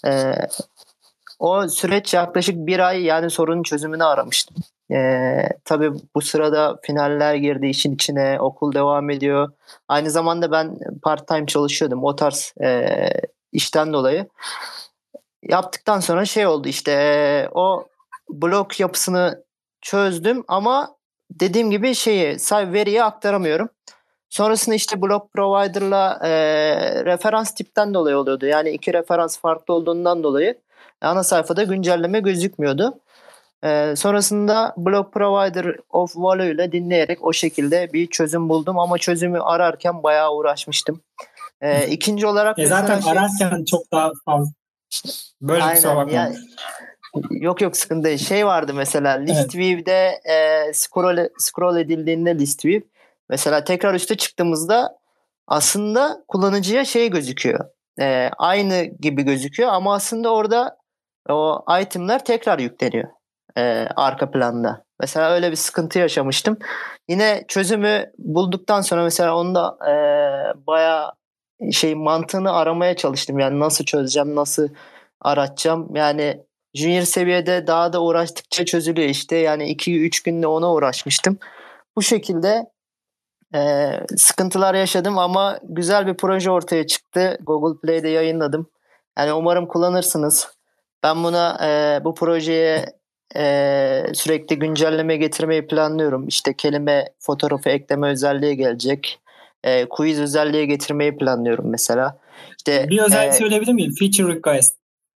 E, 0.07 0.33
o 1.41 1.67
süreç 1.67 2.13
yaklaşık 2.13 2.55
bir 2.55 2.79
ay 2.79 3.03
yani 3.03 3.29
sorunun 3.29 3.63
çözümünü 3.63 4.03
aramıştım. 4.03 4.57
Ee, 4.91 5.49
tabii 5.65 5.91
bu 6.15 6.21
sırada 6.21 6.79
finaller 6.81 7.35
girdi 7.35 7.67
işin 7.67 7.95
içine, 7.95 8.39
okul 8.39 8.73
devam 8.73 9.09
ediyor. 9.09 9.51
Aynı 9.87 10.11
zamanda 10.11 10.51
ben 10.51 10.79
part 11.01 11.27
time 11.27 11.45
çalışıyordum 11.45 12.03
o 12.03 12.15
tarz 12.15 12.53
e, 12.61 12.97
işten 13.51 13.93
dolayı. 13.93 14.27
Yaptıktan 15.43 15.99
sonra 15.99 16.25
şey 16.25 16.47
oldu 16.47 16.67
işte 16.67 16.91
e, 16.91 17.49
o 17.53 17.87
blok 18.29 18.79
yapısını 18.79 19.43
çözdüm 19.81 20.43
ama 20.47 20.95
dediğim 21.31 21.71
gibi 21.71 21.95
şeyi 21.95 22.37
veriyi 22.51 23.03
aktaramıyorum. 23.03 23.69
Sonrasında 24.29 24.75
işte 24.75 25.01
blok 25.01 25.33
provider'la 25.33 26.19
e, 26.23 26.31
referans 27.05 27.53
tipten 27.53 27.93
dolayı 27.93 28.17
oluyordu. 28.17 28.45
Yani 28.45 28.69
iki 28.69 28.93
referans 28.93 29.39
farklı 29.39 29.73
olduğundan 29.73 30.23
dolayı 30.23 30.57
ana 31.01 31.23
sayfada 31.23 31.63
güncelleme 31.63 32.19
gözükmüyordu. 32.19 32.99
Ee, 33.63 33.93
sonrasında 33.95 34.73
Block 34.77 35.13
Provider 35.13 35.75
of 35.89 36.11
Value 36.15 36.51
ile 36.51 36.71
dinleyerek 36.71 37.25
o 37.25 37.33
şekilde 37.33 37.93
bir 37.93 38.07
çözüm 38.07 38.49
buldum 38.49 38.79
ama 38.79 38.97
çözümü 38.97 39.39
ararken 39.39 40.03
bayağı 40.03 40.33
uğraşmıştım. 40.33 41.01
Ee, 41.61 41.87
ikinci 41.87 42.27
olarak 42.27 42.59
e 42.59 42.65
zaten 42.65 42.99
şey... 42.99 43.11
ararken 43.11 43.65
çok 43.65 43.91
daha 43.91 44.11
fazla 44.25 44.51
böyle 45.41 45.63
Aynen, 45.63 45.75
kusura 45.75 45.95
bakma. 45.95 46.13
Yani, 46.13 46.35
yok 47.31 47.61
yok 47.61 47.77
sıkıntı 47.77 48.03
değil. 48.03 48.17
Şey 48.17 48.45
vardı 48.45 48.73
mesela 48.73 49.11
list 49.11 49.39
evet. 49.39 49.55
view'de 49.55 50.21
e, 50.25 50.73
scroll, 50.73 51.27
scroll 51.37 51.77
edildiğinde 51.77 52.39
list 52.39 52.65
view 52.65 52.87
mesela 53.29 53.63
tekrar 53.63 53.93
üste 53.93 54.17
çıktığımızda 54.17 54.97
aslında 55.47 56.23
kullanıcıya 56.27 56.85
şey 56.85 57.09
gözüküyor. 57.09 57.65
E, 57.99 58.29
aynı 58.37 58.83
gibi 58.83 59.23
gözüküyor 59.23 59.69
ama 59.69 59.95
aslında 59.95 60.33
orada 60.33 60.80
o 61.29 61.65
itemler 61.81 62.25
tekrar 62.25 62.59
yükleniyor 62.59 63.09
e, 63.57 63.87
arka 63.95 64.31
planda. 64.31 64.83
Mesela 64.99 65.31
öyle 65.31 65.51
bir 65.51 65.55
sıkıntı 65.55 65.99
yaşamıştım. 65.99 66.57
Yine 67.09 67.45
çözümü 67.47 68.11
bulduktan 68.17 68.81
sonra 68.81 69.03
mesela 69.03 69.37
onu 69.37 69.55
da 69.55 69.77
e, 69.89 69.93
bayağı 70.67 71.11
şey 71.71 71.95
mantığını 71.95 72.53
aramaya 72.53 72.95
çalıştım. 72.95 73.39
Yani 73.39 73.59
nasıl 73.59 73.85
çözeceğim, 73.85 74.35
nasıl 74.35 74.69
aratacağım. 75.21 75.95
Yani 75.95 76.43
junior 76.73 77.01
seviyede 77.01 77.67
daha 77.67 77.93
da 77.93 78.01
uğraştıkça 78.01 78.65
çözülüyor 78.65 79.09
işte. 79.09 79.35
Yani 79.35 79.63
2-3 79.71 80.25
günde 80.25 80.47
ona 80.47 80.73
uğraşmıştım. 80.73 81.37
Bu 81.95 82.01
şekilde 82.01 82.65
e, 83.55 83.91
sıkıntılar 84.17 84.75
yaşadım 84.75 85.17
ama 85.17 85.59
güzel 85.63 86.07
bir 86.07 86.17
proje 86.17 86.51
ortaya 86.51 86.87
çıktı. 86.87 87.37
Google 87.41 87.79
Play'de 87.81 88.09
yayınladım. 88.09 88.67
Yani 89.17 89.33
umarım 89.33 89.67
kullanırsınız. 89.67 90.60
Ben 91.03 91.23
buna 91.23 91.57
e, 91.67 92.03
bu 92.03 92.15
projeye 92.15 92.85
e, 93.35 94.03
sürekli 94.13 94.59
güncelleme 94.59 95.17
getirmeyi 95.17 95.67
planlıyorum. 95.67 96.27
İşte 96.27 96.53
kelime 96.53 97.05
fotoğrafı 97.19 97.69
ekleme 97.69 98.07
özelliği 98.07 98.57
gelecek. 98.57 99.19
E, 99.63 99.85
quiz 99.85 100.19
özelliği 100.19 100.67
getirmeyi 100.67 101.17
planlıyorum 101.17 101.69
mesela. 101.69 102.17
İşte 102.57 102.89
bir 102.89 102.99
özellik 102.99 103.33
e, 103.33 103.37
söyleyebilir 103.37 103.73
miyim? 103.73 103.93
Feature 103.99 104.35
request. 104.35 104.75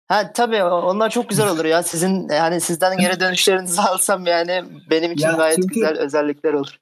Ha 0.07 0.34
tabii 0.34 0.63
onlar 0.63 1.09
çok 1.09 1.29
güzel 1.29 1.49
olur 1.49 1.65
ya. 1.65 1.84
Sizin 1.84 2.29
yani 2.29 2.61
sizden 2.61 2.97
geri 2.97 3.19
dönüşlerinizi 3.19 3.82
alsam 3.91 4.25
yani 4.25 4.63
benim 4.89 5.11
için 5.11 5.27
ya 5.27 5.34
gayet 5.34 5.55
çünkü... 5.55 5.73
güzel 5.73 5.97
özellikler 5.97 6.53
olur. 6.53 6.77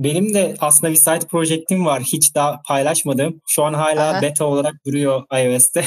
Benim 0.00 0.34
de 0.34 0.56
aslında 0.60 0.92
bir 0.92 0.96
site 0.96 1.26
projektim 1.30 1.86
var. 1.86 2.02
Hiç 2.02 2.34
daha 2.34 2.62
paylaşmadım. 2.62 3.40
Şu 3.46 3.64
an 3.64 3.74
hala 3.74 4.10
Aha. 4.10 4.22
beta 4.22 4.44
olarak 4.44 4.74
duruyor 4.86 5.22
iOS'te. 5.44 5.84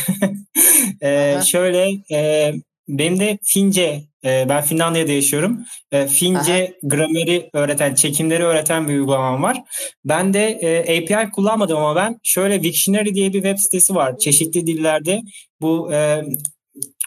ee, 1.01 1.39
şöyle 1.45 1.91
e, 2.11 2.53
benim 2.87 3.19
de 3.19 3.37
Fince, 3.43 4.03
e, 4.25 4.49
ben 4.49 4.61
Finlandiya'da 4.61 5.11
yaşıyorum. 5.11 5.65
E, 5.91 6.07
Fince 6.07 6.53
Aha. 6.53 6.73
grameri 6.83 7.49
öğreten, 7.53 7.95
çekimleri 7.95 8.43
öğreten 8.43 8.87
bir 8.87 8.93
uygulamam 8.93 9.43
var. 9.43 9.63
Ben 10.05 10.33
de 10.33 10.49
e, 10.49 10.97
API 10.97 11.31
kullanmadım 11.31 11.77
ama 11.77 11.95
ben 11.95 12.19
şöyle 12.23 12.61
Wiktionary 12.61 13.13
diye 13.13 13.33
bir 13.33 13.43
web 13.43 13.57
sitesi 13.57 13.95
var. 13.95 14.17
Çeşitli 14.17 14.67
dillerde 14.67 15.21
bu 15.61 15.93
e, 15.93 16.23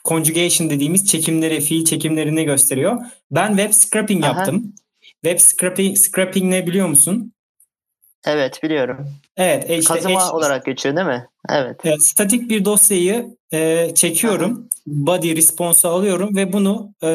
conjugation 0.05 0.71
dediğimiz 0.71 1.07
çekimleri, 1.07 1.61
fiil 1.61 1.85
çekimlerini 1.85 2.45
gösteriyor. 2.45 2.99
Ben 3.31 3.49
web 3.57 3.73
scraping 3.73 4.25
Aha. 4.25 4.37
yaptım. 4.37 4.75
Web 5.27 5.39
scraping, 5.39 5.97
scraping 5.97 6.45
ne 6.45 6.67
biliyor 6.67 6.89
musun? 6.89 7.33
Evet 8.27 8.61
biliyorum. 8.63 9.09
Evet. 9.37 9.71
E 9.71 9.79
işte 9.79 9.95
Kazıma 9.95 10.21
H, 10.21 10.33
olarak 10.33 10.67
geçiyor 10.67 10.97
değil 10.97 11.07
mi? 11.07 11.27
Evet. 11.51 11.87
E, 11.87 11.99
statik 11.99 12.51
bir 12.51 12.65
dosyayı 12.65 13.27
e, 13.53 13.91
çekiyorum. 13.95 14.53
Aha. 14.53 14.69
Body 14.87 15.37
response'u 15.37 15.91
alıyorum 15.91 16.37
ve 16.37 16.53
bunu 16.53 16.95
e, 17.03 17.09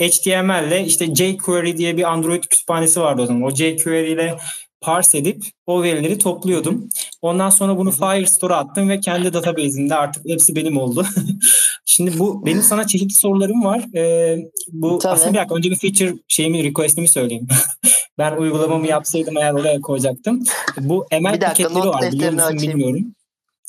HTML 0.00 0.66
ile 0.68 0.84
işte 0.84 1.14
jQuery 1.14 1.76
diye 1.76 1.96
bir 1.96 2.12
Android 2.12 2.42
kütüphanesi 2.42 3.00
vardı 3.00 3.22
o 3.22 3.26
zaman. 3.26 3.42
O 3.42 3.50
jQuery 3.50 4.12
ile 4.12 4.36
parse 4.84 5.18
edip 5.18 5.44
o 5.66 5.82
verileri 5.82 6.18
topluyordum. 6.18 6.88
Ondan 7.22 7.50
sonra 7.50 7.76
bunu 7.76 7.90
Firestore'a 7.90 8.56
attım 8.56 8.88
ve 8.88 9.00
kendi 9.00 9.32
database'imde 9.32 9.94
artık 9.94 10.28
hepsi 10.28 10.56
benim 10.56 10.76
oldu. 10.76 11.06
Şimdi 11.84 12.18
bu 12.18 12.46
benim 12.46 12.62
sana 12.62 12.86
çeşitli 12.86 13.14
sorularım 13.14 13.64
var. 13.64 13.84
Ee, 13.96 14.38
bu 14.72 14.98
Tabii. 14.98 15.12
aslında 15.12 15.32
bir 15.32 15.38
dakika 15.38 15.54
önce 15.54 15.70
bir 15.70 15.76
feature 15.76 16.14
şeyimi 16.28 16.64
request'imi 16.64 17.08
söyleyeyim. 17.08 17.48
ben 18.18 18.36
uygulamamı 18.36 18.86
yapsaydım 18.86 19.36
eğer 19.36 19.52
oraya 19.52 19.80
koyacaktım. 19.80 20.44
Bu 20.80 21.06
ML 21.12 21.32
Bir 21.32 21.40
dakika, 21.40 21.46
paketleri 21.48 21.74
not 21.74 21.94
var. 21.94 22.12
Biliyor 22.12 22.32
musun 22.32 22.46
açayım. 22.46 22.72
bilmiyorum. 22.78 23.14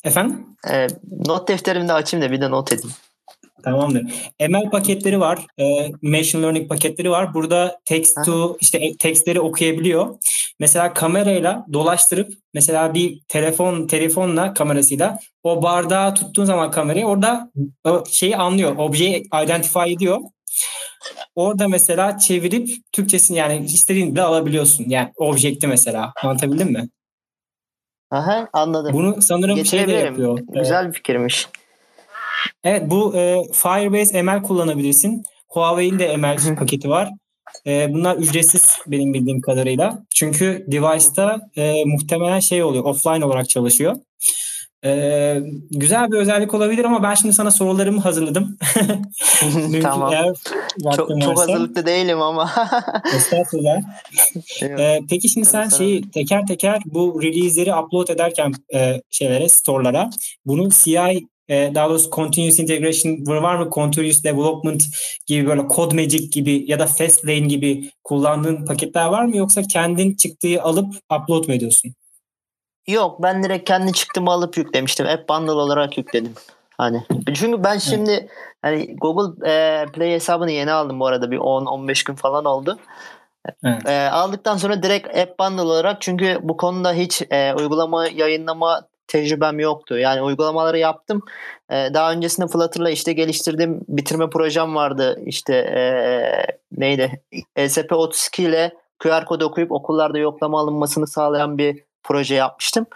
Efendim? 0.04 0.46
Ee, 0.70 0.86
not 1.26 1.48
defterimde 1.48 1.92
açayım 1.92 2.26
da 2.26 2.32
bir 2.32 2.40
de 2.40 2.50
not 2.50 2.72
edeyim. 2.72 2.96
Tamamdır. 3.66 4.02
ML 4.48 4.70
paketleri 4.70 5.20
var. 5.20 5.46
E, 5.60 5.64
machine 6.02 6.42
learning 6.42 6.68
paketleri 6.68 7.10
var. 7.10 7.34
Burada 7.34 7.80
text 7.84 8.24
to 8.24 8.56
işte 8.60 8.78
e- 8.78 8.96
tekstleri 8.96 9.40
okuyabiliyor. 9.40 10.18
Mesela 10.60 10.94
kamerayla 10.94 11.66
dolaştırıp 11.72 12.32
mesela 12.54 12.94
bir 12.94 13.20
telefon 13.28 13.86
telefonla 13.86 14.54
kamerasıyla 14.54 15.18
o 15.42 15.62
bardağı 15.62 16.14
tuttuğun 16.14 16.44
zaman 16.44 16.70
kamerayı 16.70 17.06
orada 17.06 17.50
şeyi 18.10 18.36
anlıyor. 18.36 18.76
Objeyi 18.76 19.28
identify 19.44 19.92
ediyor. 19.92 20.20
Orada 21.34 21.68
mesela 21.68 22.18
çevirip 22.18 22.68
Türkçesini 22.92 23.36
yani 23.36 23.64
istediğin 23.64 24.14
bile 24.14 24.22
alabiliyorsun. 24.22 24.84
Yani 24.88 25.12
objekti 25.16 25.66
mesela. 25.66 26.12
Anlatabildim 26.22 26.72
mi? 26.72 26.88
Aha, 28.10 28.48
anladım. 28.52 28.92
Bunu 28.92 29.22
sanırım 29.22 29.64
şey 29.64 29.86
de 29.88 29.92
yapıyor. 29.92 30.38
Güzel 30.52 30.88
bir 30.88 30.92
fikirmiş. 30.92 31.48
Evet 32.64 32.82
bu 32.90 33.16
e, 33.16 33.42
Firebase 33.52 34.22
ML 34.22 34.42
kullanabilirsin. 34.42 35.22
Huawei'in 35.48 35.98
de 35.98 36.16
ML 36.16 36.56
paketi 36.56 36.88
var. 36.88 37.10
E, 37.66 37.92
bunlar 37.92 38.16
ücretsiz 38.16 38.78
benim 38.86 39.14
bildiğim 39.14 39.40
kadarıyla. 39.40 40.02
Çünkü 40.14 40.64
device'ta 40.68 41.40
e, 41.56 41.84
muhtemelen 41.84 42.40
şey 42.40 42.62
oluyor, 42.62 42.84
offline 42.84 43.24
olarak 43.24 43.48
çalışıyor. 43.48 43.96
E, 44.84 45.42
güzel 45.70 46.12
bir 46.12 46.16
özellik 46.16 46.54
olabilir 46.54 46.84
ama 46.84 47.02
ben 47.02 47.14
şimdi 47.14 47.34
sana 47.34 47.50
sorularımı 47.50 48.00
hazırladım. 48.00 48.58
Tamam. 49.82 50.12
eğer 50.12 50.34
Çok, 50.96 51.22
çok 51.22 51.38
hazırlıklı 51.38 51.86
değilim 51.86 52.22
ama. 52.22 52.50
Estağfurullah. 53.16 53.76
Ee, 54.62 55.00
peki 55.10 55.28
şimdi 55.28 55.46
sen 55.46 55.68
şeyi 55.68 56.10
teker 56.10 56.46
teker 56.46 56.82
bu 56.86 57.22
release'leri 57.22 57.74
upload 57.74 58.08
ederken 58.08 58.52
e, 58.74 59.00
şeylere, 59.10 59.48
store'lara 59.48 60.10
bunu 60.46 60.68
CI 60.70 61.26
e, 61.48 61.74
daha 61.74 61.88
doğrusu 61.88 62.10
Continuous 62.10 62.58
Integration 62.58 63.26
var 63.26 63.56
mı? 63.56 63.70
Continuous 63.70 64.24
Development 64.24 64.82
gibi 65.26 65.46
böyle 65.46 65.62
CodeMagic 65.74 66.26
gibi 66.26 66.64
ya 66.66 66.78
da 66.78 66.86
Fastlane 66.86 67.38
gibi 67.38 67.90
kullandığın 68.04 68.64
paketler 68.64 69.06
var 69.06 69.24
mı? 69.24 69.36
Yoksa 69.36 69.62
kendin 69.62 70.14
çıktığı 70.14 70.62
alıp 70.62 70.94
upload 71.12 71.48
mu 71.48 71.54
ediyorsun? 71.54 71.94
Yok 72.86 73.22
ben 73.22 73.42
direkt 73.42 73.68
kendi 73.68 73.92
çıktımı 73.92 74.30
alıp 74.30 74.56
yüklemiştim. 74.56 75.06
App 75.06 75.28
bundle 75.28 75.52
olarak 75.52 75.98
yükledim. 75.98 76.32
Hani 76.78 77.02
çünkü 77.34 77.64
ben 77.64 77.78
şimdi 77.78 78.28
hani 78.62 78.96
Google 78.96 79.50
e, 79.50 79.86
Play 79.86 80.12
hesabını 80.12 80.50
yeni 80.50 80.72
aldım 80.72 81.00
bu 81.00 81.06
arada 81.06 81.30
bir 81.30 81.38
10-15 81.38 82.06
gün 82.06 82.14
falan 82.14 82.44
oldu. 82.44 82.78
Evet. 83.64 83.88
E, 83.88 84.10
aldıktan 84.10 84.56
sonra 84.56 84.82
direkt 84.82 85.16
App 85.16 85.38
bundle 85.38 85.62
olarak 85.62 86.00
çünkü 86.00 86.38
bu 86.42 86.56
konuda 86.56 86.92
hiç 86.92 87.22
e, 87.30 87.54
uygulama 87.54 88.08
yayınlama 88.08 88.82
tecrübem 89.08 89.58
yoktu. 89.58 89.98
Yani 89.98 90.22
uygulamaları 90.22 90.78
yaptım. 90.78 91.22
E, 91.70 91.74
daha 91.94 92.12
öncesinde 92.12 92.46
Flutter'la 92.46 92.90
işte 92.90 93.12
geliştirdiğim 93.12 93.80
bitirme 93.88 94.30
projem 94.30 94.74
vardı. 94.74 95.20
İşte 95.26 95.54
e, 95.54 95.80
neydi? 96.72 97.22
ESP32 97.56 98.42
ile 98.42 98.72
QR 98.98 99.24
kod 99.24 99.40
okuyup 99.40 99.72
okullarda 99.72 100.18
yoklama 100.18 100.60
alınmasını 100.60 101.06
sağlayan 101.06 101.58
bir 101.58 101.82
proje 102.02 102.34
yapmıştım. 102.34 102.86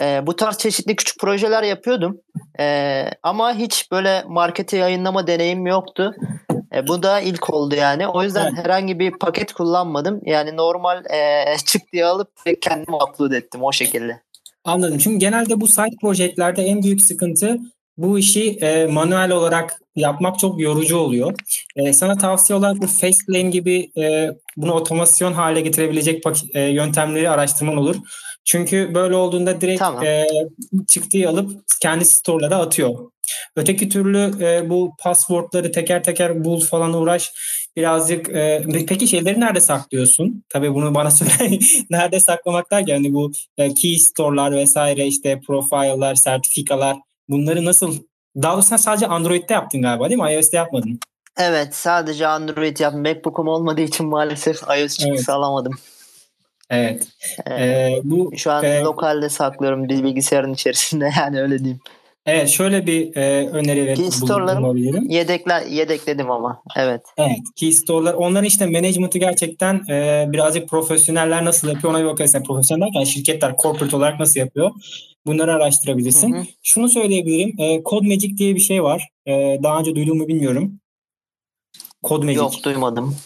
E, 0.00 0.26
bu 0.26 0.36
tarz 0.36 0.58
çeşitli 0.58 0.96
küçük 0.96 1.20
projeler 1.20 1.62
yapıyordum. 1.62 2.20
E, 2.60 3.04
ama 3.22 3.54
hiç 3.54 3.92
böyle 3.92 4.24
markete 4.28 4.76
yayınlama 4.76 5.26
deneyim 5.26 5.66
yoktu. 5.66 6.14
E, 6.74 6.86
bu 6.88 7.02
da 7.02 7.20
ilk 7.20 7.50
oldu 7.50 7.74
yani. 7.74 8.08
O 8.08 8.22
yüzden 8.22 8.46
Evet. 8.54 8.64
herhangi 8.64 8.98
bir 8.98 9.10
paket 9.10 9.52
kullanmadım. 9.52 10.20
Yani 10.24 10.56
normal 10.56 11.04
e, 11.04 11.44
çık 11.66 11.92
diye 11.92 12.06
alıp 12.06 12.30
kendim 12.60 12.94
upload 12.94 13.32
ettim 13.32 13.62
o 13.62 13.72
şekilde. 13.72 14.20
Anladım. 14.64 14.98
Çünkü 14.98 15.18
genelde 15.18 15.60
bu 15.60 15.68
site 15.68 15.96
projelerde 16.00 16.62
en 16.62 16.82
büyük 16.82 17.00
sıkıntı 17.00 17.58
bu 17.96 18.18
işi 18.18 18.50
e, 18.50 18.86
manuel 18.86 19.30
olarak 19.30 19.80
yapmak 19.96 20.38
çok 20.38 20.60
yorucu 20.60 20.96
oluyor. 20.96 21.34
E, 21.76 21.92
sana 21.92 22.18
tavsiye 22.18 22.58
olarak 22.58 22.82
bu 22.82 22.86
Fastlane 22.86 23.50
gibi 23.50 23.90
e, 23.98 24.30
bunu 24.56 24.72
otomasyon 24.72 25.32
hale 25.32 25.60
getirebilecek 25.60 26.24
e, 26.54 26.60
yöntemleri 26.60 27.30
araştırman 27.30 27.76
olur. 27.76 27.96
Çünkü 28.44 28.94
böyle 28.94 29.14
olduğunda 29.14 29.60
direkt 29.60 29.78
Tamam. 29.78 30.04
e, 30.04 30.26
çıktığı 30.88 31.28
alıp 31.28 31.50
kendi 31.80 32.04
store'lara 32.04 32.56
atıyor. 32.56 33.10
Öteki 33.56 33.88
türlü 33.88 34.44
e, 34.44 34.70
bu 34.70 34.94
passwordları 34.98 35.72
teker 35.72 36.04
teker 36.04 36.44
bul 36.44 36.60
falan 36.60 36.94
uğraş 36.94 37.32
birazcık 37.76 38.28
e, 38.28 38.64
peki 38.88 39.08
şeyleri 39.08 39.40
nerede 39.40 39.60
saklıyorsun? 39.60 40.44
Tabii 40.48 40.74
bunu 40.74 40.94
bana 40.94 41.10
söyle. 41.10 41.58
nerede 41.90 42.20
saklamak 42.20 42.70
derken 42.70 42.94
hani 42.94 43.14
bu 43.14 43.32
e, 43.58 43.74
key 43.74 43.98
store'lar 43.98 44.52
vesaire 44.52 45.06
işte 45.06 45.40
profile'lar, 45.46 46.14
sertifikalar 46.14 46.96
bunları 47.28 47.64
nasıl 47.64 47.98
daha 48.42 48.52
doğrusu 48.52 48.68
sen 48.68 48.76
sadece 48.76 49.06
Android'de 49.06 49.52
yaptın 49.52 49.82
galiba 49.82 50.08
değil 50.10 50.20
mi? 50.20 50.34
iOS'te 50.34 50.56
yapmadın. 50.56 51.00
Evet 51.38 51.74
sadece 51.74 52.26
Android 52.26 52.78
yaptım. 52.78 53.02
MacBook'um 53.02 53.48
olmadığı 53.48 53.80
için 53.80 54.06
maalesef 54.06 54.62
iOS 54.62 54.98
çıktısı 54.98 55.12
Evet. 55.14 55.28
alamadım. 55.28 55.72
Evet. 56.70 57.08
Ee, 57.50 57.90
bu 58.04 58.32
Şu 58.36 58.50
an 58.52 58.64
e, 58.64 58.80
lokalde 58.80 59.28
saklıyorum 59.28 59.88
bilgisayarın 59.88 60.54
içerisinde 60.54 61.10
yani 61.18 61.40
öyle 61.42 61.58
diyeyim. 61.58 61.80
Evet 62.26 62.48
şöyle 62.48 62.86
bir 62.86 63.16
e, 63.16 63.48
öneri 63.48 63.96
bulunabilirim. 64.56 65.10
Yedekler 65.10 65.66
yedekledim 65.66 66.30
ama 66.30 66.62
evet. 66.76 67.00
Evet. 67.16 67.38
Key 67.56 67.72
store'lar 67.72 68.14
onların 68.14 68.44
işte 68.44 68.66
management'ı 68.66 69.18
gerçekten 69.18 69.74
e, 69.90 70.26
birazcık 70.32 70.68
profesyoneller 70.68 71.44
nasıl 71.44 71.68
yapıyor 71.68 71.92
ona 71.92 72.00
bir. 72.00 72.34
Yani 72.34 72.46
profesyonel 72.46 72.86
derken 72.86 73.04
şirketler 73.04 73.54
corporate 73.62 73.96
olarak 73.96 74.20
nasıl 74.20 74.40
yapıyor? 74.40 74.70
Bunları 75.26 75.54
araştırabilirsin. 75.54 76.34
Hı 76.34 76.38
hı. 76.38 76.44
Şunu 76.62 76.88
söyleyebilirim. 76.88 77.60
E, 77.60 77.82
CodeMagic 77.84 78.36
diye 78.36 78.54
bir 78.54 78.60
şey 78.60 78.82
var. 78.82 79.08
E, 79.26 79.58
daha 79.62 79.78
önce 79.78 79.94
duydun 79.94 80.18
mu 80.18 80.28
bilmiyorum. 80.28 80.80
CodeMagic. 82.04 82.38
Yok 82.38 82.52
duymadım. 82.64 83.16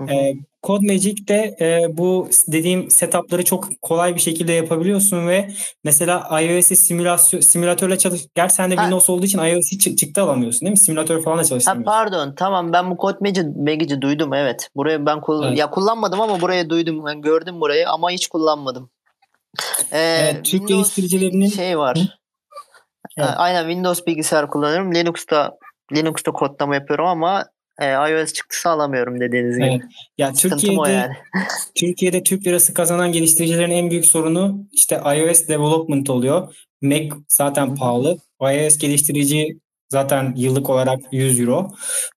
Hı 0.00 0.04
hı. 0.04 0.10
E, 0.10 0.34
CodeMagic'te 0.62 1.34
e, 1.60 1.86
bu 1.96 2.28
dediğim 2.48 2.90
setup'ları 2.90 3.44
çok 3.44 3.68
kolay 3.82 4.14
bir 4.14 4.20
şekilde 4.20 4.52
yapabiliyorsun 4.52 5.28
ve 5.28 5.50
mesela 5.84 6.40
iOS'i 6.42 6.76
simülasyon 6.76 7.40
simülatörle 7.40 7.98
çalış. 7.98 8.20
Gerçi 8.34 8.54
sende 8.54 8.74
Ha. 8.74 8.82
Windows 8.82 9.10
olduğu 9.10 9.26
için 9.26 9.38
iOS'i 9.38 9.76
çı- 9.76 9.96
çıktı 9.96 10.22
alamıyorsun 10.22 10.60
değil 10.60 10.70
mi? 10.70 10.78
Simülatör 10.78 11.22
falan 11.22 11.38
da 11.38 11.42
Ha, 11.42 11.46
çalıştıramıyorsun. 11.46 11.92
pardon 11.92 12.34
tamam 12.36 12.72
ben 12.72 12.90
bu 12.90 12.96
Code 12.96 13.16
Magic, 13.20 13.44
Magic'i 13.56 14.00
duydum 14.02 14.34
evet. 14.34 14.68
Burayı 14.76 15.06
ben 15.06 15.20
kullan 15.20 15.48
Evet. 15.48 15.58
ya 15.58 15.70
kullanmadım 15.70 16.20
ama 16.20 16.40
burayı 16.40 16.70
duydum. 16.70 17.04
Ben 17.06 17.22
gördüm 17.22 17.60
burayı 17.60 17.88
ama 17.90 18.10
hiç 18.10 18.28
kullanmadım. 18.28 18.90
Ee, 19.92 19.98
Evet, 19.98 20.44
Türk 20.44 20.68
geliştiricilerinin 20.68 21.48
şey 21.48 21.78
var. 21.78 21.96
Hı? 21.98 22.02
Evet. 23.18 23.30
Aynen 23.36 23.62
Windows 23.62 24.06
bilgisayar 24.06 24.50
kullanıyorum. 24.50 24.94
Linux'ta 24.94 25.52
Linux'ta 25.94 26.32
kodlama 26.32 26.74
yapıyorum 26.74 27.06
ama 27.06 27.44
e, 27.80 27.92
iOS 27.92 28.32
çıktısı 28.32 28.68
alamıyorum 28.68 29.20
dediğiniz 29.20 29.56
gibi. 29.56 29.66
Evet. 29.66 29.82
Ya 30.18 30.34
Sıkıntım 30.34 30.58
Türkiye'de 30.58 30.92
yani. 30.92 31.14
Türkiye'de 31.74 32.22
Türk 32.22 32.46
lirası 32.46 32.74
kazanan 32.74 33.12
geliştiricilerin 33.12 33.70
en 33.70 33.90
büyük 33.90 34.06
sorunu 34.06 34.68
işte 34.72 34.96
iOS 34.96 35.48
development 35.48 36.10
oluyor. 36.10 36.54
Mac 36.82 37.08
zaten 37.28 37.74
pahalı. 37.74 38.18
iOS 38.42 38.78
geliştirici 38.78 39.58
zaten 39.88 40.34
yıllık 40.36 40.70
olarak 40.70 41.00
100 41.12 41.40
euro. 41.40 41.70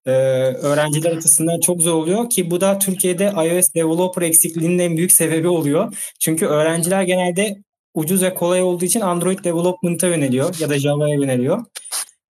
Ee, 0.06 0.10
öğrenciler 0.10 1.16
açısından 1.16 1.60
çok 1.60 1.82
zor 1.82 1.94
oluyor 1.94 2.30
ki 2.30 2.50
bu 2.50 2.60
da 2.60 2.78
Türkiye'de 2.78 3.24
iOS 3.24 3.74
developer 3.74 4.22
eksikliğinin 4.22 4.78
en 4.78 4.96
büyük 4.96 5.12
sebebi 5.12 5.48
oluyor. 5.48 5.96
Çünkü 6.20 6.46
öğrenciler 6.46 7.02
genelde 7.02 7.56
ucuz 7.94 8.22
ve 8.22 8.34
kolay 8.34 8.62
olduğu 8.62 8.84
için 8.84 9.00
Android 9.00 9.44
development'a 9.44 10.06
yöneliyor 10.06 10.54
ya 10.60 10.70
da 10.70 10.78
Java'ya 10.78 11.14
yöneliyor. 11.14 11.64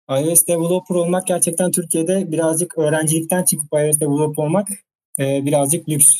iOS 0.09 0.47
developer 0.47 0.95
olmak 0.95 1.27
gerçekten 1.27 1.71
Türkiye'de 1.71 2.31
birazcık 2.31 2.77
öğrencilikten 2.77 3.43
çıkıp 3.43 3.67
iOS 3.73 3.99
developer 3.99 4.43
olmak 4.43 4.67
e, 5.19 5.45
birazcık 5.45 5.89
lüks. 5.89 6.11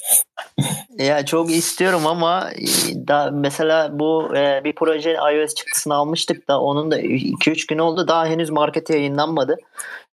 Ya 0.97 1.25
çok 1.25 1.51
istiyorum 1.51 2.07
ama 2.07 2.49
e, 2.51 2.67
da 3.07 3.31
mesela 3.33 3.99
bu 3.99 4.37
e, 4.37 4.61
bir 4.63 4.75
proje 4.75 5.13
iOS 5.33 5.53
çıktısını 5.53 5.95
almıştık 5.95 6.47
da 6.47 6.61
onun 6.61 6.91
da 6.91 7.01
2-3 7.01 7.67
gün 7.67 7.77
oldu. 7.77 8.07
Daha 8.07 8.25
henüz 8.25 8.49
markete 8.49 8.97
yayınlanmadı. 8.97 9.57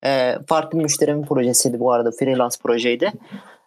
E, 0.05 0.35
farklı 0.49 0.79
müşterimin 0.79 1.27
projesiydi 1.27 1.81
bu 1.81 1.93
arada. 1.93 2.11
Freelance 2.11 2.57
projeydi. 2.63 3.13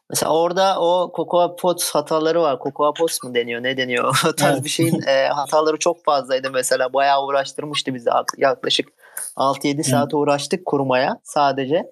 Mesela 0.10 0.34
orada 0.34 0.80
o 0.80 1.12
Cocoa 1.16 1.56
Pods 1.56 1.91
hataları 1.91 2.41
var. 2.41 2.60
Cocoa 2.64 2.93
Pods 2.93 3.24
mu 3.24 3.34
deniyor? 3.34 3.64
Ne 3.64 3.78
deniyor? 3.78 4.22
O 4.30 4.36
tarz 4.36 4.54
Evet. 4.54 4.64
bir 4.64 4.70
şeyin 4.70 5.01
e, 5.08 5.28
hataları 5.28 5.78
çok 5.80 6.04
fazlaydı 6.04 6.51
mesela. 6.51 6.93
Bayağı 6.93 7.26
uğraştırmıştı 7.26 7.93
bizi. 7.93 8.10
Yaklaşık 8.38 8.89
6-7 9.38 9.84
saat 9.84 10.14
uğraştık 10.14 10.66
kurmaya 10.66 11.20
sadece. 11.24 11.92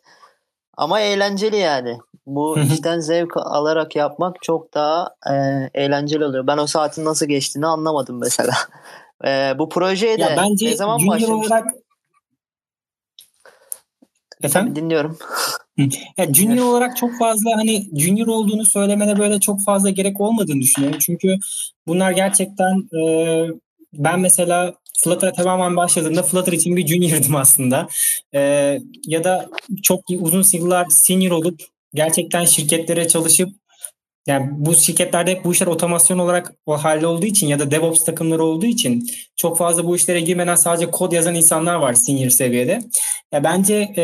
Ama 0.78 1.00
eğlenceli 1.00 1.58
yani. 1.58 1.98
Bu 2.26 2.60
işten 2.60 3.00
zevk 3.00 3.38
alarak 3.38 3.96
yapmak 3.96 4.44
çok 4.44 4.74
daha 4.74 5.16
e, 5.30 5.34
eğlenceli 5.74 6.26
oluyor. 6.26 6.48
Ben 6.48 6.58
o 6.58 6.68
saatin 6.68 7.06
nasıl 7.06 7.26
geçtiğini 7.26 7.68
anlamadım 7.68 8.20
mesela. 8.20 8.54
E, 9.26 9.56
bu 9.60 9.70
projeye 9.70 10.18
de 10.18 10.22
ya 10.22 10.38
bence 10.38 10.66
ne 10.66 10.76
zaman 10.76 11.08
başlamış? 11.08 11.48
olarak 11.48 11.66
Efendim? 14.44 14.76
Dinliyorum. 14.76 15.18
Ya 16.18 16.34
junior 16.34 16.66
olarak 16.66 16.98
çok 16.98 17.18
fazla 17.20 17.58
hani 17.58 18.00
junior 18.00 18.28
olduğunu 18.28 18.66
söylemene 18.66 19.20
böyle 19.20 19.40
çok 19.40 19.64
fazla 19.66 19.90
gerek 19.90 20.22
olmadığını 20.22 20.62
düşünüyorum. 20.62 21.00
Çünkü 21.02 21.38
bunlar 21.88 22.12
gerçekten 22.12 22.98
e, 23.00 23.04
ben 23.94 24.20
mesela 24.20 24.74
Flutter'a 25.00 25.34
tamamen 25.34 25.76
başladığımda 25.76 26.24
Flutter 26.24 26.54
için 26.54 26.76
bir 26.76 26.88
junior'dım 26.88 27.36
aslında. 27.36 27.88
E, 28.34 28.40
ya 29.06 29.24
da 29.24 29.50
çok 29.84 30.04
uzun 30.20 30.46
yıllar 30.54 30.88
senior 30.90 31.32
olup 31.32 31.62
gerçekten 31.94 32.46
şirketlere 32.46 33.08
çalışıp 33.08 33.50
yani 34.28 34.50
bu 34.52 34.76
şirketlerde 34.76 35.44
bu 35.44 35.52
işler 35.52 35.68
otomasyon 35.68 36.20
olarak 36.20 36.54
o 36.66 36.78
halde 36.78 37.08
olduğu 37.08 37.26
için 37.26 37.48
ya 37.48 37.60
da 37.60 37.72
DevOps 37.72 38.06
takımları 38.06 38.44
olduğu 38.44 38.66
için 38.66 39.10
çok 39.36 39.58
fazla 39.58 39.86
bu 39.86 39.96
işlere 39.96 40.22
girmeden 40.22 40.56
sadece 40.56 40.92
kod 40.92 41.12
yazan 41.12 41.36
insanlar 41.36 41.76
var 41.76 41.94
senior 41.94 42.30
seviyede. 42.30 42.82
Ya 43.32 43.44
bence 43.44 43.94
e, 43.98 44.04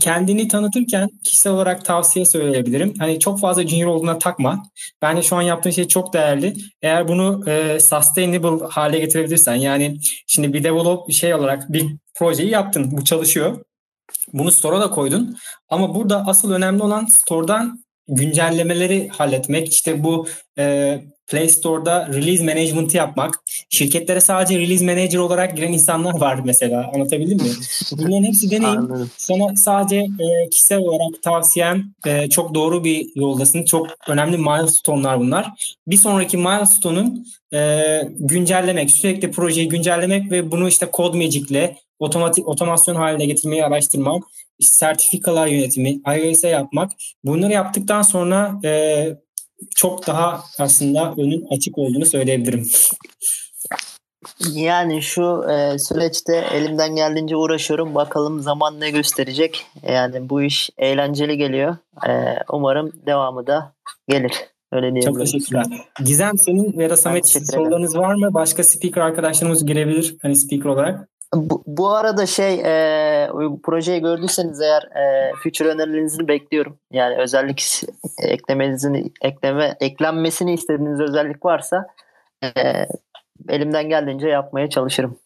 kendini 0.00 0.48
tanıtırken 0.48 1.08
kişisel 1.24 1.52
olarak 1.52 1.84
tavsiye 1.84 2.24
söyleyebilirim. 2.24 2.94
Hani 2.98 3.20
çok 3.20 3.40
fazla 3.40 3.66
junior 3.66 3.88
olduğuna 3.88 4.18
takma. 4.18 4.62
Bence 5.02 5.22
şu 5.22 5.36
an 5.36 5.42
yaptığın 5.42 5.70
şey 5.70 5.88
çok 5.88 6.12
değerli. 6.12 6.54
Eğer 6.82 7.08
bunu 7.08 7.50
e, 7.50 7.80
sustainable 7.80 8.66
hale 8.66 8.98
getirebilirsen 8.98 9.54
yani 9.54 9.98
şimdi 10.26 10.52
bir 10.52 10.64
develop 10.64 11.12
şey 11.12 11.34
olarak 11.34 11.72
bir 11.72 11.86
projeyi 12.14 12.50
yaptın. 12.50 12.90
Bu 12.90 13.04
çalışıyor. 13.04 13.64
Bunu 14.32 14.52
store'a 14.52 14.80
da 14.80 14.90
koydun. 14.90 15.36
Ama 15.68 15.94
burada 15.94 16.24
asıl 16.26 16.52
önemli 16.52 16.82
olan 16.82 17.06
store'dan 17.06 17.84
güncellemeleri 18.08 19.08
halletmek. 19.08 19.72
İşte 19.72 20.04
bu 20.04 20.26
e, 20.58 20.98
Play 21.28 21.48
Store'da 21.48 22.08
release 22.08 22.44
management'ı 22.44 22.96
yapmak. 22.96 23.34
Şirketlere 23.70 24.20
sadece 24.20 24.58
release 24.58 24.84
manager 24.84 25.18
olarak 25.18 25.56
giren 25.56 25.72
insanlar 25.72 26.20
var 26.20 26.40
mesela. 26.44 26.90
Anlatabildim 26.94 27.36
mi? 27.36 27.52
Bunların 27.92 28.24
hepsi 28.24 28.50
deneyim. 28.50 29.10
Sana 29.16 29.56
sadece 29.56 29.96
e, 29.96 30.48
kişisel 30.50 30.78
olarak 30.78 31.22
tavsiyem 31.22 31.84
e, 32.06 32.28
çok 32.28 32.54
doğru 32.54 32.84
bir 32.84 33.06
yoldasın. 33.14 33.64
Çok 33.64 33.86
önemli 34.08 34.38
milestone'lar 34.38 35.20
bunlar. 35.20 35.46
Bir 35.86 35.96
sonraki 35.96 36.36
milestone'un 36.36 37.26
e, 37.54 37.88
güncellemek, 38.18 38.90
sürekli 38.90 39.30
projeyi 39.30 39.68
güncellemek 39.68 40.30
ve 40.30 40.50
bunu 40.50 40.68
işte 40.68 40.88
CodeMagic'le 40.96 41.76
otomatik 41.98 42.48
otomasyon 42.48 42.94
haline 42.94 43.26
getirmeyi 43.26 43.64
araştırmak, 43.64 44.24
işte 44.58 44.76
sertifikalar 44.78 45.46
yönetimi, 45.46 46.00
IOS'e 46.16 46.48
yapmak. 46.48 46.90
Bunları 47.24 47.52
yaptıktan 47.52 48.02
sonra 48.02 48.60
e, 48.64 49.08
çok 49.76 50.06
daha 50.06 50.44
aslında 50.58 51.14
önün 51.16 51.46
açık 51.50 51.78
olduğunu 51.78 52.06
söyleyebilirim. 52.06 52.66
Yani 54.52 55.02
şu 55.02 55.44
e, 55.50 55.78
süreçte 55.78 56.44
elimden 56.52 56.96
geldiğince 56.96 57.36
uğraşıyorum. 57.36 57.94
Bakalım 57.94 58.40
zaman 58.40 58.80
ne 58.80 58.90
gösterecek. 58.90 59.66
Yani 59.82 60.28
bu 60.28 60.42
iş 60.42 60.70
eğlenceli 60.78 61.36
geliyor. 61.36 61.76
E, 62.08 62.12
umarım 62.52 62.92
devamı 63.06 63.46
da 63.46 63.72
gelir. 64.08 64.32
Öyle 64.72 64.86
diyebilirim. 64.86 65.12
Çok 65.12 65.20
teşekkürler. 65.20 65.66
Gizem 66.04 66.38
senin 66.38 66.80
ya 66.80 66.90
da 66.90 66.96
Samet 66.96 67.28
sorularınız 67.28 67.96
var 67.96 68.14
mı? 68.14 68.34
Başka 68.34 68.64
speaker 68.64 69.00
arkadaşlarımız 69.00 69.66
girebilir 69.66 70.16
hani 70.22 70.36
speaker 70.36 70.70
olarak. 70.70 71.08
Bu, 71.34 71.62
bu 71.66 71.90
arada 71.90 72.26
şey 72.26 72.54
e, 72.54 73.28
projeyi 73.62 74.00
gördüyseniz 74.00 74.60
eğer 74.60 74.82
e, 74.82 75.32
future 75.42 75.68
önerilerinizi 75.68 76.28
bekliyorum. 76.28 76.78
Yani 76.92 77.16
özellik 77.16 77.82
eklemenizin 78.22 79.12
ekleme 79.22 79.76
eklenmesini 79.80 80.54
istediğiniz 80.54 81.00
özellik 81.00 81.44
varsa 81.44 81.86
e, 82.42 82.50
elimden 83.48 83.88
geldiğince 83.88 84.28
yapmaya 84.28 84.70
çalışırım. 84.70 85.18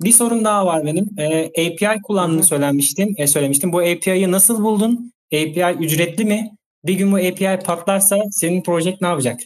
Bir 0.00 0.12
sorun 0.12 0.44
daha 0.44 0.66
var 0.66 0.84
benim. 0.84 1.06
Ee, 1.18 1.46
API 1.46 2.02
kullandığını 2.02 2.44
söylemiştin. 2.44 3.14
E, 3.18 3.26
söylemiştim. 3.26 3.72
Bu 3.72 3.78
API'yi 3.78 4.30
nasıl 4.30 4.64
buldun? 4.64 5.12
API 5.32 5.76
ücretli 5.84 6.24
mi? 6.24 6.50
Bir 6.84 6.94
gün 6.94 7.12
bu 7.12 7.16
API 7.16 7.58
patlarsa 7.64 8.18
senin 8.30 8.62
proje 8.62 8.96
ne 9.00 9.06
yapacak? 9.06 9.40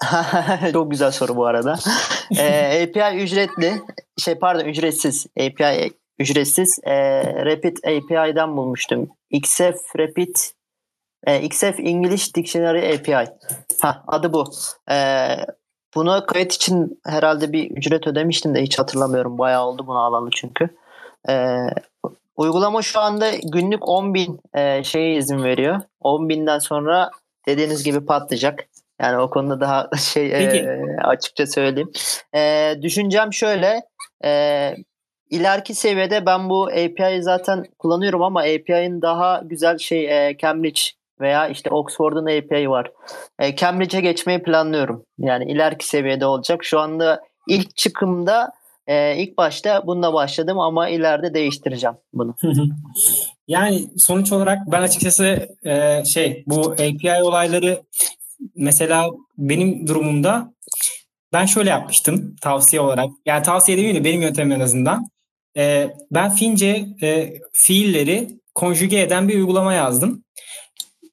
Çok 0.72 0.90
güzel 0.90 1.10
soru 1.10 1.36
bu 1.36 1.46
arada. 1.46 1.78
Ee, 2.38 2.82
API 2.82 3.22
ücretli, 3.22 3.82
şey 4.18 4.34
pardon 4.34 4.64
ücretsiz. 4.64 5.26
API 5.40 5.92
ücretsiz. 6.18 6.78
Ee, 6.84 7.44
Rapid 7.44 7.76
API'den 7.76 8.56
bulmuştum. 8.56 9.10
XF 9.30 9.96
Rapid 9.98 10.36
e, 11.26 11.42
XF 11.42 11.80
English 11.80 12.34
Dictionary 12.34 12.94
API. 12.94 13.30
Ha, 13.82 14.04
adı 14.06 14.32
bu. 14.32 14.44
Ee, 14.90 15.36
buna 15.94 16.26
kayıt 16.26 16.52
için 16.52 17.00
herhalde 17.06 17.52
bir 17.52 17.70
ücret 17.70 18.06
ödemiştim 18.06 18.54
de 18.54 18.62
hiç 18.62 18.78
hatırlamıyorum. 18.78 19.38
Bayağı 19.38 19.66
oldu 19.66 19.86
bunu 19.86 19.98
alalı 19.98 20.30
çünkü. 20.34 20.68
Ee, 21.28 21.56
uygulama 22.36 22.82
şu 22.82 23.00
anda 23.00 23.30
günlük 23.52 23.88
10 23.88 24.14
bin 24.14 24.40
e, 24.54 24.84
şeye 24.84 25.16
izin 25.16 25.44
veriyor. 25.44 25.80
10 26.00 26.28
binden 26.28 26.58
sonra 26.58 27.10
dediğiniz 27.46 27.84
gibi 27.84 28.06
patlayacak. 28.06 28.66
Yani 29.00 29.18
o 29.18 29.30
konuda 29.30 29.60
daha 29.60 29.90
şey 29.98 30.30
Peki. 30.30 30.58
e, 30.58 30.96
açıkça 31.04 31.46
söyleyeyim. 31.46 31.90
E, 32.34 32.74
düşüncem 32.82 33.32
şöyle. 33.32 33.82
E, 34.24 34.74
ileriki 35.30 35.74
seviyede 35.74 36.26
ben 36.26 36.48
bu 36.48 36.64
API'yi 36.64 37.22
zaten 37.22 37.64
kullanıyorum 37.78 38.22
ama 38.22 38.40
API'nin 38.40 39.02
daha 39.02 39.42
güzel 39.44 39.78
şey 39.78 40.28
e, 40.28 40.36
Cambridge 40.38 40.80
veya 41.20 41.48
işte 41.48 41.70
Oxford'un 41.70 42.38
API 42.38 42.70
var. 42.70 42.92
E, 43.38 43.56
Cambridge'e 43.56 44.00
geçmeyi 44.00 44.42
planlıyorum. 44.42 45.04
Yani 45.18 45.52
ileriki 45.52 45.86
seviyede 45.86 46.26
olacak. 46.26 46.64
Şu 46.64 46.80
anda 46.80 47.20
ilk 47.48 47.76
çıkımda 47.76 48.52
e, 48.86 49.16
ilk 49.16 49.38
başta 49.38 49.86
bununla 49.86 50.14
başladım 50.14 50.58
ama 50.58 50.88
ileride 50.88 51.34
değiştireceğim 51.34 51.96
bunu. 52.12 52.34
yani 53.48 53.84
sonuç 53.98 54.32
olarak 54.32 54.58
ben 54.72 54.82
açıkçası 54.82 55.48
e, 55.64 56.04
şey 56.04 56.44
bu 56.46 56.72
API 56.72 57.22
olayları 57.22 57.82
mesela 58.56 59.10
benim 59.38 59.86
durumumda 59.86 60.54
ben 61.32 61.46
şöyle 61.46 61.70
yapmıştım 61.70 62.36
tavsiye 62.40 62.82
olarak. 62.82 63.10
Yani 63.26 63.42
tavsiye 63.42 63.78
demeyeyim 63.78 64.04
de 64.04 64.08
benim 64.08 64.22
yöntemim 64.22 64.52
en 64.52 64.60
azından. 64.60 65.06
E, 65.56 65.90
ben 66.10 66.34
Fince 66.34 66.86
e, 67.02 67.34
fiilleri 67.52 68.28
konjüge 68.54 69.00
eden 69.00 69.28
bir 69.28 69.34
uygulama 69.34 69.72
yazdım. 69.72 70.24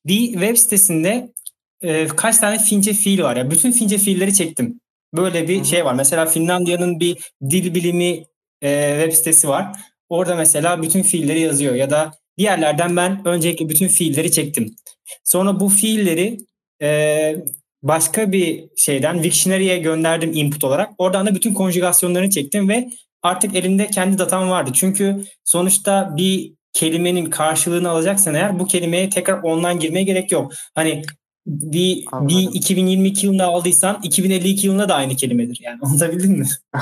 Bir 0.06 0.32
web 0.32 0.58
sitesinde 0.58 1.34
e, 1.82 2.08
kaç 2.08 2.38
tane 2.38 2.60
Fince 2.60 2.94
fiil 2.94 3.24
var 3.24 3.36
ya. 3.36 3.52
bütün 3.52 3.72
Fince 3.72 3.98
fiilleri 3.98 4.34
çektim. 4.34 4.80
Böyle 5.16 5.48
bir 5.48 5.58
Hı 5.58 5.62
hı. 5.62 5.66
şey 5.66 5.86
var. 5.86 5.94
Mesela 5.94 6.26
Finlandiya'nın 6.26 7.00
bir 7.00 7.32
dil 7.50 7.74
bilimi 7.76 8.24
e, 8.62 8.96
web 9.00 9.14
sitesi 9.14 9.48
var. 9.48 9.80
Orada 10.10 10.36
mesela 10.36 10.82
bütün 10.82 11.02
fiilleri 11.02 11.40
yazıyor 11.40 11.76
ya 11.76 11.90
da 11.90 12.12
bir 12.38 12.44
yerlerden 12.44 12.96
ben 12.96 13.28
öncelikle 13.28 13.70
bütün 13.70 13.88
fiilleri 13.88 14.32
çektim. 14.32 14.76
Sonra 15.24 15.60
bu 15.60 15.70
fiilleri 15.70 16.38
e, 16.82 17.36
başka 17.84 18.32
bir 18.32 18.64
şeyden 18.78 19.14
Wiktionary'e 19.14 19.78
gönderdim 19.78 20.32
input 20.34 20.64
olarak. 20.64 20.90
Oradan 20.98 21.26
da 21.26 21.36
bütün 21.36 21.54
konjugasyonlarını 21.54 22.30
çektim 22.30 22.70
ve 22.70 22.90
artık 23.24 23.56
elimde 23.56 23.88
kendi 23.88 24.18
datam 24.18 24.50
vardı. 24.50 24.72
Çünkü 24.74 25.24
sonuçta 25.44 26.14
bir 26.18 26.54
kelimenin 26.74 27.26
karşılığını 27.26 27.90
alacaksan 27.90 28.36
eğer 28.36 28.60
bu 28.60 28.68
kelimeye 28.68 29.10
tekrar 29.10 29.44
online 29.44 29.76
girmeye 29.76 30.04
gerek 30.04 30.32
yok. 30.32 30.54
Hani 30.76 31.04
bir, 31.48 32.06
Anladım. 32.12 32.38
bir 32.38 32.50
2022 32.54 33.26
yılında 33.26 33.46
aldıysan 33.46 34.00
2052 34.04 34.68
yılında 34.68 34.90
da 34.90 34.96
aynı 34.96 35.16
kelimedir. 35.16 35.60
Yani 35.64 35.80
anlatabildim 35.84 36.32
mi? 36.32 36.48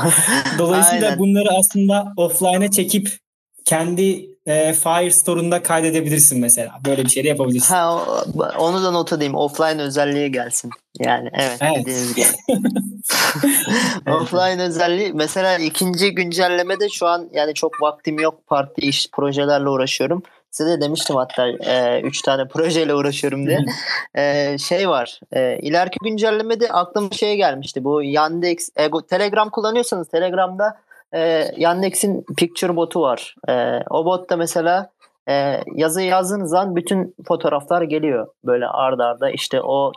Dolayısıyla 0.57 1.19
bunları 1.19 1.49
aslında 1.59 2.13
offline'a 2.17 2.71
çekip 2.71 3.17
kendi 3.65 4.29
e, 4.45 4.73
Firestore'unda 4.73 5.63
kaydedebilirsin 5.63 6.39
mesela. 6.39 6.71
Böyle 6.85 7.05
bir 7.05 7.09
şey 7.09 7.23
de 7.23 7.27
yapabilirsin. 7.27 7.73
Ha, 7.73 8.05
onu 8.59 8.83
da 8.83 8.91
not 8.91 9.13
edeyim. 9.13 9.35
Offline 9.35 9.81
özelliği 9.81 10.31
gelsin. 10.31 10.71
Yani 10.99 11.29
evet, 11.33 11.61
Evet. 11.61 12.35
Offline 14.07 14.63
özelliği 14.63 15.13
mesela 15.13 15.57
ikinci 15.57 16.15
güncellemede 16.15 16.89
şu 16.89 17.07
an 17.07 17.29
yani 17.33 17.53
çok 17.53 17.81
vaktim 17.81 18.19
yok 18.19 18.47
parti 18.47 18.81
iş 18.81 19.11
projelerle 19.11 19.69
uğraşıyorum. 19.69 20.23
Size 20.51 20.69
de 20.69 20.81
demiştim 20.81 21.15
hatta 21.15 21.47
e, 21.47 22.01
üç 22.01 22.21
tane 22.21 22.47
projeyle 22.53 22.95
uğraşıyorum 22.95 23.47
diye. 23.47 23.59
E, 24.15 24.57
şey 24.57 24.89
var. 24.89 25.19
E, 25.31 25.59
ileriki 25.61 25.97
güncellemede 26.03 26.69
aklıma 26.69 27.11
şey 27.11 27.35
gelmişti. 27.37 27.83
Bu 27.83 28.03
Yandex 28.03 28.69
e, 28.79 28.91
bu 28.91 29.07
Telegram 29.07 29.49
kullanıyorsanız 29.49 30.07
Telegram'da 30.07 30.77
e, 31.13 31.51
Yandex'in 31.57 32.25
picture 32.37 32.75
botu 32.75 33.01
var. 33.01 33.35
E, 33.49 33.79
o 33.89 34.05
botta 34.05 34.37
mesela 34.37 34.89
e, 35.29 35.61
yazı 35.75 36.01
yazdığınız 36.01 36.49
zaman 36.49 36.75
bütün 36.75 37.15
fotoğraflar 37.27 37.81
geliyor 37.81 38.27
böyle 38.45 38.67
arda 38.67 39.05
arda 39.05 39.29
işte 39.29 39.61
o 39.61 39.91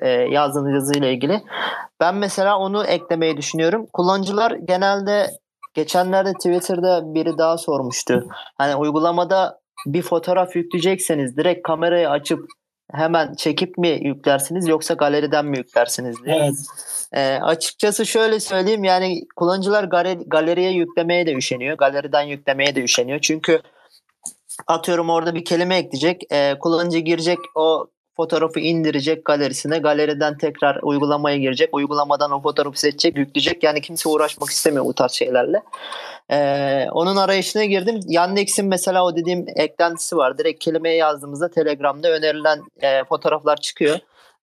e, 0.00 0.08
yazdığınız 0.08 0.74
yazıyla 0.74 1.08
ilgili. 1.08 1.42
Ben 2.00 2.14
mesela 2.14 2.58
onu 2.58 2.84
eklemeyi 2.84 3.36
düşünüyorum. 3.36 3.86
Kullanıcılar 3.92 4.50
genelde 4.50 5.26
geçenlerde 5.74 6.32
Twitter'da 6.32 7.14
biri 7.14 7.38
daha 7.38 7.58
sormuştu. 7.58 8.24
Hani 8.58 8.76
uygulamada 8.76 9.58
bir 9.86 10.02
fotoğraf 10.02 10.56
yükleyecekseniz 10.56 11.36
direkt 11.36 11.66
kamerayı 11.66 12.10
açıp 12.10 12.40
hemen 12.94 13.34
çekip 13.34 13.78
mi 13.78 13.98
yüklersiniz 14.02 14.68
yoksa 14.68 14.94
galeriden 14.94 15.46
mi 15.46 15.58
yüklersiniz 15.58 16.24
diye. 16.24 16.36
Evet. 16.36 16.54
E, 17.12 17.38
açıkçası 17.42 18.06
şöyle 18.06 18.40
söyleyeyim 18.40 18.84
yani 18.84 19.20
kullanıcılar 19.36 19.84
galeri, 19.84 20.24
galeriye 20.26 20.70
yüklemeye 20.70 21.26
de 21.26 21.34
üşeniyor. 21.34 21.76
Galeriden 21.76 22.22
yüklemeye 22.22 22.74
de 22.74 22.82
üşeniyor. 22.82 23.18
Çünkü 23.18 23.60
atıyorum 24.66 25.10
orada 25.10 25.34
bir 25.34 25.44
kelime 25.44 25.76
ekleyecek. 25.76 26.22
E, 26.32 26.58
kullanıcı 26.58 26.98
girecek 26.98 27.38
o 27.54 27.86
fotoğrafı 28.16 28.60
indirecek 28.60 29.24
galerisine. 29.24 29.78
Galeriden 29.78 30.38
tekrar 30.38 30.78
uygulamaya 30.82 31.36
girecek. 31.36 31.68
Uygulamadan 31.72 32.30
o 32.30 32.42
fotoğrafı 32.42 32.80
seçecek, 32.80 33.18
yükleyecek. 33.18 33.62
Yani 33.62 33.80
kimse 33.80 34.08
uğraşmak 34.08 34.50
istemiyor 34.50 34.84
bu 34.84 34.94
tarz 34.94 35.12
şeylerle. 35.12 35.62
Ee, 36.30 36.86
onun 36.92 37.16
arayışına 37.16 37.64
girdim. 37.64 38.00
Yandex'in 38.06 38.66
mesela 38.66 39.04
o 39.04 39.16
dediğim 39.16 39.46
eklentisi 39.56 40.16
var. 40.16 40.38
Direkt 40.38 40.64
kelimeye 40.64 40.96
yazdığımızda 40.96 41.50
Telegram'da 41.50 42.10
önerilen 42.10 42.62
e, 42.82 43.04
fotoğraflar 43.04 43.56
çıkıyor. 43.56 43.98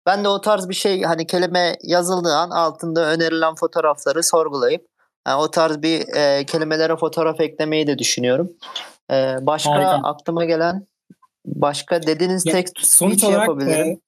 Ben 0.06 0.24
de 0.24 0.28
o 0.28 0.42
tarz 0.42 0.70
bir 0.70 0.74
şey 0.74 1.02
hani 1.02 1.28
kelime 1.28 1.76
yazıldığı 1.84 2.36
an 2.36 2.50
altında 2.50 3.06
önerilen 3.06 3.56
fotoğrafları 3.56 4.24
sorgulayıp 4.24 4.86
yani 5.28 5.42
o 5.42 5.52
tarz 5.52 5.82
bir 5.82 6.16
e, 6.16 6.46
kelimelere 6.46 6.96
fotoğraf 6.96 7.42
eklemeyi 7.42 7.88
de 7.88 7.98
düşünüyorum. 7.98 8.52
E, 9.12 9.36
başka 9.42 9.72
Harika. 9.72 10.00
aklıma 10.04 10.46
gelen 10.46 10.88
başka 11.46 12.04
dediğiniz 12.04 12.46
Ya, 12.46 12.52
tek 12.54 12.68
Sonuç 12.80 13.24
olarak 13.24 13.48
yapabilirim. 13.48 14.00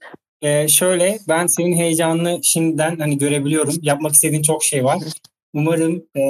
e, 0.42 0.62
e, 0.62 0.68
şöyle 0.68 1.20
ben 1.28 1.48
senin 1.48 1.78
heyecanını 1.78 2.40
şimdiden 2.44 3.00
hani 3.00 3.18
görebiliyorum. 3.18 3.76
Yapmak 3.82 4.14
istediğin 4.14 4.42
çok 4.42 4.64
şey 4.64 4.84
var. 4.84 5.00
Umarım 5.54 6.04
e, 6.18 6.22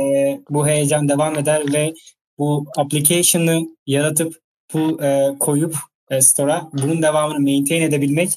bu 0.50 0.68
heyecan 0.68 1.10
devam 1.10 1.38
eder 1.38 1.74
ve 1.74 1.94
bu 2.38 2.66
application'ı 2.78 3.68
yaratıp 3.88 4.36
bu 4.74 5.04
e, 5.04 5.36
koyup 5.40 5.76
e, 6.10 6.22
store'a 6.22 6.70
bunun 6.74 7.02
devamını 7.02 7.40
maintain 7.40 7.82
edebilmek 7.82 8.30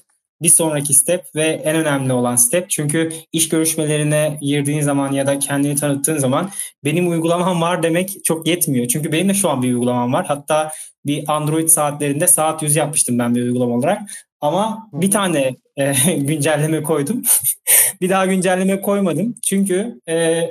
bir 0.43 0.49
sonraki 0.49 0.95
step 0.95 1.25
ve 1.35 1.45
en 1.45 1.77
önemli 1.77 2.13
olan 2.13 2.37
step. 2.37 2.71
Çünkü 2.71 3.13
iş 3.33 3.49
görüşmelerine 3.49 4.39
girdiğin 4.43 4.81
zaman 4.81 5.13
ya 5.13 5.27
da 5.27 5.39
kendini 5.39 5.77
tanıttığın 5.77 6.19
zaman 6.19 6.51
benim 6.85 7.11
uygulamam 7.11 7.61
var 7.61 7.83
demek 7.83 8.25
çok 8.25 8.47
yetmiyor. 8.47 8.89
Çünkü 8.89 9.13
benim 9.13 9.29
de 9.29 9.35
şu 9.35 9.51
an 9.51 9.63
bir 9.63 9.69
uygulamam 9.69 10.13
var. 10.13 10.27
Hatta 10.27 10.73
bir 11.07 11.25
Android 11.29 11.69
saatlerinde 11.69 12.27
saat 12.27 12.63
yüz 12.63 12.77
yapmıştım 12.77 13.19
ben 13.19 13.35
bir 13.35 13.43
uygulama 13.43 13.75
olarak. 13.75 14.03
Ama 14.41 14.89
bir 14.93 15.11
tane 15.11 15.55
e, 15.77 15.93
güncelleme 16.17 16.83
koydum. 16.83 17.23
bir 18.01 18.11
daha 18.11 18.27
güncelleme 18.27 18.81
koymadım. 18.81 19.35
Çünkü 19.43 20.01
e, 20.09 20.49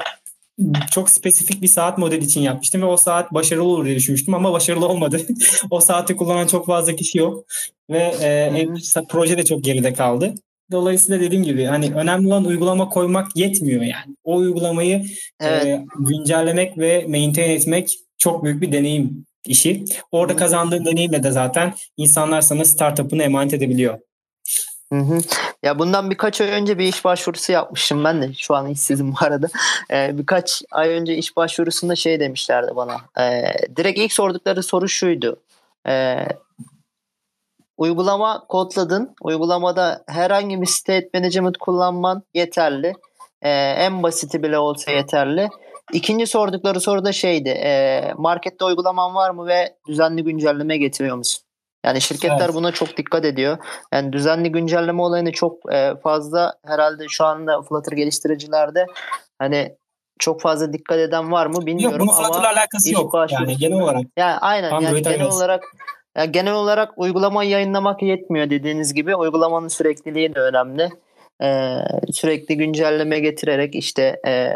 çok 0.91 1.09
spesifik 1.09 1.61
bir 1.61 1.67
saat 1.67 1.97
modeli 1.97 2.23
için 2.23 2.41
yapmıştım 2.41 2.81
ve 2.81 2.85
o 2.85 2.97
saat 2.97 3.33
başarılı 3.33 3.63
olur 3.63 3.85
diye 3.85 3.95
düşünmüştüm 3.95 4.33
ama 4.33 4.53
başarılı 4.53 4.87
olmadı. 4.87 5.21
o 5.71 5.79
saati 5.79 6.15
kullanan 6.15 6.47
çok 6.47 6.65
fazla 6.65 6.95
kişi 6.95 7.17
yok 7.17 7.45
ve 7.89 8.15
e, 8.21 8.67
proje 9.09 9.37
de 9.37 9.45
çok 9.45 9.63
geride 9.63 9.93
kaldı. 9.93 10.33
Dolayısıyla 10.71 11.21
dediğim 11.21 11.43
gibi 11.43 11.65
hani 11.65 11.91
önemli 11.93 12.27
olan 12.27 12.45
uygulama 12.45 12.89
koymak 12.89 13.35
yetmiyor 13.35 13.81
yani. 13.81 14.15
O 14.23 14.35
uygulamayı 14.35 15.05
Evet. 15.39 15.65
e, 15.65 15.85
güncellemek 15.99 16.77
ve 16.77 17.05
maintain 17.07 17.49
etmek 17.49 17.89
çok 18.17 18.43
büyük 18.43 18.61
bir 18.61 18.71
deneyim 18.71 19.25
işi. 19.45 19.85
Orada 20.11 20.35
kazandığın 20.35 20.85
deneyimle 20.85 21.23
de 21.23 21.31
zaten 21.31 21.73
insanlar 21.97 22.41
sana 22.41 22.65
startup'ını 22.65 23.23
emanet 23.23 23.53
edebiliyor. 23.53 23.99
Hı 24.93 24.99
hı. 24.99 25.19
Ya 25.63 25.79
bundan 25.79 26.11
birkaç 26.11 26.41
ay 26.41 26.49
önce 26.49 26.77
bir 26.79 26.85
iş 26.87 27.05
başvurusu 27.05 27.51
yapmışım 27.51 28.03
ben 28.03 28.21
de. 28.21 28.33
Şu 28.33 28.55
an 28.55 28.69
işsizim 28.69 29.11
bu 29.11 29.15
arada. 29.21 29.47
Ee, 29.91 30.17
birkaç 30.17 30.61
ay 30.71 30.89
önce 30.89 31.15
iş 31.15 31.35
başvurusunda 31.37 31.95
şey 31.95 32.19
demişlerdi 32.19 32.75
bana. 32.75 32.97
Ee, 33.19 33.53
direkt 33.75 33.99
ilk 33.99 34.13
sordukları 34.13 34.63
soru 34.63 34.89
şuydu. 34.89 35.41
Ee, 35.87 36.27
uygulama 37.77 38.45
kodladın. 38.47 39.15
Uygulamada 39.21 40.03
herhangi 40.07 40.61
bir 40.61 40.67
state 40.67 41.09
management 41.13 41.57
kullanman 41.57 42.23
yeterli. 42.33 42.93
Ee, 43.41 43.49
en 43.51 44.03
basiti 44.03 44.43
bile 44.43 44.57
olsa 44.57 44.91
yeterli. 44.91 45.49
İkinci 45.93 46.27
sordukları 46.27 46.79
soru 46.81 47.05
da 47.05 47.11
şeydi. 47.11 47.49
Ee, 47.49 48.13
markette 48.17 48.65
uygulaman 48.65 49.15
var 49.15 49.29
mı 49.29 49.47
ve 49.47 49.75
düzenli 49.87 50.23
güncelleme 50.23 50.77
getiriyor 50.77 51.15
musun? 51.17 51.44
Yani 51.85 52.01
şirketler 52.01 52.45
Evet. 52.45 52.53
buna 52.53 52.71
çok 52.71 52.97
dikkat 52.97 53.25
ediyor. 53.25 53.57
Yani 53.93 54.13
düzenli 54.13 54.51
güncelleme 54.51 55.01
olayını 55.01 55.31
çok 55.31 55.73
e, 55.73 55.93
fazla 56.03 56.53
herhalde 56.65 57.05
şu 57.09 57.25
anda 57.25 57.61
Flutter 57.61 57.97
geliştiricilerde 57.97 58.85
hani 59.39 59.75
çok 60.19 60.41
fazla 60.41 60.73
dikkat 60.73 60.97
eden 60.97 61.31
var 61.31 61.45
mı 61.45 61.53
Yok 61.53 61.65
bilmiyorum 61.65 61.99
bunun 61.99 62.13
ama 62.13 62.23
Flutter'la 62.23 62.51
alakası 62.51 62.93
yok. 62.93 63.13
Yani 63.29 63.57
genel 63.57 63.81
olarak. 63.81 64.03
yani 64.17 64.37
aynen 64.37 64.71
yani 64.71 64.87
Android 64.87 65.05
genel 65.05 65.19
iOS. 65.25 65.35
olarak 65.35 65.63
yani 66.17 66.31
genel 66.31 66.53
olarak 66.53 66.91
uygulamayı 66.97 67.49
yayınlamak 67.49 68.01
yetmiyor 68.01 68.49
dediğiniz 68.49 68.93
gibi 68.93 69.15
uygulamanın 69.15 69.67
sürekliliği 69.67 70.35
de 70.35 70.39
önemli. 70.39 70.89
Ee, 71.43 71.77
sürekli 72.11 72.57
güncelleme 72.57 73.19
getirerek 73.19 73.75
işte 73.75 74.19
e, 74.27 74.49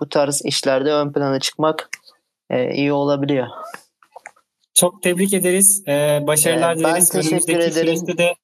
bu 0.00 0.08
tarz 0.08 0.42
işlerde 0.44 0.92
ön 0.92 1.12
plana 1.12 1.40
çıkmak 1.40 1.88
e, 2.50 2.74
iyi 2.74 2.92
olabiliyor. 2.92 3.46
Çok 4.76 5.02
tebrik 5.02 5.34
ederiz. 5.34 5.82
Ee, 5.88 6.20
başarılar 6.26 6.72
Ee, 6.76 6.84
ben 6.84 6.90
dileriz. 6.90 7.08
teşekkür 7.08 7.28
Önümüzdeki 7.54 7.80
ederim. 7.80 8.18
de 8.18 8.34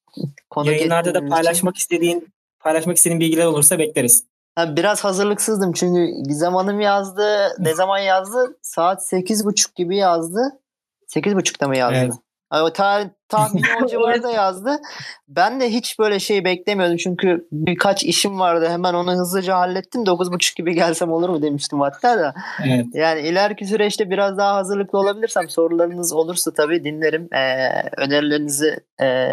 Konuk 0.49 0.67
yayınlarda 0.67 1.05
da 1.05 1.09
ettiğiniz 1.09 1.23
için. 1.27 1.35
paylaşmak 1.43 1.77
istediğin 1.77 2.33
paylaşmak 2.59 2.97
istediğin 2.97 3.19
bilgiler 3.19 3.45
olursa 3.45 3.79
bekleriz. 3.79 4.25
Ha, 4.55 4.75
biraz 4.75 5.03
hazırlıksızdım 5.03 5.73
çünkü 5.73 6.23
Gizem 6.27 6.55
Hanım 6.55 6.79
yazdı. 6.81 7.55
Ne 7.59 7.73
zaman 7.73 7.97
yazdı? 7.99 8.57
Saat 8.61 9.07
sekiz 9.07 9.45
buçuk 9.45 9.75
gibi 9.75 9.97
yazdı. 9.97 10.39
Sekiz 11.07 11.35
buçukta 11.35 11.67
mı 11.67 11.77
yazdı? 11.77 11.97
Evet. 11.97 12.13
Ay, 12.53 12.61
o 12.61 12.73
ta- 12.73 13.11
tahmini 13.29 13.65
o 13.83 13.87
civarda 13.89 14.31
yazdı. 14.31 14.81
Ben 15.27 15.61
de 15.61 15.69
hiç 15.69 15.99
böyle 15.99 16.19
şey 16.19 16.45
beklemiyordum 16.45 16.97
çünkü 16.97 17.47
birkaç 17.51 18.03
işim 18.03 18.39
vardı. 18.39 18.69
Hemen 18.69 18.93
onu 18.93 19.11
hızlıca 19.11 19.57
hallettim. 19.57 20.05
Dokuz 20.05 20.31
buçuk 20.31 20.55
gibi 20.57 20.75
gelsem 20.75 21.11
olur 21.11 21.29
mu 21.29 21.41
demiştim 21.41 21.81
hatta 21.81 22.17
da. 22.19 22.33
Evet. 22.65 22.85
Yani 22.93 23.21
ileriki 23.21 23.65
süreçte 23.65 24.09
biraz 24.09 24.37
daha 24.37 24.55
hazırlıklı 24.55 24.99
olabilirsem 24.99 25.49
sorularınız 25.49 26.13
olursa 26.13 26.53
tabii 26.53 26.83
dinlerim. 26.83 27.27
Ee, 27.33 27.69
önerilerinizi 27.97 28.79
e, 29.01 29.27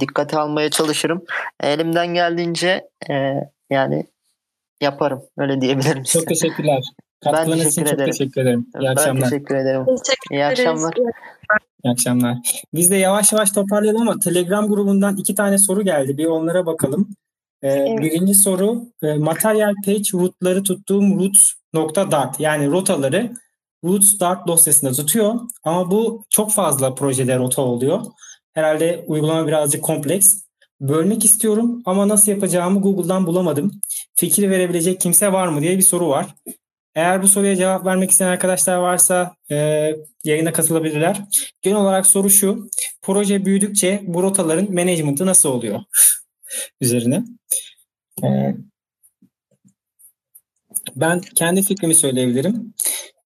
dikkate 0.00 0.38
almaya 0.38 0.70
çalışırım. 0.70 1.24
Elimden 1.62 2.06
geldiğince 2.06 2.88
e, 3.10 3.34
yani 3.70 4.06
yaparım. 4.80 5.22
Öyle 5.38 5.60
diyebilirim 5.60 6.04
size. 6.04 6.18
Çok 6.18 6.28
teşekkürler. 6.28 6.82
Katkılarınız 7.24 7.66
için 7.66 7.84
teşekkür 7.84 7.90
çok 7.90 7.94
ederim. 7.94 8.10
teşekkür 8.12 8.40
ederim. 8.40 8.66
İyi 8.80 8.84
ben 8.84 8.92
akşamlar. 8.92 9.30
teşekkür 9.30 9.54
ederim. 9.54 9.84
Teşekkür 9.86 10.34
İyi 10.36 10.44
akşamlar. 10.44 10.94
İyi 11.86 11.90
akşamlar. 11.92 12.38
Biz 12.74 12.90
de 12.90 12.96
yavaş 12.96 13.32
yavaş 13.32 13.50
toparlayalım 13.50 14.02
ama 14.02 14.18
Telegram 14.18 14.68
grubundan 14.68 15.16
iki 15.16 15.34
tane 15.34 15.58
soru 15.58 15.84
geldi. 15.84 16.18
Bir 16.18 16.26
onlara 16.26 16.66
bakalım. 16.66 17.08
Ee, 17.62 17.68
Evet. 17.68 18.00
Birinci 18.00 18.34
soru 18.34 18.82
e, 19.02 19.14
materyal 19.14 19.74
page 19.84 20.02
rootları 20.14 20.62
tuttuğum 20.62 21.30
root.dart 21.74 22.40
yani 22.40 22.70
rotaları 22.70 23.32
root 23.84 24.04
dart 24.20 24.46
dosyasında 24.46 24.92
tutuyor 24.92 25.40
ama 25.64 25.90
bu 25.90 26.24
çok 26.30 26.52
fazla 26.52 26.94
projede 26.94 27.38
rota 27.38 27.62
oluyor. 27.62 28.00
Herhalde 28.54 29.04
uygulama 29.06 29.46
birazcık 29.46 29.82
kompleks. 29.84 30.46
Bölmek 30.80 31.24
istiyorum 31.24 31.82
ama 31.84 32.08
nasıl 32.08 32.32
yapacağımı 32.32 32.80
Google'dan 32.80 33.26
bulamadım. 33.26 33.70
Fikir 34.14 34.50
verebilecek 34.50 35.00
kimse 35.00 35.32
var 35.32 35.48
mı 35.48 35.60
diye 35.60 35.76
bir 35.76 35.82
soru 35.82 36.08
var. 36.08 36.26
Eğer 36.96 37.22
bu 37.22 37.28
soruya 37.28 37.56
cevap 37.56 37.86
vermek 37.86 38.10
isteyen 38.10 38.28
arkadaşlar 38.28 38.76
varsa 38.76 39.36
e, 39.50 39.56
yayına 40.24 40.52
katılabilirler. 40.52 41.20
Genel 41.62 41.78
olarak 41.78 42.06
soru 42.06 42.30
şu. 42.30 42.68
Proje 43.02 43.44
büyüdükçe 43.44 44.02
bu 44.06 44.22
rotaların 44.22 44.74
management'ı 44.74 45.26
nasıl 45.26 45.48
oluyor? 45.48 45.80
Üzerine. 46.80 47.24
Ee, 48.24 48.54
ben 50.96 51.20
kendi 51.20 51.62
fikrimi 51.62 51.94
söyleyebilirim. 51.94 52.74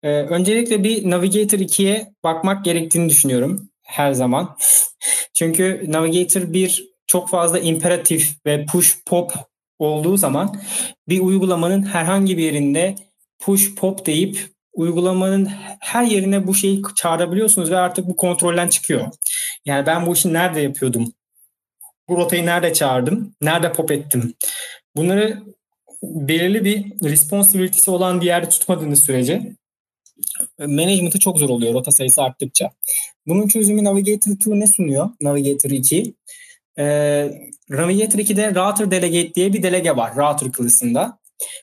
Ee, 0.03 0.09
öncelikle 0.11 0.85
bir 0.85 1.11
Navigator 1.11 1.59
2'ye 1.59 2.12
bakmak 2.25 2.64
gerektiğini 2.64 3.09
düşünüyorum 3.09 3.71
her 3.83 4.12
zaman. 4.12 4.57
Çünkü 5.35 5.85
Navigator 5.89 6.53
1 6.53 6.89
çok 7.07 7.29
fazla 7.29 7.59
imperatif 7.59 8.47
ve 8.47 8.66
push 8.66 8.99
pop 9.07 9.33
olduğu 9.79 10.16
zaman 10.16 10.61
bir 11.09 11.21
uygulamanın 11.21 11.83
herhangi 11.83 12.39
bir 12.39 12.43
yerinde 12.43 12.95
push 13.39 13.74
pop 13.74 14.07
deyip 14.07 14.51
uygulamanın 14.72 15.45
her 15.80 16.05
yerine 16.05 16.47
bu 16.47 16.55
şeyi 16.55 16.82
çağırabiliyorsunuz 16.97 17.70
ve 17.70 17.76
artık 17.76 18.07
bu 18.07 18.16
kontrolden 18.16 18.68
çıkıyor. 18.68 19.07
Yani 19.64 19.86
ben 19.86 20.07
bu 20.07 20.12
işi 20.12 20.32
nerede 20.32 20.61
yapıyordum? 20.61 21.12
Bu 22.09 22.16
rotayı 22.16 22.47
nerede 22.47 22.72
çağırdım? 22.72 23.34
Nerede 23.41 23.72
pop 23.72 23.91
ettim? 23.91 24.34
Bunları 24.97 25.43
belirli 26.03 26.64
bir 26.64 27.09
responsibility'si 27.11 27.91
olan 27.91 28.20
bir 28.20 28.26
yerde 28.26 28.49
tutmadığınız 28.49 29.05
sürece 29.05 29.57
management'ı 30.59 31.18
çok 31.18 31.39
zor 31.39 31.49
oluyor 31.49 31.74
rota 31.74 31.93
sayısı 31.93 32.22
arttıkça. 32.22 32.70
Bunun 33.26 33.49
çözümü 33.49 33.84
Navigator 33.84 34.32
2 34.32 34.61
ne 34.61 34.66
sunuyor? 34.66 35.11
Navigator 35.20 35.70
2. 35.70 36.14
Ee, 36.78 37.30
Navigator 37.68 38.18
2'de 38.18 38.55
Router 38.55 38.91
Delegate 38.91 39.34
diye 39.34 39.53
bir 39.53 39.62
delege 39.62 39.97
var 39.97 40.16
Router 40.16 40.53
klasında. 40.53 41.18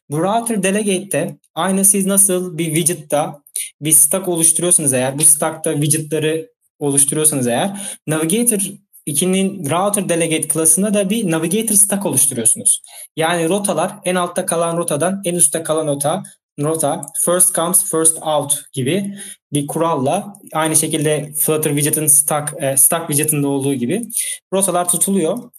Bu 0.09 0.23
Router 0.23 0.63
Delegate'de 0.63 1.37
aynı 1.55 1.85
siz 1.85 2.05
nasıl 2.05 2.57
bir 2.57 2.75
widget'ta 2.75 3.41
bir 3.81 3.91
stack 3.91 4.27
oluşturuyorsunuz 4.27 4.93
eğer 4.93 5.19
bu 5.19 5.23
stack'ta 5.23 5.73
widget'ları 5.73 6.49
oluşturuyorsanız 6.79 7.47
eğer 7.47 7.97
Navigator 8.07 8.59
2'nin 9.07 9.69
router 9.69 10.09
delegate 10.09 10.47
klasında 10.47 10.93
da 10.93 11.09
bir 11.09 11.31
navigator 11.31 11.75
stack 11.75 12.05
oluşturuyorsunuz. 12.05 12.81
Yani 13.15 13.49
rotalar 13.49 13.91
en 14.05 14.15
altta 14.15 14.45
kalan 14.45 14.77
rotadan 14.77 15.21
en 15.25 15.35
üstte 15.35 15.63
kalan 15.63 15.87
rota 15.87 16.23
rota 16.59 17.01
first 17.25 17.55
comes 17.55 17.91
first 17.91 18.17
out 18.23 18.63
gibi 18.73 19.17
bir 19.53 19.67
kuralla 19.67 20.33
aynı 20.53 20.75
şekilde 20.75 21.33
Flutter 21.39 21.71
widget'ın 21.71 22.07
stack, 22.07 22.53
e, 22.63 22.77
stack 22.77 23.07
widget'ında 23.07 23.47
olduğu 23.47 23.73
gibi 23.73 24.01
rotalar 24.53 24.89
tutuluyor. 24.89 25.51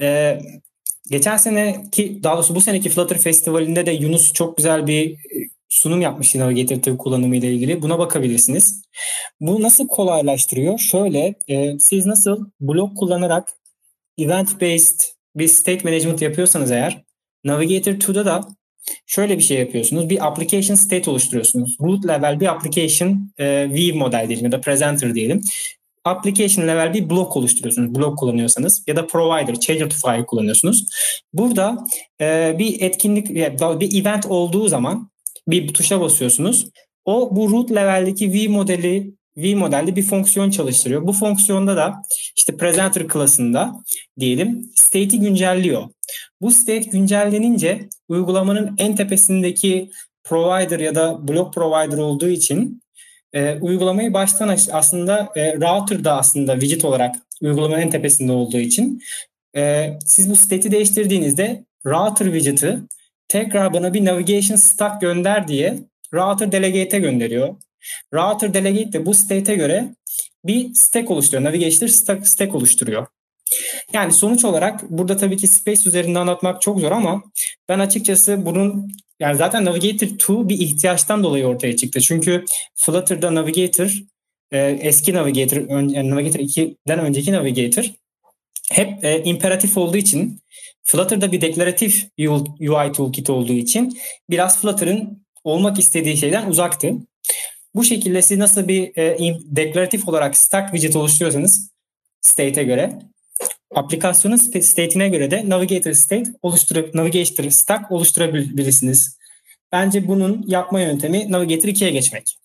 E, 0.00 0.38
geçen 1.10 1.36
seneki 1.36 2.22
daha 2.22 2.34
doğrusu 2.34 2.54
bu 2.54 2.60
seneki 2.60 2.90
Flutter 2.90 3.18
Festivali'nde 3.18 3.86
de 3.86 3.92
Yunus 3.92 4.32
çok 4.32 4.56
güzel 4.56 4.86
bir 4.86 5.16
sunum 5.68 6.00
yapmıştı 6.00 6.38
Navigator 6.38 6.98
kullanımı 6.98 7.36
ile 7.36 7.52
ilgili. 7.52 7.82
Buna 7.82 7.98
bakabilirsiniz. 7.98 8.82
Bu 9.40 9.62
nasıl 9.62 9.88
kolaylaştırıyor? 9.88 10.78
Şöyle 10.78 11.34
e, 11.48 11.78
siz 11.78 12.06
nasıl 12.06 12.46
blok 12.60 12.96
kullanarak 12.96 13.48
event 14.18 14.60
based 14.60 15.00
bir 15.36 15.48
state 15.48 15.90
management 15.90 16.22
yapıyorsanız 16.22 16.70
eğer 16.70 17.04
Navigator 17.44 17.92
2'da 17.92 18.26
da 18.26 18.48
şöyle 19.06 19.38
bir 19.38 19.42
şey 19.42 19.58
yapıyorsunuz. 19.58 20.10
Bir 20.10 20.26
application 20.26 20.74
state 20.74 21.10
oluşturuyorsunuz. 21.10 21.76
Root 21.80 22.06
level 22.06 22.40
bir 22.40 22.46
application 22.46 23.32
e, 23.38 23.70
view 23.70 23.98
model 23.98 24.28
diyelim 24.28 24.44
ya 24.44 24.52
da 24.52 24.60
presenter 24.60 25.14
diyelim. 25.14 25.40
Application 26.04 26.68
level 26.68 26.94
bir 26.94 27.10
blok 27.10 27.36
oluşturuyorsunuz. 27.36 27.94
Blok 27.94 28.18
kullanıyorsanız 28.18 28.84
ya 28.86 28.96
da 28.96 29.06
provider, 29.06 29.60
changer 29.60 29.90
to 29.90 29.96
file 29.96 30.26
kullanıyorsunuz. 30.26 30.86
Burada 31.32 31.84
e, 32.20 32.56
bir 32.58 32.80
etkinlik, 32.80 33.30
bir 33.80 34.00
event 34.00 34.26
olduğu 34.26 34.68
zaman 34.68 35.10
bir 35.48 35.74
tuşa 35.74 36.00
basıyorsunuz. 36.00 36.68
O 37.04 37.36
bu 37.36 37.50
root 37.50 37.70
level'deki 37.70 38.32
V 38.32 38.48
modeli 38.48 39.14
V 39.36 39.54
modelde 39.54 39.96
bir 39.96 40.02
fonksiyon 40.02 40.50
çalıştırıyor. 40.50 41.06
Bu 41.06 41.12
fonksiyonda 41.12 41.76
da 41.76 42.02
işte 42.36 42.56
presenter 42.56 43.08
klasında 43.08 43.72
diyelim 44.18 44.70
state'i 44.74 45.20
güncelliyor. 45.20 45.82
Bu 46.40 46.50
state 46.50 46.78
güncellenince 46.78 47.88
uygulamanın 48.08 48.74
en 48.78 48.96
tepesindeki 48.96 49.90
provider 50.24 50.80
ya 50.80 50.94
da 50.94 51.28
block 51.28 51.54
provider 51.54 51.98
olduğu 51.98 52.28
için 52.28 52.82
e, 53.32 53.58
uygulamayı 53.60 54.14
baştan 54.14 54.56
aslında 54.72 55.32
e, 55.36 55.54
router'da 55.56 56.16
aslında 56.16 56.60
widget 56.60 56.84
olarak 56.84 57.14
uygulamanın 57.42 57.80
en 57.80 57.90
tepesinde 57.90 58.32
olduğu 58.32 58.58
için 58.58 59.02
e, 59.56 59.92
siz 60.06 60.30
bu 60.30 60.36
state'i 60.36 60.72
değiştirdiğinizde 60.72 61.64
router 61.86 62.24
widget'ı 62.32 62.80
tekrar 63.28 63.74
bana 63.74 63.94
bir 63.94 64.04
navigation 64.04 64.56
stack 64.56 65.00
gönder 65.00 65.48
diye 65.48 65.78
router 66.14 66.52
delegate'e 66.52 67.00
gönderiyor. 67.00 67.56
Router 68.14 68.54
delegate 68.54 68.92
de 68.92 69.06
bu 69.06 69.14
state'e 69.14 69.56
göre 69.56 69.88
bir 70.44 70.74
stack 70.74 71.10
oluşturuyor. 71.10 71.44
Navigation 71.44 71.88
stack, 71.88 72.28
stack 72.28 72.54
oluşturuyor. 72.54 73.06
Yani 73.92 74.12
sonuç 74.12 74.44
olarak 74.44 74.90
burada 74.90 75.16
tabii 75.16 75.36
ki 75.36 75.48
Space 75.48 75.88
üzerinde 75.88 76.18
anlatmak 76.18 76.62
çok 76.62 76.80
zor 76.80 76.92
ama 76.92 77.22
ben 77.68 77.78
açıkçası 77.78 78.46
bunun 78.46 78.92
yani 79.20 79.36
zaten 79.36 79.64
Navigator 79.64 80.06
2 80.06 80.48
bir 80.48 80.60
ihtiyaçtan 80.60 81.24
dolayı 81.24 81.46
ortaya 81.46 81.76
çıktı. 81.76 82.00
Çünkü 82.00 82.44
Flutter'da 82.74 83.34
Navigator 83.34 83.98
e, 84.52 84.58
eski 84.80 85.14
Navigator, 85.14 85.56
yani 85.68 86.10
Navigator 86.10 86.40
2'den 86.40 86.98
önceki 86.98 87.32
Navigator 87.32 87.84
hep 88.72 89.04
e, 89.04 89.22
imperatif 89.22 89.76
olduğu 89.76 89.96
için 89.96 90.40
Flutter'da 90.82 91.32
bir 91.32 91.40
deklaratif 91.40 92.08
UI 92.60 92.92
toolkit 92.92 93.30
olduğu 93.30 93.52
için 93.52 93.98
biraz 94.30 94.60
Flutter'ın 94.60 95.26
olmak 95.44 95.78
istediği 95.78 96.16
şeyden 96.16 96.46
uzaktı. 96.46 96.92
Bu 97.74 97.84
şekilde 97.84 98.22
siz 98.22 98.38
nasıl 98.38 98.68
bir 98.68 98.98
e, 98.98 99.34
deklaratif 99.44 100.08
olarak 100.08 100.36
stack 100.36 100.70
widget 100.72 100.96
oluşturuyorsanız 100.96 101.70
state'e 102.20 102.64
göre 102.64 102.98
aplikasyonun 103.74 104.36
state'ine 104.36 105.08
göre 105.08 105.30
de 105.30 105.48
navigator 105.48 105.92
state 105.92 106.30
oluşturup 106.42 106.94
navigator 106.94 107.50
stack 107.50 107.92
oluşturabilirsiniz. 107.92 109.20
Bence 109.72 110.08
bunun 110.08 110.44
yapma 110.46 110.80
yöntemi 110.80 111.32
Navigator 111.32 111.68
2'ye 111.68 111.90
geçmek. 111.90 112.36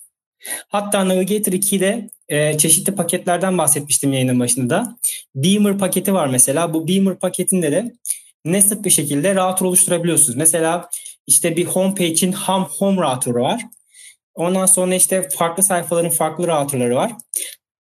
Hatta 0.68 1.08
Navigator 1.08 1.52
2'de 1.52 2.10
e, 2.30 2.58
çeşitli 2.58 2.96
paketlerden 2.96 3.58
bahsetmiştim 3.58 4.14
yayının 4.14 4.40
başında. 4.40 4.98
Beamer 5.36 5.78
paketi 5.78 6.14
var 6.14 6.28
mesela. 6.28 6.74
Bu 6.74 6.88
Beamer 6.88 7.20
paketinde 7.20 7.72
de 7.72 7.96
nested 8.46 8.86
bir 8.86 8.90
şekilde 8.90 9.36
router 9.36 9.66
oluşturabiliyorsunuz. 9.66 10.36
Mesela 10.36 10.90
işte 11.28 11.56
bir 11.56 11.66
home 11.66 11.96
page'in 11.96 12.32
ham 12.32 12.70
home 12.78 13.02
router'ı 13.02 13.40
var. 13.40 13.62
Ondan 14.36 14.66
sonra 14.66 14.96
işte 14.96 15.30
farklı 15.30 15.64
sayfaların 15.64 16.12
farklı 16.12 16.48
router'ları 16.48 16.96
var. 16.96 17.12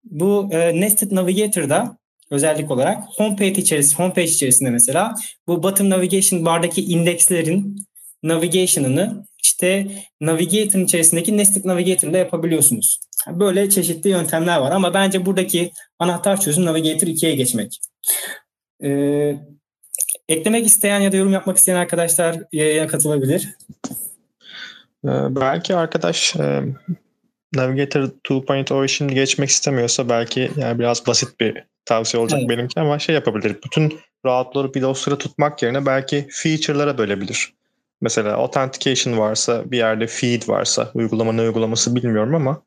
Bu 0.03 0.49
e, 0.51 0.81
Nested 0.81 1.11
Navigator'da 1.11 1.97
özellik 2.31 2.71
olarak 2.71 3.03
homepage 3.17 3.61
içerisinde, 3.61 4.03
homepage 4.03 4.27
içerisinde 4.27 4.69
mesela 4.69 5.15
bu 5.47 5.63
bottom 5.63 5.89
navigation 5.89 6.45
bardaki 6.45 6.81
indekslerin 6.85 7.85
navigation'ını 8.23 9.25
işte 9.43 9.87
Navigator'ın 10.21 10.85
içerisindeki 10.85 11.37
Nested 11.37 11.65
Navigator 11.65 12.11
yapabiliyorsunuz. 12.11 12.99
Böyle 13.27 13.69
çeşitli 13.69 14.09
yöntemler 14.09 14.57
var 14.57 14.71
ama 14.71 14.93
bence 14.93 15.25
buradaki 15.25 15.71
anahtar 15.99 16.41
çözüm 16.41 16.65
Navigator 16.65 17.07
2'ye 17.07 17.35
geçmek. 17.35 17.79
Ee, 18.83 19.35
eklemek 20.29 20.65
isteyen 20.65 20.99
ya 20.99 21.11
da 21.11 21.17
yorum 21.17 21.33
yapmak 21.33 21.57
isteyen 21.57 21.75
arkadaşlar 21.75 22.37
yayına 22.51 22.87
katılabilir. 22.87 23.49
Ee, 25.05 25.09
belki 25.29 25.75
arkadaş 25.75 26.35
e, 26.35 26.63
Navigator 27.55 28.03
2.0 28.03 28.87
şimdi 28.87 29.13
geçmek 29.13 29.49
istemiyorsa 29.49 30.09
belki 30.09 30.51
yani 30.57 30.79
biraz 30.79 31.07
basit 31.07 31.39
bir 31.39 31.63
tavsiye 31.85 32.21
olacak 32.21 32.39
evet. 32.39 32.49
benimki 32.49 32.79
ama 32.79 32.99
şey 32.99 33.15
yapabilir. 33.15 33.55
Bütün 33.65 33.99
rahatları 34.25 34.73
bir 34.73 34.81
dosya 34.81 35.17
tutmak 35.17 35.63
yerine 35.63 35.85
belki 35.85 36.27
feature'lara 36.31 36.97
bölebilir. 36.97 37.53
Mesela 38.01 38.33
authentication 38.33 39.17
varsa 39.17 39.71
bir 39.71 39.77
yerde 39.77 40.07
feed 40.07 40.47
varsa 40.47 40.91
uygulamanın 40.93 41.37
uygulaması 41.37 41.95
bilmiyorum 41.95 42.35
ama 42.35 42.61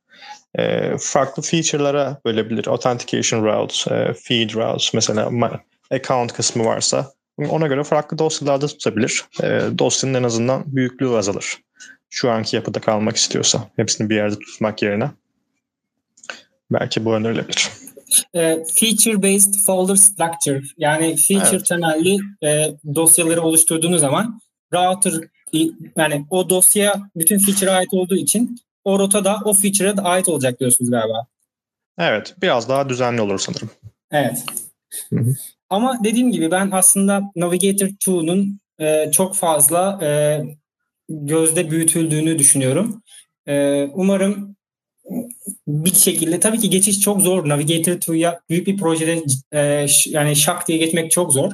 e, 0.58 0.92
farklı 0.98 1.42
feature'lara 1.42 2.20
bölebilir. 2.24 2.66
Authentication 2.66 3.44
routes, 3.44 3.86
e, 3.86 4.14
feed 4.14 4.54
routes 4.54 4.94
mesela 4.94 5.30
account 5.90 6.32
kısmı 6.32 6.64
varsa 6.64 7.12
ona 7.38 7.66
göre 7.66 7.84
farklı 7.84 8.18
dosyalarda 8.18 8.66
tutabilir. 8.66 9.24
E, 9.42 9.60
dosyanın 9.78 10.14
en 10.14 10.22
azından 10.22 10.62
büyüklüğü 10.66 11.16
azalır. 11.16 11.58
Şu 12.10 12.30
anki 12.30 12.56
yapıda 12.56 12.80
kalmak 12.80 13.16
istiyorsa. 13.16 13.70
Hepsini 13.76 14.10
bir 14.10 14.16
yerde 14.16 14.38
tutmak 14.38 14.82
yerine. 14.82 15.10
Belki 16.70 17.04
bu 17.04 17.14
önerilebilir. 17.14 17.70
E, 18.34 18.64
feature 18.74 19.22
based 19.22 19.54
folder 19.66 19.96
structure 19.96 20.62
yani 20.78 21.16
feature 21.16 21.56
evet. 21.56 21.66
temelli 21.66 22.18
e, 22.44 22.76
dosyaları 22.94 23.42
oluşturduğunuz 23.42 24.00
zaman 24.00 24.40
router 24.74 25.14
yani 25.96 26.26
o 26.30 26.50
dosya 26.50 26.94
bütün 27.16 27.38
feature'a 27.38 27.74
ait 27.74 27.88
olduğu 27.92 28.16
için 28.16 28.56
o 28.84 28.98
rota 28.98 29.24
da 29.24 29.38
o 29.44 29.52
feature'a 29.52 29.96
da 29.96 30.02
ait 30.02 30.28
olacak 30.28 30.60
diyorsunuz 30.60 30.90
galiba. 30.90 31.26
Evet. 31.98 32.34
Biraz 32.42 32.68
daha 32.68 32.88
düzenli 32.88 33.20
olur 33.20 33.38
sanırım. 33.38 33.70
Evet. 34.10 34.44
Ama 35.70 36.04
dediğim 36.04 36.32
gibi 36.32 36.50
ben 36.50 36.70
aslında 36.72 37.22
Navigator 37.36 37.86
2'nun 37.86 38.58
e, 38.80 39.10
çok 39.10 39.36
fazla 39.36 39.98
e, 40.02 40.40
gözde 41.08 41.70
büyütüldüğünü 41.70 42.38
düşünüyorum. 42.38 43.02
E, 43.46 43.84
umarım 43.84 44.56
bir 45.68 45.94
şekilde 45.94 46.40
tabii 46.40 46.58
ki 46.58 46.70
geçiş 46.70 47.00
çok 47.00 47.22
zor. 47.22 47.48
Navigator 47.48 47.92
2'ya 47.92 48.40
büyük 48.50 48.66
bir 48.66 48.76
projede 48.76 49.22
e, 49.52 49.86
yani 50.06 50.36
şak 50.36 50.68
diye 50.68 50.78
geçmek 50.78 51.10
çok 51.10 51.32
zor. 51.32 51.52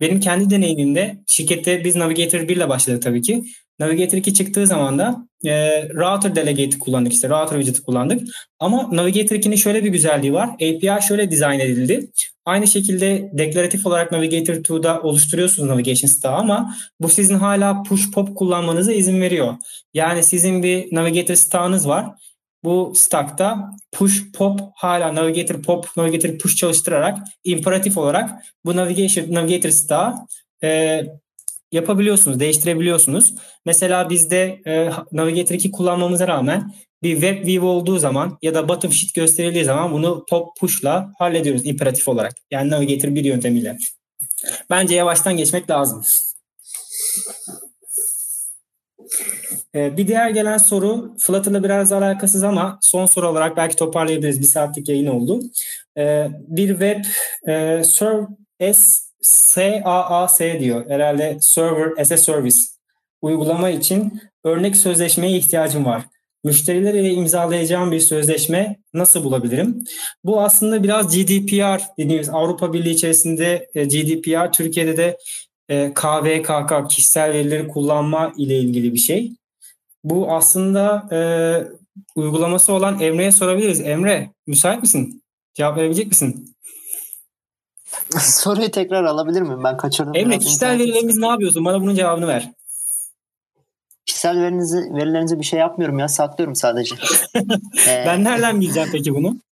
Benim 0.00 0.20
kendi 0.20 0.50
deneyimimde 0.50 1.16
şirkette 1.26 1.84
biz 1.84 1.96
Navigator 1.96 2.48
1 2.48 2.56
ile 2.56 2.68
başladık 2.68 3.02
tabii 3.02 3.22
ki. 3.22 3.44
Navigator 3.78 4.18
2 4.18 4.34
çıktığı 4.34 4.66
zaman 4.66 4.98
da 4.98 5.28
e, 5.44 5.82
router 5.88 6.34
delegate'i 6.34 6.78
kullandık 6.78 7.12
işte 7.12 7.28
router 7.28 7.56
widget'i 7.56 7.82
kullandık. 7.82 8.28
Ama 8.58 8.88
Navigator 8.92 9.36
2'nin 9.36 9.56
şöyle 9.56 9.84
bir 9.84 9.88
güzelliği 9.88 10.32
var. 10.32 10.48
API 10.48 11.06
şöyle 11.08 11.30
dizayn 11.30 11.60
edildi. 11.60 12.10
Aynı 12.44 12.66
şekilde 12.66 13.30
deklaratif 13.32 13.86
olarak 13.86 14.12
Navigator 14.12 14.54
2'da 14.54 15.00
oluşturuyorsunuz 15.02 15.68
Navigation 15.68 16.08
Stack'ı 16.08 16.34
ama 16.34 16.74
bu 17.00 17.08
sizin 17.08 17.34
hala 17.34 17.82
push 17.82 18.10
pop 18.10 18.36
kullanmanıza 18.36 18.92
izin 18.92 19.20
veriyor. 19.20 19.54
Yani 19.94 20.22
sizin 20.22 20.62
bir 20.62 20.94
Navigator 20.94 21.34
Stack'ınız 21.34 21.88
var 21.88 22.06
bu 22.64 22.92
stack'ta 22.96 23.70
push 23.92 24.32
pop 24.32 24.60
hala 24.74 25.14
navigator 25.14 25.62
pop 25.62 25.86
navigator 25.96 26.38
push 26.38 26.56
çalıştırarak 26.56 27.18
imperatif 27.44 27.98
olarak 27.98 28.30
bu 28.64 28.76
navigation 28.76 29.34
navigator 29.34 29.70
stack 29.70 30.16
e, 30.62 31.02
yapabiliyorsunuz, 31.72 32.40
değiştirebiliyorsunuz. 32.40 33.34
Mesela 33.64 34.10
bizde 34.10 34.60
e, 34.66 34.90
Navigator 35.12 35.54
2 35.54 35.70
kullanmamıza 35.70 36.28
rağmen 36.28 36.74
bir 37.02 37.12
web 37.12 37.46
view 37.46 37.66
olduğu 37.66 37.98
zaman 37.98 38.38
ya 38.42 38.54
da 38.54 38.68
bottom 38.68 38.92
sheet 38.92 39.14
gösterildiği 39.14 39.64
zaman 39.64 39.92
bunu 39.92 40.24
pop 40.30 40.56
push'la 40.56 41.12
hallediyoruz 41.18 41.66
imperatif 41.66 42.08
olarak. 42.08 42.34
Yani 42.50 42.70
Navigator 42.70 43.14
bir 43.14 43.24
yöntemiyle. 43.24 43.78
Bence 44.70 44.94
yavaştan 44.94 45.36
geçmek 45.36 45.70
lazım. 45.70 46.02
Ee, 49.74 49.96
bir 49.96 50.08
diğer 50.08 50.30
gelen 50.30 50.58
soru 50.58 51.16
Flutter'la 51.18 51.64
biraz 51.64 51.92
alakasız 51.92 52.44
ama 52.44 52.78
son 52.82 53.06
soru 53.06 53.28
olarak 53.28 53.56
belki 53.56 53.76
toparlayabiliriz. 53.76 54.40
Bir 54.40 54.46
saatlik 54.46 54.88
yayın 54.88 55.06
oldu. 55.06 55.40
Ee, 55.98 56.28
bir 56.48 56.68
web 56.68 57.04
e, 57.48 57.84
serv 57.84 58.24
S 58.72 59.10
SAAS 59.22 60.40
diyor. 60.40 60.90
Herhalde 60.90 61.38
Server 61.40 62.00
as 62.00 62.12
a 62.12 62.16
Service 62.16 62.58
uygulama 63.22 63.70
için 63.70 64.20
örnek 64.44 64.76
sözleşmeye 64.76 65.36
ihtiyacım 65.36 65.84
var. 65.84 66.02
Müşteriler 66.44 66.94
ile 66.94 67.10
imzalayacağım 67.10 67.92
bir 67.92 68.00
sözleşme 68.00 68.76
nasıl 68.94 69.24
bulabilirim? 69.24 69.84
Bu 70.24 70.40
aslında 70.40 70.82
biraz 70.82 71.16
GDPR 71.16 71.80
dediğimiz 71.98 72.28
Avrupa 72.28 72.72
Birliği 72.72 72.90
içerisinde 72.90 73.70
e, 73.74 73.84
GDPR, 73.84 74.52
Türkiye'de 74.52 74.96
de 74.96 75.18
e, 75.68 75.94
KVKK 75.94 76.90
kişisel 76.90 77.32
verileri 77.32 77.68
kullanma 77.68 78.32
ile 78.36 78.58
ilgili 78.58 78.94
bir 78.94 78.98
şey. 78.98 79.32
Bu 80.04 80.32
aslında 80.32 81.08
e, 81.12 81.18
uygulaması 82.14 82.72
olan 82.72 83.00
Emre'ye 83.00 83.32
sorabiliriz. 83.32 83.80
Emre 83.80 84.30
müsait 84.46 84.82
misin? 84.82 85.22
Cevap 85.54 85.76
verebilecek 85.76 86.06
misin? 86.06 86.56
Soruyu 88.20 88.70
tekrar 88.70 89.04
alabilir 89.04 89.42
miyim? 89.42 89.64
Ben 89.64 89.76
kaçırdım. 89.76 90.16
Emre 90.16 90.38
kişisel 90.38 90.78
verilerimiz 90.78 91.16
ne 91.16 91.26
yapıyorsun? 91.26 91.64
Bana 91.64 91.80
bunun 91.80 91.94
cevabını 91.94 92.26
ver. 92.26 92.52
Kişisel 94.06 94.40
verinizi, 94.40 94.76
verilerinize 94.76 95.38
bir 95.38 95.44
şey 95.44 95.60
yapmıyorum 95.60 95.98
ya. 95.98 96.08
Saklıyorum 96.08 96.56
sadece. 96.56 96.94
ee, 97.88 98.04
ben 98.06 98.24
nereden 98.24 98.60
bileceğim 98.60 98.88
peki 98.92 99.14
bunu? 99.14 99.36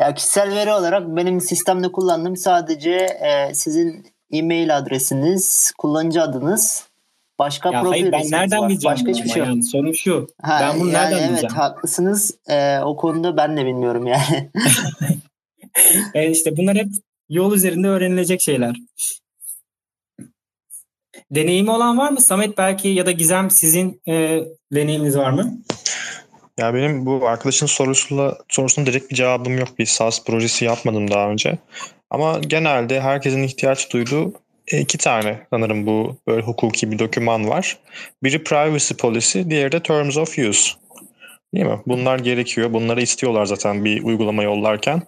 Ya 0.00 0.14
kişisel 0.14 0.54
veri 0.54 0.72
olarak 0.72 1.16
benim 1.16 1.40
sistemde 1.40 1.92
kullandığım 1.92 2.36
sadece 2.36 2.90
e, 2.90 3.54
sizin 3.54 4.06
e-mail 4.32 4.76
adresiniz, 4.78 5.72
kullanıcı 5.78 6.22
adınız, 6.22 6.88
başka 7.38 7.72
ya 7.72 7.82
profil 7.82 8.00
hayır, 8.00 8.12
ben 8.12 8.30
nereden 8.30 8.60
var. 8.60 8.68
bileceğim 8.68 8.94
Başka 8.94 9.10
hiçbir 9.10 9.28
şey 9.28 9.38
yok. 9.40 9.48
Yani. 9.48 9.62
Sorun 9.62 9.92
şu. 9.92 10.26
Ha, 10.42 10.58
ben 10.60 10.80
bunu 10.80 10.90
yani 10.90 11.04
nereden 11.04 11.18
evet, 11.18 11.30
bileceğim? 11.30 11.54
haklısınız. 11.54 12.38
E, 12.48 12.78
o 12.78 12.96
konuda 12.96 13.36
ben 13.36 13.56
de 13.56 13.66
bilmiyorum 13.66 14.06
yani. 14.06 14.50
e 16.14 16.30
işte 16.30 16.56
bunlar 16.56 16.76
hep 16.76 16.88
yol 17.28 17.54
üzerinde 17.54 17.88
öğrenilecek 17.88 18.42
şeyler. 18.42 18.76
Deneyimi 21.30 21.70
olan 21.70 21.98
var 21.98 22.10
mı? 22.10 22.20
Samet 22.20 22.58
belki 22.58 22.88
ya 22.88 23.06
da 23.06 23.10
Gizem 23.10 23.50
sizin 23.50 24.00
e, 24.08 24.40
deneyiminiz 24.72 25.16
var 25.16 25.30
mı? 25.30 25.58
Ya 26.58 26.74
benim 26.74 27.06
bu 27.06 27.28
arkadaşın 27.28 27.66
sorusuyla 27.66 28.38
sorusuna 28.48 28.86
direkt 28.86 29.10
bir 29.10 29.16
cevabım 29.16 29.58
yok. 29.58 29.78
Bir 29.78 29.86
SaaS 29.86 30.24
projesi 30.24 30.64
yapmadım 30.64 31.10
daha 31.10 31.28
önce. 31.28 31.58
Ama 32.10 32.38
genelde 32.38 33.00
herkesin 33.00 33.42
ihtiyaç 33.42 33.92
duyduğu 33.92 34.32
iki 34.66 34.98
tane 34.98 35.38
sanırım 35.50 35.86
bu 35.86 36.16
böyle 36.26 36.42
hukuki 36.42 36.92
bir 36.92 36.98
doküman 36.98 37.48
var. 37.48 37.78
Biri 38.22 38.44
privacy 38.44 38.94
policy, 38.94 39.40
diğeri 39.48 39.72
de 39.72 39.82
terms 39.82 40.16
of 40.16 40.38
use. 40.38 40.72
Değil 41.54 41.66
mi? 41.66 41.80
Bunlar 41.86 42.18
gerekiyor. 42.18 42.72
Bunları 42.72 43.02
istiyorlar 43.02 43.46
zaten 43.46 43.84
bir 43.84 44.02
uygulama 44.02 44.42
yollarken. 44.42 45.02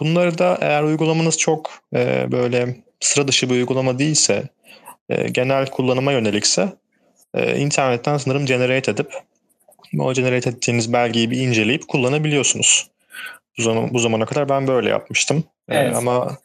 Bunları 0.00 0.38
da 0.38 0.58
eğer 0.60 0.82
uygulamanız 0.82 1.38
çok 1.38 1.70
e, 1.94 2.32
böyle 2.32 2.76
sıra 3.00 3.28
dışı 3.28 3.50
bir 3.50 3.54
uygulama 3.54 3.98
değilse, 3.98 4.42
e, 5.08 5.28
genel 5.28 5.66
kullanıma 5.66 6.12
yönelikse 6.12 6.68
e, 7.34 7.58
internetten 7.58 8.16
sanırım 8.16 8.46
generate 8.46 8.90
edip 8.90 9.12
o 9.98 10.12
generate 10.12 10.50
ettiğiniz 10.50 10.92
belgeyi 10.92 11.30
bir 11.30 11.38
inceleyip 11.38 11.88
kullanabiliyorsunuz. 11.88 12.88
Bu, 13.58 13.62
zaman, 13.62 13.94
bu 13.94 13.98
zamana 13.98 14.26
kadar 14.26 14.48
ben 14.48 14.66
böyle 14.66 14.88
yapmıştım. 14.88 15.44
Evet. 15.68 15.92
E, 15.92 15.96
ama 15.96 16.36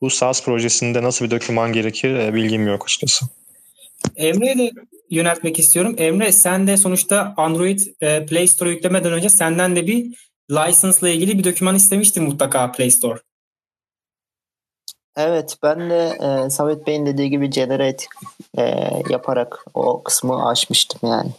bu 0.00 0.10
SaaS 0.10 0.44
projesinde 0.44 1.02
nasıl 1.02 1.24
bir 1.24 1.30
doküman 1.30 1.72
gerekir 1.72 2.14
e, 2.14 2.34
bilgim 2.34 2.66
yok 2.66 2.84
açıkçası. 2.84 3.26
Emre'ye 4.16 4.58
de 4.58 4.70
yöneltmek 5.10 5.58
istiyorum. 5.58 5.94
Emre 5.98 6.32
sen 6.32 6.66
de 6.66 6.76
sonuçta 6.76 7.34
Android 7.36 7.80
e, 8.00 8.26
Play 8.26 8.48
Store 8.48 8.70
yüklemeden 8.70 9.12
önce 9.12 9.28
senden 9.28 9.76
de 9.76 9.86
bir 9.86 10.28
license 10.50 11.00
ile 11.00 11.14
ilgili 11.14 11.38
bir 11.38 11.44
doküman 11.44 11.74
istemiştim 11.74 12.24
mutlaka 12.24 12.72
Play 12.72 12.90
Store. 12.90 13.18
Evet 15.16 15.56
ben 15.62 15.90
de 15.90 16.18
e, 16.20 16.50
Samet 16.50 16.86
Bey'in 16.86 17.06
dediği 17.06 17.30
gibi 17.30 17.50
generate 17.50 18.04
e, 18.58 18.62
yaparak 19.10 19.64
o 19.74 20.02
kısmı 20.02 20.48
açmıştım 20.48 21.00
yani. 21.10 21.30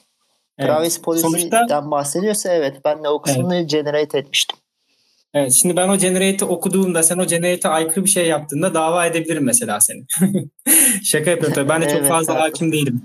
Evet. 0.57 0.71
Privacy 0.71 1.01
Policy'den 1.01 1.29
Sonuçta... 1.29 1.91
bahsediyorsa 1.91 2.53
evet 2.53 2.75
ben 2.85 3.03
de 3.03 3.09
o 3.09 3.21
kısmını 3.21 3.55
evet. 3.55 3.69
generate 3.69 4.17
etmiştim. 4.17 4.57
Evet 5.37 5.53
şimdi 5.53 5.75
ben 5.75 5.89
o 5.89 5.97
generate'i 5.97 6.47
okuduğumda 6.47 7.03
sen 7.03 7.17
o 7.17 7.27
generate'e 7.27 7.71
aykırı 7.71 8.05
bir 8.05 8.09
şey 8.09 8.27
yaptığında 8.27 8.73
dava 8.73 9.05
edebilirim 9.05 9.43
mesela 9.43 9.79
seni. 9.79 10.05
Şaka 11.03 11.29
yapıyorum 11.29 11.55
tabii. 11.55 11.69
Ben 11.69 11.81
de 11.81 11.89
çok 11.89 11.99
evet, 11.99 12.09
fazla 12.09 12.33
evet. 12.33 12.43
hakim 12.43 12.71
değilim. 12.71 13.01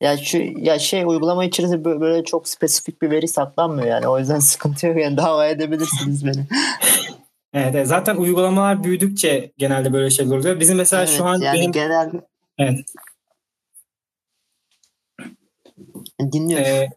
Ya 0.00 0.16
şu 0.16 0.38
ya 0.56 0.78
şey 0.78 1.04
uygulama 1.04 1.44
içerisinde 1.44 1.84
böyle, 1.84 2.00
böyle 2.00 2.24
çok 2.24 2.48
spesifik 2.48 3.02
bir 3.02 3.10
veri 3.10 3.28
saklanmıyor 3.28 3.88
yani. 3.88 4.08
O 4.08 4.18
yüzden 4.18 4.38
sıkıntı 4.38 4.86
yok 4.86 4.98
yani 4.98 5.16
dava 5.16 5.46
edebilirsiniz 5.46 6.26
beni. 6.26 6.34
evet, 7.54 7.74
evet 7.74 7.88
zaten 7.88 8.16
uygulamalar 8.16 8.84
büyüdükçe 8.84 9.52
genelde 9.58 9.92
böyle 9.92 10.10
şeyler 10.10 10.36
oluyor. 10.36 10.60
Bizim 10.60 10.76
mesela 10.76 11.02
evet, 11.02 11.14
şu 11.16 11.24
an 11.24 11.40
yani 11.40 11.58
benim 11.58 11.72
genel 11.72 12.10
Evet. 12.58 12.80
Dinliyorum. 16.32 16.66
Ee, 16.66 16.88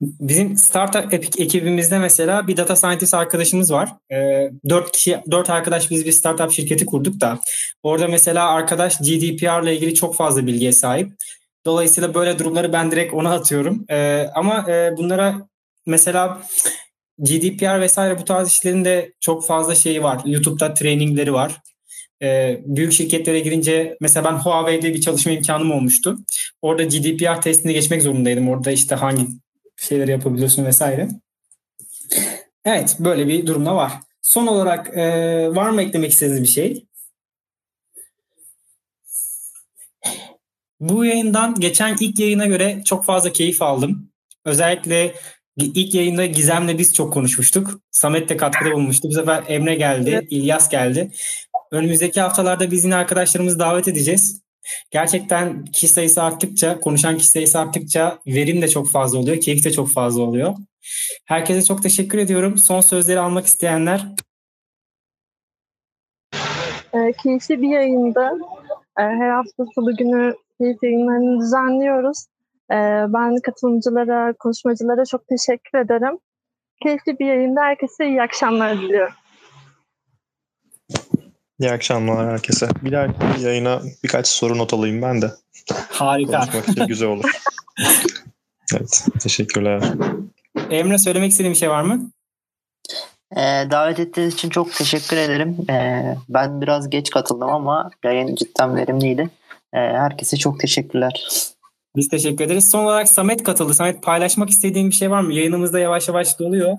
bizim 0.00 0.56
startup 0.56 1.14
ekibimizde 1.14 1.98
mesela 1.98 2.48
bir 2.48 2.56
data 2.56 2.76
scientist 2.76 3.14
arkadaşımız 3.14 3.72
var. 3.72 3.88
Ee, 4.12 4.50
dört 4.68 4.92
kişi, 4.92 5.20
dört 5.30 5.50
arkadaş 5.50 5.90
biz 5.90 6.06
bir 6.06 6.12
startup 6.12 6.52
şirketi 6.52 6.86
kurduk 6.86 7.20
da 7.20 7.38
orada 7.82 8.08
mesela 8.08 8.50
arkadaş 8.50 8.98
GDPR 8.98 9.62
ile 9.62 9.76
ilgili 9.76 9.94
çok 9.94 10.16
fazla 10.16 10.46
bilgiye 10.46 10.72
sahip. 10.72 11.12
Dolayısıyla 11.66 12.14
böyle 12.14 12.38
durumları 12.38 12.72
ben 12.72 12.90
direkt 12.90 13.14
ona 13.14 13.32
atıyorum. 13.34 13.84
Ee, 13.90 14.26
ama 14.34 14.70
e, 14.70 14.96
bunlara 14.96 15.48
mesela 15.86 16.42
GDPR 17.18 17.80
vesaire 17.80 18.18
bu 18.18 18.24
tarz 18.24 18.48
işlerin 18.48 18.84
de 18.84 19.12
çok 19.20 19.46
fazla 19.46 19.74
şeyi 19.74 20.02
var. 20.02 20.20
YouTube'da 20.24 20.74
trainingleri 20.74 21.32
var. 21.32 21.60
Ee, 22.22 22.60
büyük 22.66 22.92
şirketlere 22.92 23.40
girince 23.40 23.96
mesela 24.00 24.24
ben 24.24 24.38
Huawei'de 24.38 24.94
bir 24.94 25.00
çalışma 25.00 25.32
imkanım 25.32 25.72
olmuştu. 25.72 26.18
Orada 26.62 26.82
GDPR 26.82 27.40
testini 27.40 27.74
geçmek 27.74 28.02
zorundaydım. 28.02 28.48
Orada 28.48 28.70
işte 28.70 28.94
hangi 28.94 29.26
şeyleri 29.82 30.10
yapabiliyorsun 30.10 30.64
vesaire. 30.64 31.08
Evet 32.64 32.96
böyle 32.98 33.28
bir 33.28 33.46
durumda 33.46 33.76
var. 33.76 33.92
Son 34.22 34.46
olarak 34.46 34.96
e, 34.96 35.04
var 35.54 35.70
mı 35.70 35.82
eklemek 35.82 36.12
istediğiniz 36.12 36.42
bir 36.42 36.48
şey? 36.48 36.86
Bu 40.80 41.04
yayından 41.04 41.54
geçen 41.54 41.96
ilk 42.00 42.18
yayına 42.18 42.46
göre 42.46 42.82
çok 42.84 43.04
fazla 43.04 43.32
keyif 43.32 43.62
aldım. 43.62 44.10
Özellikle 44.44 45.14
ilk 45.56 45.94
yayında 45.94 46.26
Gizem'le 46.26 46.78
biz 46.78 46.94
çok 46.94 47.12
konuşmuştuk. 47.12 47.80
Samet 47.90 48.28
de 48.28 48.36
katkıda 48.36 48.72
bulmuştu. 48.72 49.08
Bu 49.08 49.12
sefer 49.12 49.44
Emre 49.48 49.74
geldi. 49.74 50.26
İlyas 50.30 50.68
geldi. 50.68 51.10
Önümüzdeki 51.70 52.20
haftalarda 52.20 52.70
biz 52.70 52.84
yine 52.84 52.96
arkadaşlarımızı 52.96 53.58
davet 53.58 53.88
edeceğiz. 53.88 54.42
Gerçekten 54.90 55.64
kişi 55.64 55.88
sayısı 55.88 56.22
arttıkça, 56.22 56.80
konuşan 56.80 57.16
kişi 57.16 57.28
sayısı 57.28 57.58
arttıkça 57.58 58.18
verim 58.26 58.62
de 58.62 58.68
çok 58.68 58.90
fazla 58.90 59.18
oluyor, 59.18 59.40
keyif 59.40 59.64
de 59.64 59.72
çok 59.72 59.90
fazla 59.92 60.22
oluyor. 60.22 60.54
Herkese 61.24 61.62
çok 61.62 61.82
teşekkür 61.82 62.18
ediyorum. 62.18 62.58
Son 62.58 62.80
sözleri 62.80 63.20
almak 63.20 63.46
isteyenler. 63.46 64.06
E, 66.92 67.12
keyifli 67.22 67.62
bir 67.62 67.68
yayında 67.68 68.38
e, 68.98 69.02
her 69.02 69.30
hafta 69.30 69.64
salı 69.74 69.96
günü 69.96 70.34
keyif 70.58 70.82
yayınlarını 70.82 71.40
düzenliyoruz. 71.40 72.18
E, 72.70 72.76
ben 73.08 73.36
katılımcılara, 73.40 74.32
konuşmacılara 74.32 75.04
çok 75.04 75.28
teşekkür 75.28 75.78
ederim. 75.78 76.18
Keyifli 76.82 77.18
bir 77.18 77.26
yayında 77.26 77.60
herkese 77.60 78.06
iyi 78.06 78.22
akşamlar 78.22 78.78
diliyorum. 78.78 79.14
İyi 81.62 81.72
akşamlar 81.72 82.32
herkese. 82.32 82.68
Bir 82.82 82.92
dahaki 82.92 83.42
yayına 83.42 83.82
birkaç 84.04 84.28
soru 84.28 84.58
not 84.58 84.74
alayım 84.74 85.02
ben 85.02 85.22
de. 85.22 85.30
Harika. 85.90 86.40
Konuşmak 86.40 86.68
için 86.68 86.86
güzel 86.86 87.08
olur. 87.08 87.30
evet, 88.74 89.06
teşekkürler. 89.20 89.82
Emre 90.70 90.98
söylemek 90.98 91.30
istediğin 91.30 91.54
bir 91.54 91.58
şey 91.58 91.70
var 91.70 91.82
mı? 91.82 92.10
Ee, 93.36 93.40
davet 93.70 94.00
ettiğiniz 94.00 94.34
için 94.34 94.48
çok 94.48 94.72
teşekkür 94.72 95.16
ederim. 95.16 95.56
Ee, 95.70 96.16
ben 96.28 96.60
biraz 96.60 96.90
geç 96.90 97.10
katıldım 97.10 97.48
ama 97.48 97.90
yayın 98.04 98.34
cidden 98.34 98.76
verimliydi. 98.76 99.30
Ee, 99.74 99.78
herkese 99.78 100.36
çok 100.36 100.60
teşekkürler. 100.60 101.28
Biz 101.96 102.08
teşekkür 102.08 102.44
ederiz. 102.44 102.70
Son 102.70 102.84
olarak 102.84 103.08
Samet 103.08 103.42
katıldı. 103.42 103.74
Samet 103.74 104.02
paylaşmak 104.02 104.50
istediğin 104.50 104.90
bir 104.90 104.94
şey 104.94 105.10
var 105.10 105.20
mı? 105.20 105.34
Yayınımızda 105.34 105.78
yavaş 105.78 106.08
yavaş 106.08 106.38
doluyor. 106.38 106.78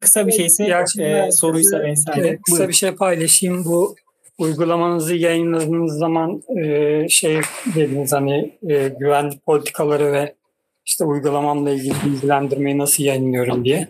Kısa 0.00 0.26
bir 0.26 0.32
şeyse 0.32 0.64
e, 0.98 1.32
soruysa 1.32 1.80
vesaire. 1.80 2.38
Kısa 2.42 2.56
Buyurun. 2.56 2.68
bir 2.68 2.74
şey 2.74 2.90
paylaşayım. 2.90 3.64
Bu 3.64 3.94
uygulamanızı 4.38 5.14
yayınladığınız 5.14 5.98
zaman 5.98 6.42
e, 6.58 7.08
şey 7.08 7.40
dediniz 7.74 8.12
hani 8.12 8.58
e, 8.68 8.88
güvenlik 8.88 9.46
politikaları 9.46 10.12
ve 10.12 10.34
işte 10.86 11.04
uygulamamla 11.04 11.70
ilgili 11.70 11.94
bilgilendirmeyi 12.06 12.78
nasıl 12.78 13.04
yayınlıyorum 13.04 13.64
diye. 13.64 13.88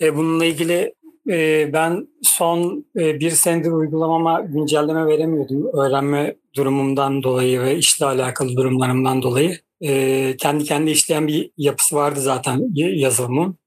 E, 0.00 0.16
bununla 0.16 0.44
ilgili 0.44 0.94
e, 1.28 1.70
ben 1.72 2.08
son 2.22 2.86
e, 2.96 3.20
bir 3.20 3.30
senedir 3.30 3.70
uygulamama 3.70 4.40
güncelleme 4.40 5.06
veremiyordum. 5.06 5.70
Öğrenme 5.72 6.36
durumumdan 6.56 7.22
dolayı 7.22 7.60
ve 7.60 7.76
işle 7.76 8.06
alakalı 8.06 8.56
durumlarımdan 8.56 9.22
dolayı. 9.22 9.58
e, 9.80 10.36
kendi 10.36 10.64
kendi 10.64 10.90
işleyen 10.90 11.26
bir 11.26 11.50
yapısı 11.56 11.96
vardı 11.96 12.20
zaten 12.20 12.68
yazılımın. 12.74 13.58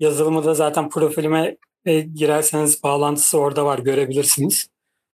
Yazılımı 0.00 0.44
da 0.44 0.54
zaten 0.54 0.88
profilime 0.88 1.56
e, 1.84 2.00
girerseniz 2.00 2.82
bağlantısı 2.82 3.38
orada 3.38 3.64
var 3.64 3.78
görebilirsiniz. 3.78 4.68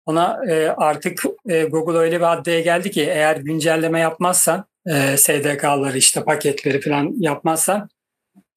Ona 0.06 0.38
e, 0.50 0.68
artık 0.68 1.24
e, 1.48 1.64
Google 1.64 1.98
öyle 1.98 2.16
bir 2.20 2.24
haddeye 2.24 2.60
geldi 2.60 2.90
ki 2.90 3.02
eğer 3.02 3.36
güncelleme 3.36 4.00
yapmazsan 4.00 4.64
e, 4.86 5.16
SDK'ları 5.16 5.98
işte 5.98 6.24
paketleri 6.24 6.80
falan 6.80 7.14
yapmazsan 7.18 7.88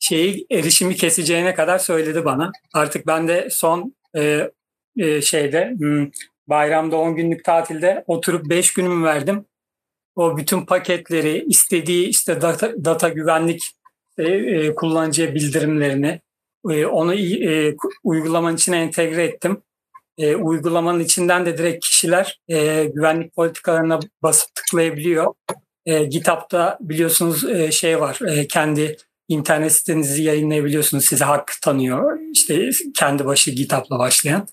şeyi 0.01 0.45
erişimi 0.51 0.95
keseceğine 0.95 1.55
kadar 1.55 1.79
söyledi 1.79 2.25
bana. 2.25 2.51
Artık 2.73 3.07
ben 3.07 3.27
de 3.27 3.47
son 3.51 3.95
e, 4.17 4.51
e, 4.97 5.21
şeyde 5.21 5.75
hmm, 5.77 6.09
bayramda 6.47 6.97
10 6.97 7.15
günlük 7.15 7.43
tatilde 7.43 8.03
oturup 8.07 8.49
5 8.49 8.73
günümü 8.73 9.05
verdim. 9.05 9.45
O 10.15 10.37
bütün 10.37 10.65
paketleri 10.65 11.45
istediği 11.47 12.07
işte 12.07 12.41
data, 12.41 12.85
data 12.85 13.09
güvenlik 13.09 13.63
e, 14.17 14.23
e, 14.23 14.75
kullanıcıya 14.75 15.35
bildirimlerini 15.35 16.21
e, 16.69 16.85
onu 16.85 17.15
e, 17.15 17.75
uygulamanın 18.03 18.55
içine 18.55 18.81
entegre 18.81 19.23
ettim. 19.23 19.61
E, 20.17 20.35
uygulamanın 20.35 20.99
içinden 20.99 21.45
de 21.45 21.57
direkt 21.57 21.85
kişiler 21.85 22.39
e, 22.49 22.85
güvenlik 22.85 23.35
politikalarına 23.35 23.99
basıp 24.23 24.55
tıklayabiliyor. 24.55 25.33
E, 25.85 26.03
GitHub'da 26.03 26.77
biliyorsunuz 26.81 27.49
e, 27.49 27.71
şey 27.71 27.99
var 27.99 28.19
e, 28.27 28.47
kendi 28.47 28.97
internet 29.31 29.71
sitenizi 29.71 30.23
yayınlayabiliyorsunuz. 30.23 31.05
Size 31.05 31.25
hak 31.25 31.53
tanıyor. 31.61 32.19
İşte 32.33 32.69
kendi 32.95 33.25
başı 33.25 33.51
GitHub'la 33.51 33.99
başlayan. 33.99 34.47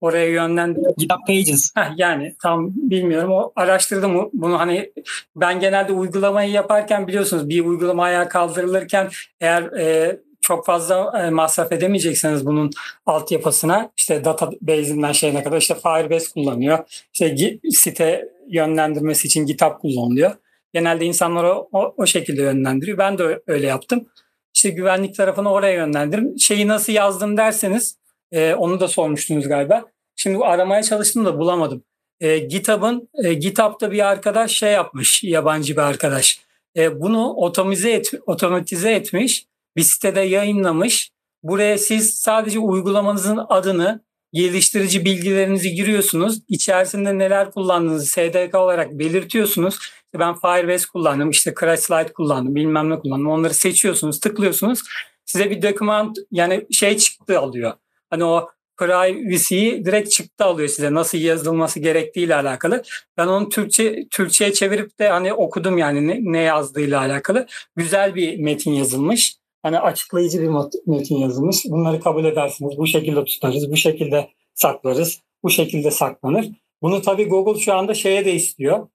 Oraya 0.00 0.28
yönlendiriyor. 0.28 0.94
GitHub 0.96 1.26
Pages. 1.26 1.72
Heh, 1.76 1.92
yani 1.96 2.36
tam 2.42 2.70
bilmiyorum. 2.74 3.30
O 3.32 3.52
araştırdım 3.56 4.30
bunu 4.32 4.60
hani 4.60 4.92
ben 5.36 5.60
genelde 5.60 5.92
uygulamayı 5.92 6.50
yaparken 6.50 7.06
biliyorsunuz 7.06 7.48
bir 7.48 7.64
uygulama 7.64 8.04
ayağa 8.04 8.28
kaldırılırken 8.28 9.08
eğer 9.40 9.62
e, 9.62 10.16
çok 10.40 10.66
fazla 10.66 11.22
e, 11.22 11.30
masraf 11.30 11.72
edemeyecekseniz 11.72 12.46
bunun 12.46 12.70
altyapısına 13.06 13.90
işte 13.96 14.24
database'inden 14.24 15.12
şeyine 15.12 15.42
kadar 15.44 15.58
işte 15.58 15.74
Firebase 15.74 16.32
kullanıyor. 16.32 17.06
İşte 17.12 17.58
site 17.70 18.28
yönlendirmesi 18.48 19.26
için 19.28 19.46
GitHub 19.46 19.78
kullanılıyor. 19.80 20.32
Genelde 20.76 21.04
insanları 21.04 21.52
o, 21.52 21.94
o 21.96 22.06
şekilde 22.06 22.42
yönlendiriyor. 22.42 22.98
Ben 22.98 23.18
de 23.18 23.42
öyle 23.46 23.66
yaptım. 23.66 24.08
İşte 24.54 24.70
güvenlik 24.70 25.14
tarafını 25.14 25.52
oraya 25.52 25.74
yönlendirdim. 25.74 26.38
Şeyi 26.38 26.68
nasıl 26.68 26.92
yazdım 26.92 27.36
derseniz 27.36 27.98
e, 28.32 28.54
onu 28.54 28.80
da 28.80 28.88
sormuştunuz 28.88 29.48
galiba. 29.48 29.84
Şimdi 30.16 30.38
aramaya 30.38 30.82
çalıştım 30.82 31.24
da 31.24 31.38
bulamadım. 31.38 31.84
E, 32.20 32.38
GitHub'ın 32.38 33.08
e, 33.24 33.34
GitHub'da 33.34 33.92
bir 33.92 34.06
arkadaş 34.06 34.50
şey 34.50 34.72
yapmış, 34.72 35.24
yabancı 35.24 35.72
bir 35.76 35.82
arkadaş. 35.82 36.40
E, 36.76 37.00
bunu 37.00 37.32
otomatize 37.32 37.90
et, 37.90 38.10
otomatize 38.26 38.92
etmiş, 38.92 39.46
bir 39.76 39.82
sitede 39.82 40.20
yayınlamış. 40.20 41.10
Buraya 41.42 41.78
siz 41.78 42.14
sadece 42.14 42.58
uygulamanızın 42.58 43.40
adını, 43.48 44.04
geliştirici 44.32 45.04
bilgilerinizi 45.04 45.74
giriyorsunuz. 45.74 46.42
İçerisinde 46.48 47.18
neler 47.18 47.50
kullandığınızı 47.50 48.06
SDK 48.06 48.54
olarak 48.54 48.92
belirtiyorsunuz. 48.92 49.78
Ben 50.14 50.34
Firebase 50.34 50.86
kullandım, 50.92 51.30
işte 51.30 51.54
Crashlight 51.60 52.12
kullandım, 52.12 52.54
bilmem 52.54 52.90
ne 52.90 52.98
kullandım. 52.98 53.30
Onları 53.30 53.54
seçiyorsunuz, 53.54 54.20
tıklıyorsunuz. 54.20 54.82
Size 55.24 55.50
bir 55.50 55.62
doküman 55.62 56.14
yani 56.30 56.66
şey 56.70 56.96
çıktı 56.96 57.40
alıyor. 57.40 57.72
Hani 58.10 58.24
o 58.24 58.48
privacy'yi 58.76 59.84
direkt 59.84 60.10
çıktı 60.10 60.44
alıyor 60.44 60.68
size 60.68 60.94
nasıl 60.94 61.18
yazılması 61.18 61.80
gerektiği 61.80 62.24
ile 62.24 62.34
alakalı. 62.34 62.82
Ben 63.16 63.26
onu 63.26 63.48
Türkçe 63.48 64.08
Türkçe'ye 64.10 64.52
çevirip 64.52 64.98
de 64.98 65.08
hani 65.08 65.32
okudum 65.32 65.78
yani 65.78 66.08
ne, 66.08 66.18
ne 66.20 66.40
yazdığıyla 66.40 67.00
alakalı. 67.00 67.46
Güzel 67.76 68.14
bir 68.14 68.38
metin 68.38 68.72
yazılmış. 68.72 69.36
Hani 69.62 69.78
açıklayıcı 69.78 70.42
bir 70.42 70.50
metin 70.86 71.16
yazılmış. 71.16 71.64
Bunları 71.64 72.00
kabul 72.00 72.24
edersiniz. 72.24 72.78
Bu 72.78 72.86
şekilde 72.86 73.24
tutarız. 73.24 73.70
Bu 73.70 73.76
şekilde 73.76 74.30
saklarız. 74.54 75.20
Bu 75.42 75.50
şekilde 75.50 75.90
saklanır. 75.90 76.46
Bunu 76.82 77.02
tabii 77.02 77.24
Google 77.24 77.60
şu 77.60 77.74
anda 77.74 77.94
şeye 77.94 78.24
de 78.24 78.32
istiyor. 78.34 78.88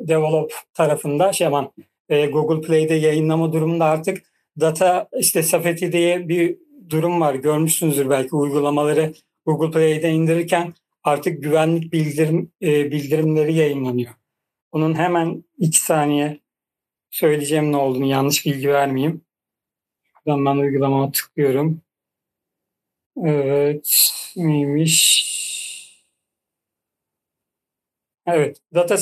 Develop 0.00 0.52
tarafında 0.74 1.32
şey 1.32 1.46
aman 1.46 1.72
e, 2.08 2.26
Google 2.26 2.66
Play'de 2.66 2.94
yayınlama 2.94 3.52
durumunda 3.52 3.84
artık 3.84 4.22
data 4.60 5.08
işte 5.18 5.42
Safety 5.42 5.92
diye 5.92 6.28
bir 6.28 6.58
durum 6.90 7.20
var. 7.20 7.34
Görmüşsünüzdür 7.34 8.10
belki 8.10 8.36
uygulamaları 8.36 9.12
Google 9.46 9.70
Play'de 9.70 10.10
indirirken 10.10 10.74
artık 11.04 11.42
güvenlik 11.42 11.92
bildirim 11.92 12.52
e, 12.62 12.90
bildirimleri 12.90 13.54
yayınlanıyor. 13.54 14.14
Bunun 14.72 14.94
hemen 14.94 15.44
iki 15.58 15.78
saniye 15.78 16.40
söyleyeceğim 17.10 17.72
ne 17.72 17.76
olduğunu 17.76 18.06
yanlış 18.06 18.46
bilgi 18.46 18.68
vermeyeyim. 18.68 19.24
Buradan 20.26 20.46
ben 20.46 20.56
uygulamama 20.56 21.12
tıklıyorum. 21.12 21.82
Evet 23.24 24.10
neymiş? 24.36 25.37
Evet, 28.32 28.56
data 28.74 28.96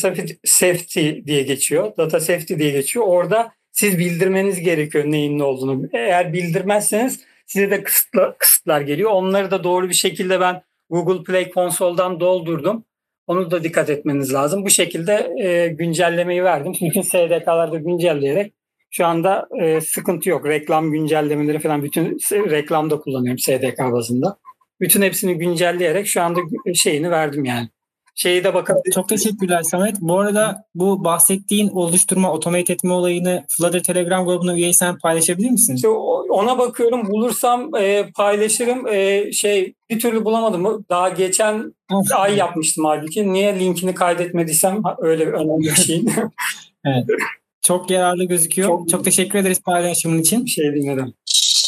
safety 0.45 1.11
diye 1.27 1.43
geçiyor. 1.43 1.97
Data 1.97 2.20
safety 2.20 2.55
diye 2.55 2.70
geçiyor. 2.70 3.05
Orada 3.09 3.53
siz 3.72 3.99
bildirmeniz 3.99 4.61
gerekiyor 4.61 5.05
neyin 5.05 5.39
ne 5.39 5.45
olduğunu. 5.45 5.89
Eğer 5.93 6.33
bildirmezseniz 6.33 7.20
size 7.47 7.70
de 7.70 7.83
kısıtla, 7.83 8.37
kısıtlar 8.39 8.81
geliyor. 8.81 9.11
Onları 9.11 9.51
da 9.51 9.64
doğru 9.64 9.89
bir 9.89 9.95
şekilde 9.95 10.41
ben 10.41 10.62
Google 10.91 11.22
Play 11.24 11.51
konsoldan 11.51 12.20
doldurdum. 12.20 12.85
Onu 13.27 13.51
da 13.51 13.64
dikkat 13.64 13.91
etmeniz 13.91 14.35
lazım. 14.35 14.64
Bu 14.64 14.70
şekilde 14.70 15.33
e, 15.43 15.68
güncellemeyi 15.68 16.45
verdim. 16.45 16.72
Bütün 16.83 17.03
SDK'larda 17.03 17.77
güncelleyerek 17.77 18.53
şu 18.91 19.07
anda 19.07 19.49
e, 19.61 19.81
sıkıntı 19.81 20.31
yok. 20.31 20.47
Reklam 20.47 20.93
güncellemeleri 20.93 21.59
falan 21.59 21.83
bütün 21.83 22.18
reklamda 22.31 22.99
kullanıyorum 22.99 23.39
SDK 23.39 23.79
bazında. 23.79 24.39
Bütün 24.81 25.03
hepsini 25.03 25.39
güncelleyerek 25.39 26.07
şu 26.07 26.22
anda 26.22 26.41
şeyini 26.74 27.11
verdim 27.11 27.45
yani 27.45 27.68
şeyi 28.17 28.45
de 28.45 28.55
bakın. 28.55 28.77
Çok 28.95 29.09
teşekkürler 29.09 29.62
Samet. 29.62 30.01
Bu 30.01 30.19
arada 30.19 30.64
bu 30.75 31.05
bahsettiğin 31.05 31.69
oluşturma, 31.69 32.33
otomate 32.33 32.73
etme 32.73 32.93
olayını 32.93 33.45
Flutter 33.49 33.83
Telegram 33.83 34.25
grubuna 34.25 34.55
üyeysen 34.55 34.99
paylaşabilir 34.99 35.51
misin? 35.51 35.75
İşte 35.75 35.89
ona 35.89 36.59
bakıyorum. 36.59 37.09
Bulursam 37.09 37.77
e, 37.77 38.11
paylaşırım. 38.17 38.87
E, 38.87 39.33
şey 39.33 39.75
bir 39.91 40.01
türlü 40.01 40.25
bulamadım. 40.25 40.85
Daha 40.91 41.09
geçen 41.09 41.75
ay 42.14 42.37
yapmıştım 42.37 42.85
halbuki. 42.85 43.33
Niye 43.33 43.59
linkini 43.59 43.95
kaydetmediysem 43.95 44.83
öyle 44.99 45.25
önemli 45.27 45.62
bir 45.62 45.75
şey. 45.75 46.05
evet. 46.85 47.05
Çok 47.62 47.91
yararlı 47.91 48.25
gözüküyor. 48.25 48.69
Çok, 48.69 48.89
çok 48.89 49.05
teşekkür 49.05 49.39
ederiz 49.39 49.61
paylaşımın 49.62 50.19
için. 50.19 50.47
Şey 50.47 50.75
dinledim. 50.75 51.14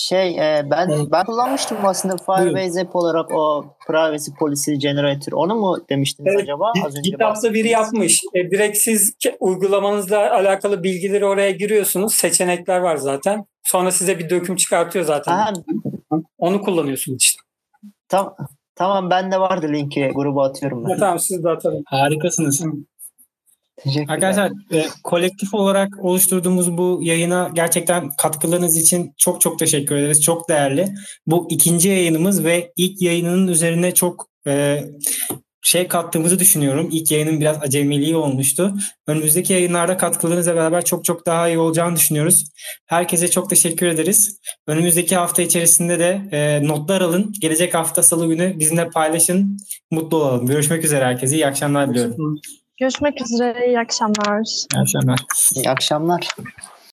Şey 0.08 0.30
e, 0.30 0.70
ben 0.70 0.88
evet. 0.88 1.08
ben 1.12 1.24
kullanmıştım 1.24 1.76
aslında 1.84 2.16
Firebase 2.16 2.80
app 2.80 2.96
olarak 2.96 3.30
o 3.34 3.64
privacy 3.86 4.30
policy 4.38 4.72
generator. 4.74 5.32
Onu 5.32 5.54
mu 5.54 5.76
demiştiniz 5.90 6.32
evet, 6.32 6.42
acaba? 6.42 6.72
Az 6.84 6.96
önce 6.96 7.10
GitHub'da 7.10 7.54
biri 7.54 7.68
yapmış. 7.68 8.22
E, 8.34 8.50
direkt 8.50 8.78
siz 8.78 9.14
uygulamanızla 9.40 10.32
alakalı 10.32 10.82
bilgileri 10.82 11.26
oraya 11.26 11.50
giriyorsunuz. 11.50 12.14
Seçenekler 12.14 12.78
var 12.80 12.96
zaten. 12.96 13.44
Sonra 13.62 13.90
size 13.90 14.18
bir 14.18 14.30
döküm 14.30 14.56
çıkartıyor 14.56 15.04
zaten. 15.04 15.32
Aha. 15.32 15.52
Onu 16.38 16.62
kullanıyorsunuz 16.62 17.22
işte. 17.22 17.40
Tamam. 18.08 18.36
Tamam 18.74 19.10
bende 19.10 19.40
vardı 19.40 19.68
linki 19.72 20.10
gruba 20.14 20.48
atıyorum 20.48 20.84
ben. 20.84 20.90
Ya, 20.90 20.96
tamam 20.96 21.18
siz 21.18 21.44
de 21.44 21.48
atalım. 21.48 21.82
Harikasınız. 21.86 22.64
Arkadaşlar 24.08 24.52
e, 24.72 24.86
kolektif 25.04 25.54
olarak 25.54 26.04
oluşturduğumuz 26.04 26.78
bu 26.78 27.00
yayına 27.02 27.50
gerçekten 27.54 28.10
katkılarınız 28.16 28.76
için 28.76 29.12
çok 29.18 29.40
çok 29.40 29.58
teşekkür 29.58 29.96
ederiz. 29.96 30.22
Çok 30.22 30.48
değerli. 30.48 30.88
Bu 31.26 31.46
ikinci 31.50 31.88
yayınımız 31.88 32.44
ve 32.44 32.72
ilk 32.76 33.02
yayınının 33.02 33.48
üzerine 33.48 33.94
çok 33.94 34.28
e, 34.46 34.84
şey 35.62 35.88
kattığımızı 35.88 36.38
düşünüyorum. 36.38 36.88
İlk 36.92 37.10
yayının 37.10 37.40
biraz 37.40 37.62
acemiliği 37.62 38.16
olmuştu. 38.16 38.74
Önümüzdeki 39.06 39.52
yayınlarda 39.52 39.96
katkılarınızla 39.96 40.54
beraber 40.54 40.84
çok 40.84 41.04
çok 41.04 41.26
daha 41.26 41.48
iyi 41.48 41.58
olacağını 41.58 41.96
düşünüyoruz. 41.96 42.44
Herkese 42.86 43.30
çok 43.30 43.50
teşekkür 43.50 43.86
ederiz. 43.86 44.40
Önümüzdeki 44.66 45.16
hafta 45.16 45.42
içerisinde 45.42 45.98
de 45.98 46.28
e, 46.32 46.68
notlar 46.68 47.00
alın. 47.00 47.32
Gelecek 47.40 47.74
hafta 47.74 48.02
salı 48.02 48.28
günü 48.28 48.58
bizimle 48.58 48.90
paylaşın. 48.90 49.58
Mutlu 49.90 50.16
olalım. 50.16 50.46
Görüşmek 50.46 50.84
üzere 50.84 51.04
herkese. 51.04 51.36
İyi 51.36 51.46
akşamlar 51.46 51.90
diliyorum. 51.90 52.40
Görüşmek 52.80 53.20
üzere. 53.22 53.66
İyi 53.66 53.78
akşamlar. 53.78 54.42
İyi 54.74 54.80
akşamlar. 54.80 55.18
İyi 55.54 55.70
akşamlar. 55.70 56.28